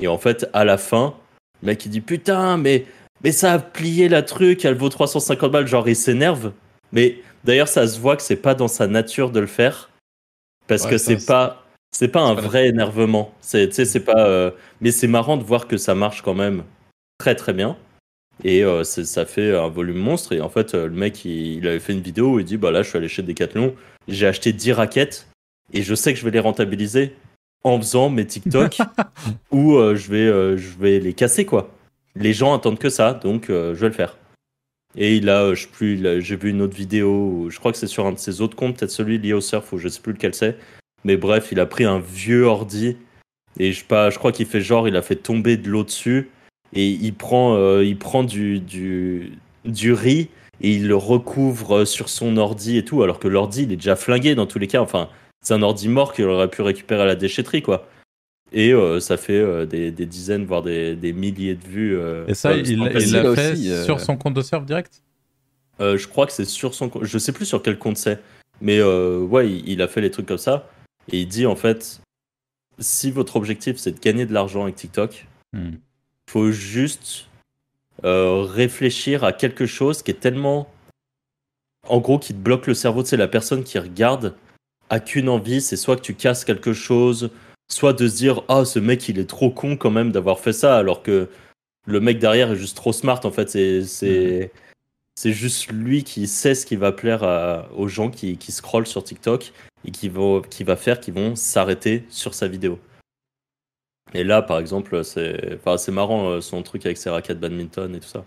Et 0.00 0.08
en 0.08 0.18
fait, 0.18 0.48
à 0.52 0.64
la 0.64 0.78
fin, 0.78 1.14
le 1.62 1.66
mec, 1.66 1.84
il 1.84 1.90
dit, 1.90 2.00
putain, 2.00 2.56
mais, 2.56 2.86
mais 3.22 3.32
ça 3.32 3.52
a 3.52 3.58
plié 3.58 4.08
la 4.08 4.22
truc, 4.22 4.64
elle 4.64 4.76
vaut 4.76 4.88
350 4.88 5.50
balles, 5.50 5.66
genre, 5.66 5.88
il 5.88 5.96
s'énerve. 5.96 6.52
Mais 6.92 7.18
d'ailleurs, 7.44 7.68
ça 7.68 7.86
se 7.86 7.98
voit 8.00 8.16
que 8.16 8.22
c'est 8.22 8.36
pas 8.36 8.54
dans 8.54 8.68
sa 8.68 8.86
nature 8.86 9.30
de 9.30 9.40
le 9.40 9.46
faire. 9.46 9.90
Parce 10.66 10.84
Ouais, 10.84 10.90
que 10.90 10.98
c'est 10.98 11.26
pas, 11.26 11.64
c'est 11.92 12.08
pas 12.08 12.22
un 12.22 12.34
pas 12.34 12.40
vrai 12.40 12.68
énervement. 12.68 13.34
C'est, 13.40 13.68
pas, 14.04 14.26
euh, 14.26 14.50
mais 14.80 14.90
c'est 14.90 15.06
marrant 15.08 15.36
de 15.36 15.44
voir 15.44 15.66
que 15.66 15.76
ça 15.76 15.94
marche 15.94 16.22
quand 16.22 16.34
même 16.34 16.64
très 17.18 17.34
très 17.34 17.52
bien. 17.52 17.76
Et 18.42 18.64
euh, 18.64 18.84
ça 18.84 19.26
fait 19.26 19.54
un 19.54 19.68
volume 19.68 19.98
monstre. 19.98 20.32
Et 20.32 20.40
en 20.40 20.48
fait, 20.48 20.74
euh, 20.74 20.86
le 20.86 20.94
mec, 20.94 21.24
il, 21.24 21.56
il 21.58 21.68
avait 21.68 21.80
fait 21.80 21.92
une 21.92 22.00
vidéo 22.00 22.34
où 22.34 22.38
il 22.38 22.44
dit 22.46 22.56
Bah 22.56 22.70
là, 22.70 22.82
je 22.82 22.88
suis 22.88 22.96
allé 22.96 23.08
chez 23.08 23.22
Decathlon, 23.22 23.74
j'ai 24.08 24.26
acheté 24.26 24.52
10 24.52 24.72
raquettes 24.72 25.26
et 25.72 25.82
je 25.82 25.94
sais 25.94 26.12
que 26.14 26.18
je 26.18 26.24
vais 26.24 26.30
les 26.30 26.40
rentabiliser 26.40 27.14
en 27.64 27.78
faisant 27.78 28.10
mes 28.10 28.26
TikTok 28.26 28.78
où 29.50 29.74
euh, 29.74 29.94
je, 29.96 30.10
vais, 30.10 30.26
euh, 30.26 30.56
je 30.56 30.78
vais 30.78 30.98
les 30.98 31.12
casser, 31.12 31.44
quoi. 31.44 31.70
Les 32.16 32.32
gens 32.32 32.54
attendent 32.54 32.78
que 32.78 32.88
ça, 32.88 33.14
donc 33.14 33.50
euh, 33.50 33.74
je 33.74 33.80
vais 33.80 33.88
le 33.88 33.94
faire. 33.94 34.16
Et 34.96 35.16
il 35.16 35.28
a, 35.28 35.54
je 35.54 35.62
sais 35.62 35.68
plus, 35.68 36.20
j'ai 36.20 36.36
vu 36.36 36.50
une 36.50 36.62
autre 36.62 36.74
vidéo, 36.74 37.48
je 37.48 37.58
crois 37.60 37.70
que 37.70 37.78
c'est 37.78 37.86
sur 37.86 38.06
un 38.06 38.12
de 38.12 38.18
ses 38.18 38.40
autres 38.40 38.56
comptes, 38.56 38.78
peut-être 38.78 38.90
celui 38.90 39.18
lié 39.18 39.32
au 39.32 39.40
surf, 39.40 39.72
ou 39.72 39.78
je 39.78 39.88
sais 39.88 40.00
plus 40.00 40.12
lequel 40.12 40.34
c'est. 40.34 40.56
Mais 41.04 41.16
bref, 41.16 41.48
il 41.52 41.60
a 41.60 41.66
pris 41.66 41.84
un 41.84 42.00
vieux 42.00 42.44
ordi 42.44 42.96
et 43.58 43.72
je, 43.72 43.84
pas, 43.84 44.10
je 44.10 44.18
crois 44.18 44.32
qu'il 44.32 44.46
fait 44.46 44.60
genre, 44.60 44.88
il 44.88 44.96
a 44.96 45.02
fait 45.02 45.16
tomber 45.16 45.56
de 45.56 45.68
l'eau 45.68 45.84
dessus 45.84 46.30
et 46.72 46.88
il 46.88 47.14
prend, 47.14 47.80
il 47.80 47.96
prend 47.98 48.24
du, 48.24 48.58
du, 48.58 49.32
du 49.64 49.92
riz 49.92 50.28
et 50.60 50.72
il 50.72 50.88
le 50.88 50.96
recouvre 50.96 51.84
sur 51.84 52.08
son 52.08 52.36
ordi 52.36 52.76
et 52.76 52.84
tout, 52.84 53.02
alors 53.02 53.18
que 53.20 53.28
l'ordi 53.28 53.62
il 53.62 53.72
est 53.72 53.76
déjà 53.76 53.96
flingué 53.96 54.34
dans 54.34 54.46
tous 54.46 54.58
les 54.58 54.66
cas. 54.66 54.82
Enfin, 54.82 55.08
c'est 55.42 55.54
un 55.54 55.62
ordi 55.62 55.88
mort 55.88 56.12
qu'il 56.12 56.24
aurait 56.26 56.48
pu 56.50 56.62
récupérer 56.62 57.02
à 57.02 57.06
la 57.06 57.16
déchetterie, 57.16 57.62
quoi. 57.62 57.88
Et 58.52 58.72
euh, 58.72 58.98
ça 59.00 59.16
fait 59.16 59.38
euh, 59.38 59.64
des, 59.64 59.90
des 59.92 60.06
dizaines, 60.06 60.44
voire 60.44 60.62
des, 60.62 60.96
des 60.96 61.12
milliers 61.12 61.54
de 61.54 61.64
vues. 61.64 61.96
euh, 61.96 62.26
Et 62.26 62.34
ça, 62.34 62.50
euh, 62.50 62.56
il 62.58 62.70
il 62.72 62.78
l'a 63.12 63.34
fait 63.34 63.52
aussi, 63.52 63.70
euh, 63.70 63.84
sur 63.84 64.00
son 64.00 64.16
compte 64.16 64.34
de 64.34 64.42
surf 64.42 64.64
direct? 64.66 65.02
Euh, 65.80 65.96
je 65.96 66.08
crois 66.08 66.26
que 66.26 66.32
c'est 66.32 66.44
sur 66.44 66.74
son 66.74 66.88
compte. 66.88 67.04
Je 67.04 67.18
sais 67.18 67.32
plus 67.32 67.46
sur 67.46 67.62
quel 67.62 67.78
compte 67.78 67.96
c'est. 67.96 68.20
Mais 68.60 68.78
euh, 68.80 69.20
ouais, 69.20 69.48
il, 69.50 69.68
il 69.68 69.82
a 69.82 69.88
fait 69.88 70.00
les 70.00 70.10
trucs 70.10 70.26
comme 70.26 70.36
ça. 70.36 70.68
Et 71.12 71.20
il 71.20 71.28
dit 71.28 71.46
en 71.46 71.56
fait, 71.56 72.00
si 72.78 73.10
votre 73.10 73.36
objectif 73.36 73.76
c'est 73.78 73.92
de 73.92 74.00
gagner 74.00 74.26
de 74.26 74.34
l'argent 74.34 74.64
avec 74.64 74.74
TikTok, 74.76 75.26
Hmm. 75.52 75.72
faut 76.30 76.52
juste 76.52 77.26
euh, 78.04 78.42
réfléchir 78.42 79.24
à 79.24 79.32
quelque 79.32 79.66
chose 79.66 80.02
qui 80.02 80.12
est 80.12 80.20
tellement. 80.20 80.68
En 81.88 81.98
gros, 81.98 82.18
qui 82.20 82.34
te 82.34 82.38
bloque 82.38 82.66
le 82.68 82.74
cerveau. 82.74 83.04
C'est 83.04 83.16
la 83.16 83.26
personne 83.26 83.64
qui 83.64 83.78
regarde 83.78 84.34
a 84.90 85.00
qu'une 85.00 85.28
envie, 85.28 85.60
c'est 85.62 85.76
soit 85.76 85.96
que 85.96 86.02
tu 86.02 86.14
casses 86.14 86.44
quelque 86.44 86.72
chose, 86.74 87.30
soit 87.68 87.92
de 87.94 88.06
se 88.08 88.16
dire 88.16 88.42
Ah, 88.48 88.64
ce 88.64 88.78
mec 88.78 89.08
il 89.08 89.18
est 89.18 89.28
trop 89.28 89.50
con 89.50 89.76
quand 89.76 89.90
même 89.90 90.12
d'avoir 90.12 90.40
fait 90.40 90.52
ça, 90.52 90.76
alors 90.76 91.02
que 91.02 91.28
le 91.86 92.00
mec 92.00 92.18
derrière 92.18 92.52
est 92.52 92.56
juste 92.56 92.76
trop 92.76 92.92
smart 92.92 93.20
en 93.24 93.30
fait. 93.30 93.48
C'est. 93.50 93.84
c'est... 93.84 94.52
C'est 95.16 95.32
juste 95.32 95.70
lui 95.70 96.02
qui 96.02 96.26
sait 96.26 96.54
ce 96.54 96.64
qui 96.64 96.76
va 96.76 96.92
plaire 96.92 97.24
à- 97.24 97.68
aux 97.76 97.88
gens 97.88 98.10
qui, 98.10 98.38
qui 98.38 98.52
scrollent 98.52 98.86
sur 98.86 99.04
TikTok 99.04 99.52
et 99.84 99.90
qui, 99.90 100.08
vont, 100.08 100.40
qui 100.40 100.64
va 100.64 100.76
faire 100.76 100.98
qu'ils 100.98 101.12
vont 101.12 101.36
s'arrêter 101.36 102.06
sur 102.08 102.32
sa 102.32 102.48
vidéo. 102.48 102.78
Et 104.14 104.24
là, 104.24 104.40
par 104.40 104.58
exemple, 104.58 105.04
c'est 105.04 105.56
enfin, 105.56 105.76
c'est 105.76 105.92
marrant 105.92 106.30
euh, 106.30 106.40
son 106.40 106.62
truc 106.62 106.86
avec 106.86 106.96
ses 106.96 107.10
raquettes 107.10 107.38
badminton 107.38 107.94
et 107.94 108.00
tout 108.00 108.08
ça. 108.08 108.24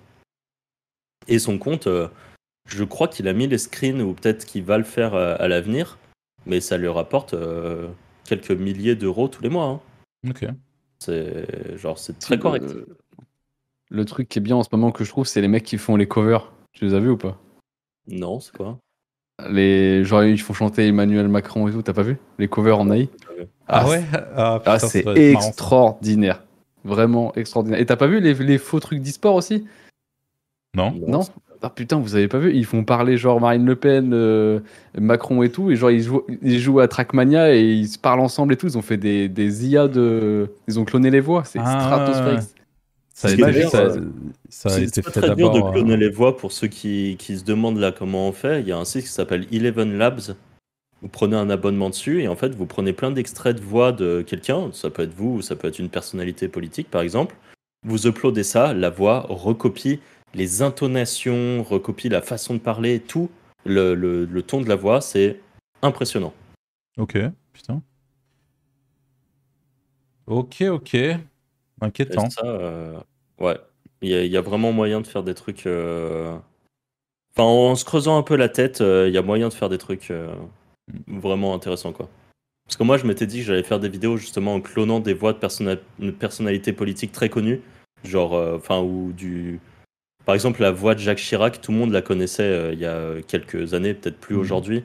Et 1.27 1.39
son 1.39 1.57
compte, 1.57 1.87
euh, 1.87 2.09
je 2.67 2.83
crois 2.83 3.07
qu'il 3.07 3.27
a 3.27 3.33
mis 3.33 3.47
les 3.47 3.57
screens 3.57 4.01
ou 4.01 4.13
peut-être 4.13 4.45
qu'il 4.45 4.63
va 4.63 4.77
le 4.77 4.83
faire 4.83 5.15
euh, 5.15 5.35
à 5.39 5.47
l'avenir, 5.47 5.97
mais 6.45 6.59
ça 6.61 6.77
lui 6.77 6.87
rapporte 6.87 7.33
euh, 7.33 7.89
quelques 8.25 8.51
milliers 8.51 8.95
d'euros 8.95 9.27
tous 9.27 9.41
les 9.43 9.49
mois. 9.49 9.65
hein. 9.67 9.79
Ok. 10.29 10.45
C'est 10.99 11.77
genre 11.77 11.97
c'est 11.99 12.17
très 12.19 12.35
Le- 12.35 12.41
correct. 12.41 12.75
Le 13.89 14.05
truc 14.05 14.29
qui 14.29 14.39
est 14.39 14.41
bien 14.41 14.55
en 14.55 14.63
ce 14.63 14.69
moment 14.71 14.91
que 14.91 15.03
je 15.03 15.09
trouve, 15.09 15.25
c'est 15.27 15.41
les 15.41 15.47
mecs 15.47 15.63
qui 15.63 15.77
font 15.77 15.95
les 15.95 16.07
covers. 16.07 16.51
Tu 16.71 16.85
les 16.85 16.93
as 16.93 16.99
vus 16.99 17.09
ou 17.11 17.17
pas? 17.17 17.37
Non, 18.07 18.39
c'est 18.39 18.55
quoi? 18.55 18.79
Les... 19.49 20.03
Genre, 20.03 20.23
ils 20.23 20.39
font 20.39 20.53
chanter 20.53 20.87
Emmanuel 20.87 21.27
Macron 21.27 21.67
et 21.67 21.71
tout, 21.71 21.81
t'as 21.81 21.93
pas 21.93 22.03
vu? 22.03 22.17
Les 22.39 22.47
covers 22.47 22.79
en 22.79 22.89
AI 22.91 23.09
Ah, 23.67 23.87
ouais? 23.87 24.03
Ah, 24.35 24.61
Ah, 24.65 24.79
c'est 24.79 25.03
marrant, 25.05 25.15
extraordinaire. 25.47 26.43
Vraiment 26.83 27.33
extraordinaire. 27.35 27.79
Et 27.79 27.85
t'as 27.85 27.95
pas 27.95 28.07
vu 28.07 28.19
les, 28.19 28.33
les 28.33 28.57
faux 28.57 28.79
trucs 28.79 29.01
d'e-sport 29.01 29.35
aussi? 29.35 29.67
Non 30.75 30.91
Non? 30.91 31.21
Ah 31.65 31.69
putain, 31.69 31.97
vous 31.97 32.15
avez 32.15 32.27
pas 32.27 32.39
vu 32.39 32.53
Ils 32.53 32.65
font 32.65 32.83
parler 32.83 33.15
genre 33.15 33.39
Marine 33.39 33.65
Le 33.65 33.75
Pen, 33.77 34.11
euh, 34.13 34.59
Macron 34.99 35.43
et 35.43 35.49
tout, 35.49 35.71
et 35.71 35.77
genre 35.77 35.91
ils 35.91 36.01
jouent, 36.03 36.23
ils 36.41 36.59
jouent 36.59 36.81
à 36.81 36.89
Trackmania 36.89 37.55
et 37.55 37.61
ils 37.63 37.87
se 37.87 37.97
parlent 37.97 38.19
ensemble 38.19 38.53
et 38.53 38.57
tout. 38.57 38.67
Ils 38.67 38.77
ont 38.77 38.81
fait 38.81 38.97
des, 38.97 39.29
des 39.29 39.67
IA 39.67 39.87
de. 39.87 40.49
Ils 40.67 40.77
ont 40.79 40.83
cloné 40.85 41.09
les 41.09 41.21
voix, 41.21 41.43
c'est 41.45 41.59
Ah. 41.63 41.79
stratosphérique. 41.79 42.49
Ça 43.15 43.27
a 43.27 43.31
C'est 43.31 43.33
été, 43.35 43.41
d'ailleurs, 43.43 43.69
ça, 43.71 43.89
ça 44.49 44.69
a 44.69 44.71
C'est 44.73 44.83
été 44.83 45.01
très, 45.01 45.11
fait 45.11 45.19
très 45.21 45.35
dur 45.35 45.51
de 45.51 45.53
d'abord. 45.53 45.69
euh, 45.69 45.71
cloner 45.71 45.97
les 45.97 46.09
voix 46.09 46.35
pour 46.35 46.51
ceux 46.51 46.67
qui, 46.67 47.15
qui 47.17 47.37
se 47.37 47.45
demandent 47.45 47.77
là 47.77 47.91
comment 47.91 48.27
on 48.27 48.31
fait. 48.33 48.59
Il 48.61 48.67
y 48.67 48.71
a 48.71 48.77
un 48.77 48.85
site 48.85 49.03
qui 49.03 49.11
s'appelle 49.11 49.45
Eleven 49.51 49.97
Labs. 49.97 50.35
Vous 51.01 51.09
prenez 51.09 51.35
un 51.35 51.49
abonnement 51.49 51.89
dessus 51.89 52.23
et 52.23 52.27
en 52.27 52.35
fait 52.35 52.55
vous 52.55 52.65
prenez 52.65 52.91
plein 52.93 53.11
d'extraits 53.11 53.55
de 53.57 53.61
voix 53.61 53.91
de 53.91 54.21
quelqu'un. 54.25 54.69
Ça 54.73 54.89
peut 54.89 55.03
être 55.03 55.13
vous 55.13 55.35
ou 55.37 55.41
ça 55.41 55.55
peut 55.55 55.67
être 55.67 55.79
une 55.79 55.89
personnalité 55.89 56.47
politique 56.47 56.89
par 56.89 57.01
exemple. 57.01 57.35
Vous 57.85 58.07
uploadez 58.07 58.43
ça, 58.43 58.73
la 58.73 58.89
voix 58.89 59.25
recopie 59.29 59.99
les 60.33 60.61
intonations, 60.61 61.63
recopie 61.63 62.09
la 62.09 62.21
façon 62.21 62.53
de 62.55 62.59
parler, 62.59 62.99
tout. 62.99 63.29
Le, 63.65 63.93
le- 63.95 64.25
le 64.25 64.41
ton 64.43 64.59
de 64.61 64.67
la 64.67 64.75
voix, 64.75 64.99
c'est 65.01 65.39
impressionnant. 65.81 66.33
Ok, 66.97 67.17
putain. 67.53 67.81
Ok, 70.27 70.61
ok. 70.61 70.97
Inquiétant. 71.81 72.29
ça, 72.29 72.45
euh, 72.45 72.99
ouais, 73.39 73.57
il 74.01 74.09
y, 74.09 74.13
a- 74.15 74.23
il 74.23 74.31
y 74.31 74.37
a 74.37 74.41
vraiment 74.41 74.71
moyen 74.71 75.01
de 75.01 75.07
faire 75.07 75.23
des 75.23 75.33
trucs. 75.33 75.65
euh, 75.67 76.37
Enfin, 77.35 77.43
en 77.49 77.75
se 77.75 77.83
creusant 77.83 78.17
un 78.17 78.21
peu 78.23 78.35
la 78.35 78.47
tête, 78.47 78.81
euh, 78.81 79.07
il 79.07 79.13
y 79.13 79.17
a 79.17 79.23
moyen 79.23 79.49
de 79.49 79.53
faire 79.55 79.67
des 79.69 79.79
trucs 79.79 80.13
vraiment 81.07 81.55
intéressants, 81.55 81.91
quoi. 81.91 82.07
Parce 82.67 82.77
que 82.77 82.83
moi, 82.83 82.97
je 82.97 83.05
m'étais 83.07 83.25
dit 83.25 83.39
que 83.39 83.45
j'allais 83.45 83.63
faire 83.63 83.79
des 83.79 83.89
vidéos 83.89 84.17
justement 84.17 84.53
en 84.53 84.61
clonant 84.61 84.99
des 84.99 85.13
voix 85.15 85.33
de 85.33 85.39
personna- 85.39 85.77
de 85.99 86.11
personnalités 86.11 86.73
politiques 86.73 87.11
très 87.11 87.29
connues, 87.29 87.61
genre, 88.03 88.33
enfin, 88.55 88.81
ou 88.81 89.11
du. 89.13 89.59
Par 90.25 90.35
exemple, 90.35 90.61
la 90.61 90.71
voix 90.71 90.95
de 90.95 90.99
Jacques 90.99 91.17
Chirac, 91.17 91.59
tout 91.61 91.71
le 91.71 91.77
monde 91.77 91.91
la 91.91 92.01
connaissait 92.01 92.43
euh, 92.43 92.73
il 92.73 92.79
y 92.79 92.85
a 92.85 93.21
quelques 93.27 93.73
années, 93.73 93.93
peut-être 93.93 94.17
plus 94.17 94.35
Mhm. 94.35 94.41
aujourd'hui, 94.41 94.83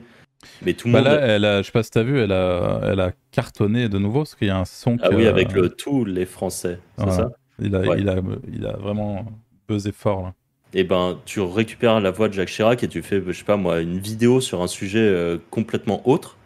mais 0.61 0.73
tout 0.73 0.87
le 0.87 0.93
Bah 0.93 0.99
monde. 1.01 1.07
là, 1.07 1.19
elle 1.21 1.45
a, 1.45 1.61
je 1.61 1.67
sais 1.67 1.71
pas 1.71 1.83
si 1.83 1.91
t'as 1.91 2.03
vu, 2.03 2.19
elle 2.19 2.31
a, 2.33 2.81
elle 2.83 2.99
a 2.99 3.13
cartonné 3.31 3.87
de 3.87 3.97
nouveau 3.97 4.19
parce 4.21 4.35
qu'il 4.35 4.47
y 4.47 4.51
a 4.51 4.57
un 4.57 4.65
son. 4.65 4.97
ah 5.01 5.09
que- 5.09 5.15
oui, 5.15 5.27
avec 5.27 5.53
le 5.53 5.69
tous 5.69 6.03
les 6.05 6.25
Français, 6.25 6.79
c'est 6.97 7.03
Voilà. 7.05 7.17
ça? 7.17 7.29
Il 7.61 7.75
a, 7.75 7.79
Ouais. 7.81 7.99
il 7.99 8.09
a, 8.09 8.15
il 8.53 8.65
a 8.65 8.73
vraiment 8.77 9.25
buzzé 9.67 9.91
fort 9.91 10.23
là. 10.23 10.33
et 10.73 10.83
ben 10.83 11.17
tu 11.25 11.39
récupères 11.41 11.99
la 11.99 12.11
voix 12.11 12.27
de 12.29 12.33
Jacques 12.33 12.49
Chirac 12.49 12.83
et 12.83 12.87
tu 12.87 13.01
fais, 13.01 13.21
je 13.25 13.31
sais 13.33 13.43
pas 13.43 13.57
moi, 13.57 13.79
une 13.81 13.99
vidéo 13.99 14.39
sur 14.41 14.61
un 14.61 14.67
sujet 14.67 14.99
euh, 14.99 15.37
complètement 15.51 16.01
autre, 16.07 16.37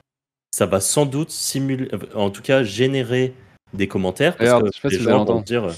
ça 0.51 0.65
va 0.65 0.79
sans 0.79 1.05
doute 1.05 1.29
simuler, 1.29 1.87
euh, 1.93 1.97
en 2.15 2.29
tout 2.29 2.41
cas 2.41 2.63
générer 2.63 3.33
des 3.73 3.87
commentaires 3.87 4.35
parce 4.37 4.49
Regarde, 4.49 4.63
que 4.65 4.69
je 4.71 4.75
sais 4.75 4.81
pas 4.81 4.89
les 4.89 4.97
si 4.97 5.03
gens 5.03 5.25
vont 5.25 5.41
dire, 5.41 5.63
euh, 5.65 5.71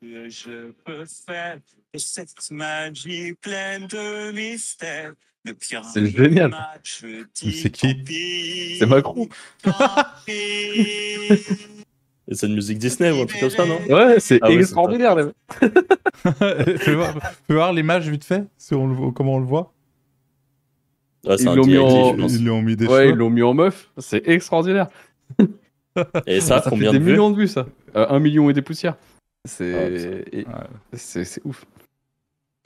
que 0.00 0.28
je 0.28 0.72
peux 0.84 1.04
faire 1.06 1.58
de 1.94 1.98
cette 1.98 2.50
magie 2.50 3.32
pleine 3.34 3.86
de 3.86 4.32
mystère. 4.32 5.12
Le 5.44 5.54
pire 5.54 5.84
C'est 5.84 6.06
génial. 6.06 6.52
c'est 6.82 7.70
qui 7.70 8.76
C'est 8.78 8.86
Macron. 8.86 9.28
c'est 10.26 12.46
une 12.46 12.54
musique 12.54 12.78
Disney 12.78 13.10
ou 13.12 13.22
un 13.22 13.26
truc 13.26 13.40
comme 13.40 13.50
ça, 13.50 13.64
non 13.64 13.78
Ouais, 13.88 14.18
c'est 14.18 14.40
Ah 14.42 14.48
ouais, 14.48 14.56
extraordinaire. 14.56 15.14
les 15.14 15.24
mecs. 15.24 15.34
fais 16.80 16.94
voir, 16.94 17.14
voir 17.48 17.72
l'image 17.72 18.08
vite 18.08 18.24
fait, 18.24 18.44
si 18.58 18.74
on 18.74 18.88
le 18.88 18.94
voit- 18.94 19.12
comment 19.12 19.34
on 19.34 19.38
le 19.38 19.46
voit. 19.46 19.72
Ouais, 21.24 21.36
Ils 21.38 21.44
l'ont 21.44 21.64
mis 21.66 21.78
en-. 21.78 22.16
Ils 22.28 22.62
mis 22.62 22.76
des 22.76 22.86
Ouais, 22.86 23.10
ils 23.10 23.14
l'ont 23.14 23.30
mis 23.30 23.42
en 23.42 23.54
meuf. 23.54 23.90
C'est 23.98 24.26
extraordinaire. 24.28 24.88
Et 26.26 26.40
ça, 26.40 26.60
Ça 26.60 26.70
combien 26.70 26.90
fait 26.90 26.98
de 26.98 26.98
des 26.98 27.04
vues 27.04 27.12
millions 27.12 27.30
de 27.30 27.36
vues, 27.36 27.48
ça. 27.48 27.66
Euh, 27.94 28.06
un 28.10 28.18
million 28.18 28.50
et 28.50 28.52
des 28.52 28.62
poussières. 28.62 28.96
Ah, 29.46 29.88
C'est 29.98 30.24
et- 30.32 30.46
Ouais. 30.46 31.40
ouf. 31.44 31.64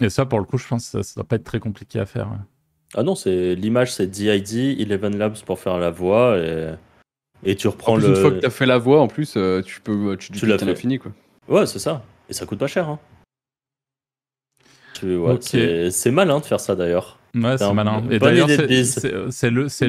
Et 0.02 0.08
ça, 0.10 0.24
pour 0.26 0.38
le 0.38 0.44
coup, 0.44 0.58
je 0.58 0.66
pense 0.66 0.84
que 0.86 0.90
ça, 0.90 1.02
ça 1.02 1.14
doit 1.20 1.28
pas 1.28 1.36
être 1.36 1.44
très 1.44 1.60
compliqué 1.60 1.98
à 2.00 2.06
faire. 2.06 2.28
ouais. 2.28 2.38
Ah 2.94 3.02
non, 3.02 3.14
c'est 3.14 3.54
l'image, 3.54 3.92
c'est 3.94 4.06
DID, 4.08 4.80
Eleven 4.80 5.16
Labs 5.16 5.38
pour 5.44 5.60
faire 5.60 5.78
la 5.78 5.90
voix 5.90 6.38
et, 6.38 6.74
et 7.44 7.54
tu 7.54 7.68
reprends 7.68 7.92
En 7.92 7.96
plus, 7.96 8.04
le. 8.08 8.08
une 8.10 8.16
fois 8.20 8.30
que 8.32 8.38
t'as 8.40 8.50
fait 8.50 8.66
la 8.66 8.78
voix, 8.78 9.00
en 9.00 9.08
plus, 9.08 9.34
euh, 9.36 9.62
tu 9.62 9.80
peux, 9.80 10.16
tu, 10.16 10.32
Tu 10.32 10.46
l'as 10.46 10.58
fait. 10.58 10.74
fini 10.74 10.98
quoi. 10.98 11.12
Ouais, 11.48 11.66
c'est 11.66 11.78
ça. 11.78 12.02
Et 12.28 12.32
ça 12.32 12.46
coûte 12.46 12.58
pas 12.58 12.66
cher. 12.66 12.88
Hein. 12.88 12.98
Ouais, 15.02 15.38
c'est- 15.40 16.10
malin 16.10 16.40
de 16.40 16.44
faire 16.44 16.60
ça 16.60 16.74
d'ailleurs. 16.74 17.18
Ouais, 17.34 17.56
c'est 17.58 17.72
malin. 17.72 18.02
Et 18.10 18.18
d'ailleurs, 18.18 18.48
de 18.48 18.56
c'est- 18.56 18.66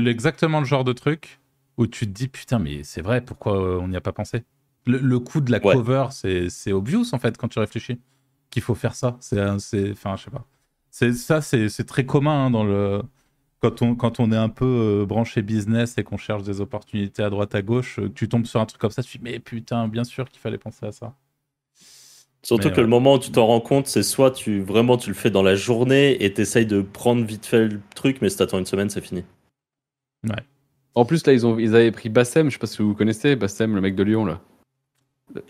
exactement 0.07 0.59
le 0.59 0.65
genre 0.65 0.83
de 0.83 0.93
truc 0.93 1.39
où 1.77 1.87
tu 1.87 2.05
te 2.05 2.11
dis 2.11 2.27
putain, 2.27 2.59
mais 2.59 2.83
c'est 2.83 3.01
vrai, 3.01 3.21
pourquoi 3.21 3.57
euh, 3.59 3.79
on 3.81 3.87
n'y 3.87 3.97
a 3.97 4.01
pas 4.01 4.11
pensé? 4.13 4.43
Le, 4.85 4.97
le 4.99 5.19
coup 5.19 5.41
de 5.41 5.51
la 5.51 5.59
Ouais. 5.63 5.73
cover, 5.75 6.07
c'est 6.11 6.49
c'est 6.49 6.73
obvious 6.73 7.05
en 7.13 7.19
fait 7.19 7.37
quand 7.37 7.47
tu 7.47 7.59
réfléchis 7.59 7.99
qu'il 8.49 8.61
faut 8.61 8.75
faire 8.75 8.95
ça. 8.95 9.17
C'est, 9.21 9.39
enfin, 9.91 10.15
je 10.17 10.23
sais 10.25 10.31
pas. 10.31 10.45
C'est 10.91 11.13
ça, 11.13 11.41
c'est 11.41 11.69
c'est 11.69 11.85
très 11.85 12.05
commun 12.05 12.47
hein, 12.47 12.51
dans 12.51 12.63
le 12.63 13.01
quand 13.61 13.81
on 13.81 13.95
quand 13.95 14.19
on 14.19 14.31
est 14.31 14.37
un 14.37 14.49
peu 14.49 14.65
euh, 15.03 15.05
branché 15.05 15.41
business 15.41 15.97
et 15.97 16.03
qu'on 16.03 16.17
cherche 16.17 16.43
des 16.43 16.61
opportunités 16.61 17.23
à 17.23 17.29
droite 17.29 17.55
à 17.55 17.61
gauche, 17.61 17.99
euh, 17.99 18.11
tu 18.13 18.27
tombes 18.29 18.45
sur 18.45 18.59
un 18.61 18.65
truc 18.65 18.81
comme 18.81 18.91
ça, 18.91 19.03
tu 19.03 19.17
te 19.19 19.23
dis 19.23 19.23
mais 19.31 19.39
putain, 19.39 19.87
bien 19.87 20.03
sûr 20.03 20.29
qu'il 20.29 20.39
fallait 20.41 20.57
penser 20.57 20.85
à 20.85 20.91
ça. 20.91 21.15
Surtout 22.43 22.67
Mais 22.67 22.71
que 22.71 22.77
ouais. 22.77 22.81
le 22.81 22.87
moment 22.87 23.15
où 23.15 23.19
tu 23.19 23.31
t'en 23.31 23.47
rends 23.47 23.61
compte, 23.61 23.87
c'est 23.87 24.03
soit 24.03 24.31
tu 24.31 24.61
vraiment 24.61 24.97
tu 24.97 25.09
le 25.09 25.15
fais 25.15 25.29
dans 25.31 25.43
la 25.43 25.55
journée 25.55 26.23
et 26.23 26.33
t'essayes 26.33 26.65
de 26.67 26.81
prendre 26.81 27.23
vite 27.25 27.45
fait 27.47 27.67
le 27.67 27.81
truc, 27.95 28.21
mais 28.21 28.29
si 28.29 28.37
t'attends 28.37 28.59
une 28.59 28.65
semaine, 28.65 28.89
c'est 28.89 29.01
fini. 29.01 29.23
En 30.95 31.05
plus, 31.05 31.25
là, 31.25 31.33
ils, 31.33 31.45
ont, 31.45 31.57
ils 31.59 31.75
avaient 31.75 31.91
pris 31.91 32.09
Bassem, 32.09 32.47
je 32.49 32.53
sais 32.53 32.59
pas 32.59 32.67
si 32.67 32.81
vous 32.81 32.93
connaissez, 32.95 33.35
Bassem, 33.35 33.75
le 33.75 33.81
mec 33.81 33.95
de 33.95 34.03
Lyon, 34.03 34.25
là. 34.25 34.41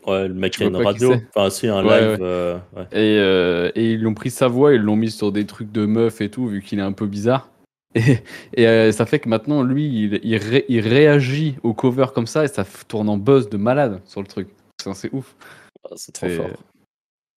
Ouais, 0.08 0.28
le 0.28 0.34
mec 0.34 0.54
qui 0.54 0.64
a 0.64 0.68
une 0.68 0.76
radio, 0.76 1.14
enfin 1.36 1.50
si 1.50 1.68
un 1.68 1.86
Ouais, 1.86 2.00
live, 2.02 2.10
ouais. 2.12 2.18
euh, 2.22 2.58
ouais. 2.76 2.84
Et, 2.92 3.18
euh, 3.20 3.72
et 3.76 3.94
ils 3.94 4.02
l'ont 4.02 4.14
pris 4.14 4.30
sa 4.30 4.48
voix, 4.48 4.74
ils 4.74 4.82
l'ont 4.82 4.96
mis 4.96 5.12
sur 5.12 5.32
des 5.32 5.46
trucs 5.46 5.72
de 5.72 5.86
meuf 5.86 6.22
et 6.22 6.30
tout, 6.30 6.48
vu 6.48 6.62
qu'il 6.62 6.80
est 6.80 6.84
un 6.84 6.92
peu 6.94 7.08
bizarre. 7.08 7.50
Et, 7.96 8.20
et, 8.54 8.68
euh, 8.68 8.92
ça 8.94 9.06
fait 9.06 9.20
que 9.20 9.28
maintenant, 9.28 9.64
lui, 9.64 9.86
il, 10.06 10.20
il, 10.24 10.38
ré- 10.38 10.64
il 10.70 10.80
réagit 10.88 11.58
au 11.62 11.74
cover 11.74 12.06
comme 12.16 12.26
ça 12.26 12.46
et 12.46 12.48
ça 12.48 12.64
tourne 12.88 13.10
en 13.10 13.18
buzz 13.18 13.50
de 13.50 13.58
malade 13.58 14.00
sur 14.06 14.22
le 14.22 14.28
truc. 14.28 14.48
C'est 14.94 15.14
ouf. 15.14 15.36
Ah, 15.84 15.90
c'est 15.98 16.14
trop 16.14 16.30
fort. 16.30 16.50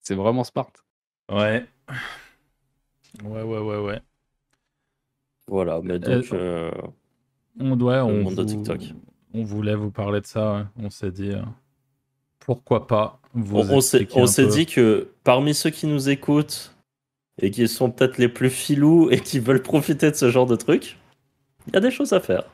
c'est 0.01 0.15
vraiment 0.15 0.45
smart. 0.45 0.71
Ouais. 1.33 1.67
Ouais, 3.25 3.43
ouais, 3.43 3.59
ouais, 3.59 3.79
ouais. 3.79 4.01
Voilà, 5.49 5.81
mais 5.83 5.99
donc 5.99 6.25
Euh, 6.33 6.71
euh, 6.71 6.71
On 7.59 7.75
doit, 7.75 8.05
on, 8.05 8.25
TikTok. 8.45 8.81
on 9.35 9.43
voulait 9.45 9.75
vous 9.75 9.91
parler 9.91 10.21
de 10.21 10.27
ça. 10.27 10.55
ouais. 10.55 10.63
On 10.85 10.89
s'est 10.91 11.11
dit 11.11 11.31
euh, 11.33 11.43
pourquoi 12.45 12.87
pas. 12.87 13.21
Vous 13.35 13.59
on, 13.59 13.79
on 14.15 14.27
s'est 14.27 14.47
dit 14.47 14.67
que 14.67 15.09
parmi 15.25 15.55
ceux 15.55 15.71
qui 15.71 15.87
nous 15.87 16.09
écoutent 16.09 16.75
et 17.41 17.51
qui 17.51 17.67
sont 17.67 17.91
peut-être 17.91 18.19
les 18.19 18.29
plus 18.29 18.51
filous 18.51 19.11
et 19.11 19.21
qui 19.21 19.41
veulent 19.41 19.63
profiter 19.63 20.11
de 20.11 20.17
ce 20.17 20.31
genre 20.31 20.47
de 20.47 20.55
truc, 20.55 20.97
il 21.67 21.75
y 21.75 21.77
a 21.77 21.81
des 21.81 21.91
choses 21.91 22.13
à 22.13 22.21
faire. 22.21 22.45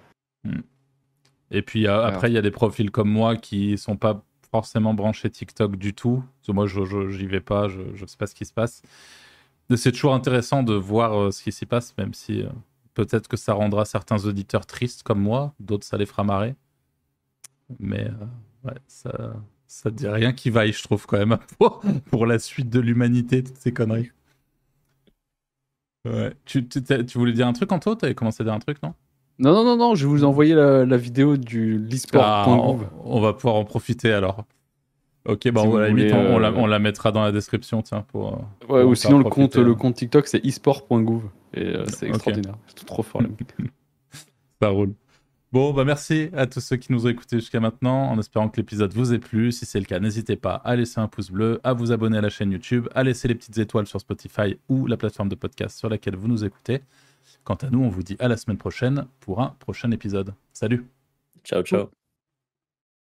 Et 1.51 1.63
puis 1.63 1.87
euh, 1.87 2.03
après, 2.03 2.31
il 2.31 2.35
y 2.35 2.39
a 2.39 2.43
des 2.43 2.51
profils 2.51 2.91
comme 2.91 3.11
moi 3.11 3.37
qui 3.37 3.77
sont 3.77 3.97
pas 3.97 4.23
forcément 4.51 4.95
branchés 4.95 5.31
TikTok 5.31 5.77
du 5.77 5.95
tout. 5.95 6.23
Parce 6.37 6.47
que 6.47 6.53
moi, 6.53 6.67
je 6.67 7.11
j'y 7.11 7.27
vais 7.27 7.41
pas, 7.41 7.69
je, 7.69 7.81
je 7.95 8.07
sais 8.07 8.17
pas 8.17 8.27
ce 8.27 8.35
qui 8.35 8.45
se 8.45 8.53
passe. 8.53 8.83
Mais 9.69 9.77
C'est 9.77 9.93
toujours 9.93 10.15
intéressant 10.15 10.63
de 10.63 10.75
voir 10.75 11.19
euh, 11.19 11.31
ce 11.31 11.43
qui 11.43 11.53
s'y 11.53 11.65
passe, 11.67 11.97
même 11.97 12.13
si 12.13 12.43
euh, 12.43 12.49
peut-être 12.95 13.29
que 13.29 13.37
ça 13.37 13.55
rendra 13.55 13.85
certains 13.85 14.25
auditeurs 14.27 14.67
tristes 14.67 15.03
comme 15.05 15.21
moi, 15.21 15.55
d'autres 15.61 15.87
ça 15.87 15.97
les 15.97 16.07
fera 16.07 16.25
marrer. 16.25 16.57
Mais 17.79 18.07
euh, 18.07 18.69
ouais, 18.69 18.79
ça, 18.89 19.35
ça 19.71 19.89
dit 19.91 20.09
rien 20.09 20.33
qui 20.33 20.51
vaille, 20.51 20.73
je 20.73 20.83
trouve 20.83 21.07
quand 21.07 21.17
même 21.17 21.39
pour, 22.11 22.27
la 22.27 22.41
suite 22.41 22.69
de 22.71 22.81
l'humanité, 22.81 23.45
toutes 23.45 23.57
ces 23.57 23.73
conneries. 23.73 24.11
Ouais. 26.05 26.35
Tu, 26.45 26.67
tu, 26.67 26.83
tu 26.83 27.19
voulais 27.19 27.33
dire 27.33 27.47
un 27.47 27.53
truc, 27.53 27.71
Anto? 27.71 27.95
T'avais 27.95 28.17
commencé 28.17 28.43
à 28.43 28.45
dire 28.45 28.53
un 28.53 28.59
truc, 28.59 28.83
non? 28.83 28.95
Non, 29.39 29.53
non, 29.53 29.65
non, 29.65 29.77
non, 29.77 29.95
je 29.95 30.07
vais 30.07 30.11
vous 30.11 30.25
envoyer 30.25 30.55
la, 30.55 30.85
la 30.85 30.97
vidéo 30.97 31.37
du 31.37 31.77
Ah, 31.79 31.89
l'esport.gouv. 31.89 32.89
on, 33.05 33.19
on 33.19 33.21
va 33.21 33.33
pouvoir 33.33 33.55
en 33.55 33.65
profiter 33.65 34.13
alors. 34.13 34.45
Ok, 35.25 35.49
bah 35.53 35.61
Si 35.63 35.67
on, 35.69 35.77
à 35.77 35.81
la 35.83 35.89
limite, 35.89 36.13
on, 36.13 36.39
la, 36.39 36.49
euh, 36.49 36.55
on 36.57 36.67
la 36.67 36.79
mettra 36.81 37.13
dans 37.13 37.23
la 37.23 37.31
description, 37.31 37.81
tiens, 37.83 38.05
pour... 38.09 38.35
euh, 38.35 38.73
Ouais, 38.75 38.83
ou 38.83 38.97
sinon, 38.97 39.19
le 39.19 39.25
compte, 39.25 39.55
le 39.55 39.75
compte 39.77 39.95
TikTok, 39.95 40.27
c'est 40.27 40.45
esport.gouv. 40.45 41.23
Et 41.55 41.65
euh, 41.65 41.85
c'est 41.87 42.09
extraordinaire. 42.09 42.57
C'est 42.67 42.87
trop 42.87 43.03
fort, 43.05 43.23
mecs. 43.23 43.33
Ça 44.61 44.69
roule. 44.69 44.95
Bon, 45.53 45.73
bah 45.73 45.85
merci 45.85 46.31
à 46.33 46.47
tous 46.47 46.61
ceux 46.61 46.77
qui 46.77 46.93
nous 46.93 47.07
ont 47.07 47.09
écoutés 47.09 47.41
jusqu'à 47.41 47.59
maintenant, 47.59 48.09
en 48.09 48.19
espérant 48.21 48.49
que 48.49 48.57
l'épisode 48.59 48.93
vous 48.93 49.13
ait 49.13 49.19
plu. 49.19 49.51
Si 49.51 49.67
c'est 49.67 49.81
le 49.81 49.85
cas, 49.85 49.99
n'hésitez 49.99 50.37
pas 50.37 50.55
à 50.55 50.77
laisser 50.77 51.01
un 51.01 51.09
pouce 51.09 51.33
bleu, 51.33 51.61
à 51.65 51.73
vous 51.73 51.91
abonner 51.91 52.19
à 52.19 52.21
la 52.21 52.31
chaîne 52.31 52.53
YouTube, 52.53 52.89
à 52.95 53.03
laisser 53.03 53.27
les 53.27 53.35
petites 53.35 53.59
étoiles 53.59 53.89
sur 53.89 54.01
Spotify 54.01 54.57
ou 54.69 54.87
la 54.87 54.97
plateforme 54.97 55.29
de 55.29 55.35
podcast 55.35 55.77
sur 55.77 55.89
laquelle 55.89 56.15
vous 56.15 56.29
nous 56.29 56.45
écoutez. 56.45 56.83
Quant 57.43 57.57
à 57.57 57.69
nous, 57.69 57.83
on 57.83 57.89
vous 57.89 58.05
dit 58.05 58.17
à 58.21 58.29
la 58.29 58.37
semaine 58.37 58.59
prochaine 58.59 59.07
pour 59.19 59.41
un 59.41 59.57
prochain 59.59 59.91
épisode. 59.91 60.35
Salut 60.53 60.87
Ciao, 61.43 61.63
ciao. 61.63 62.00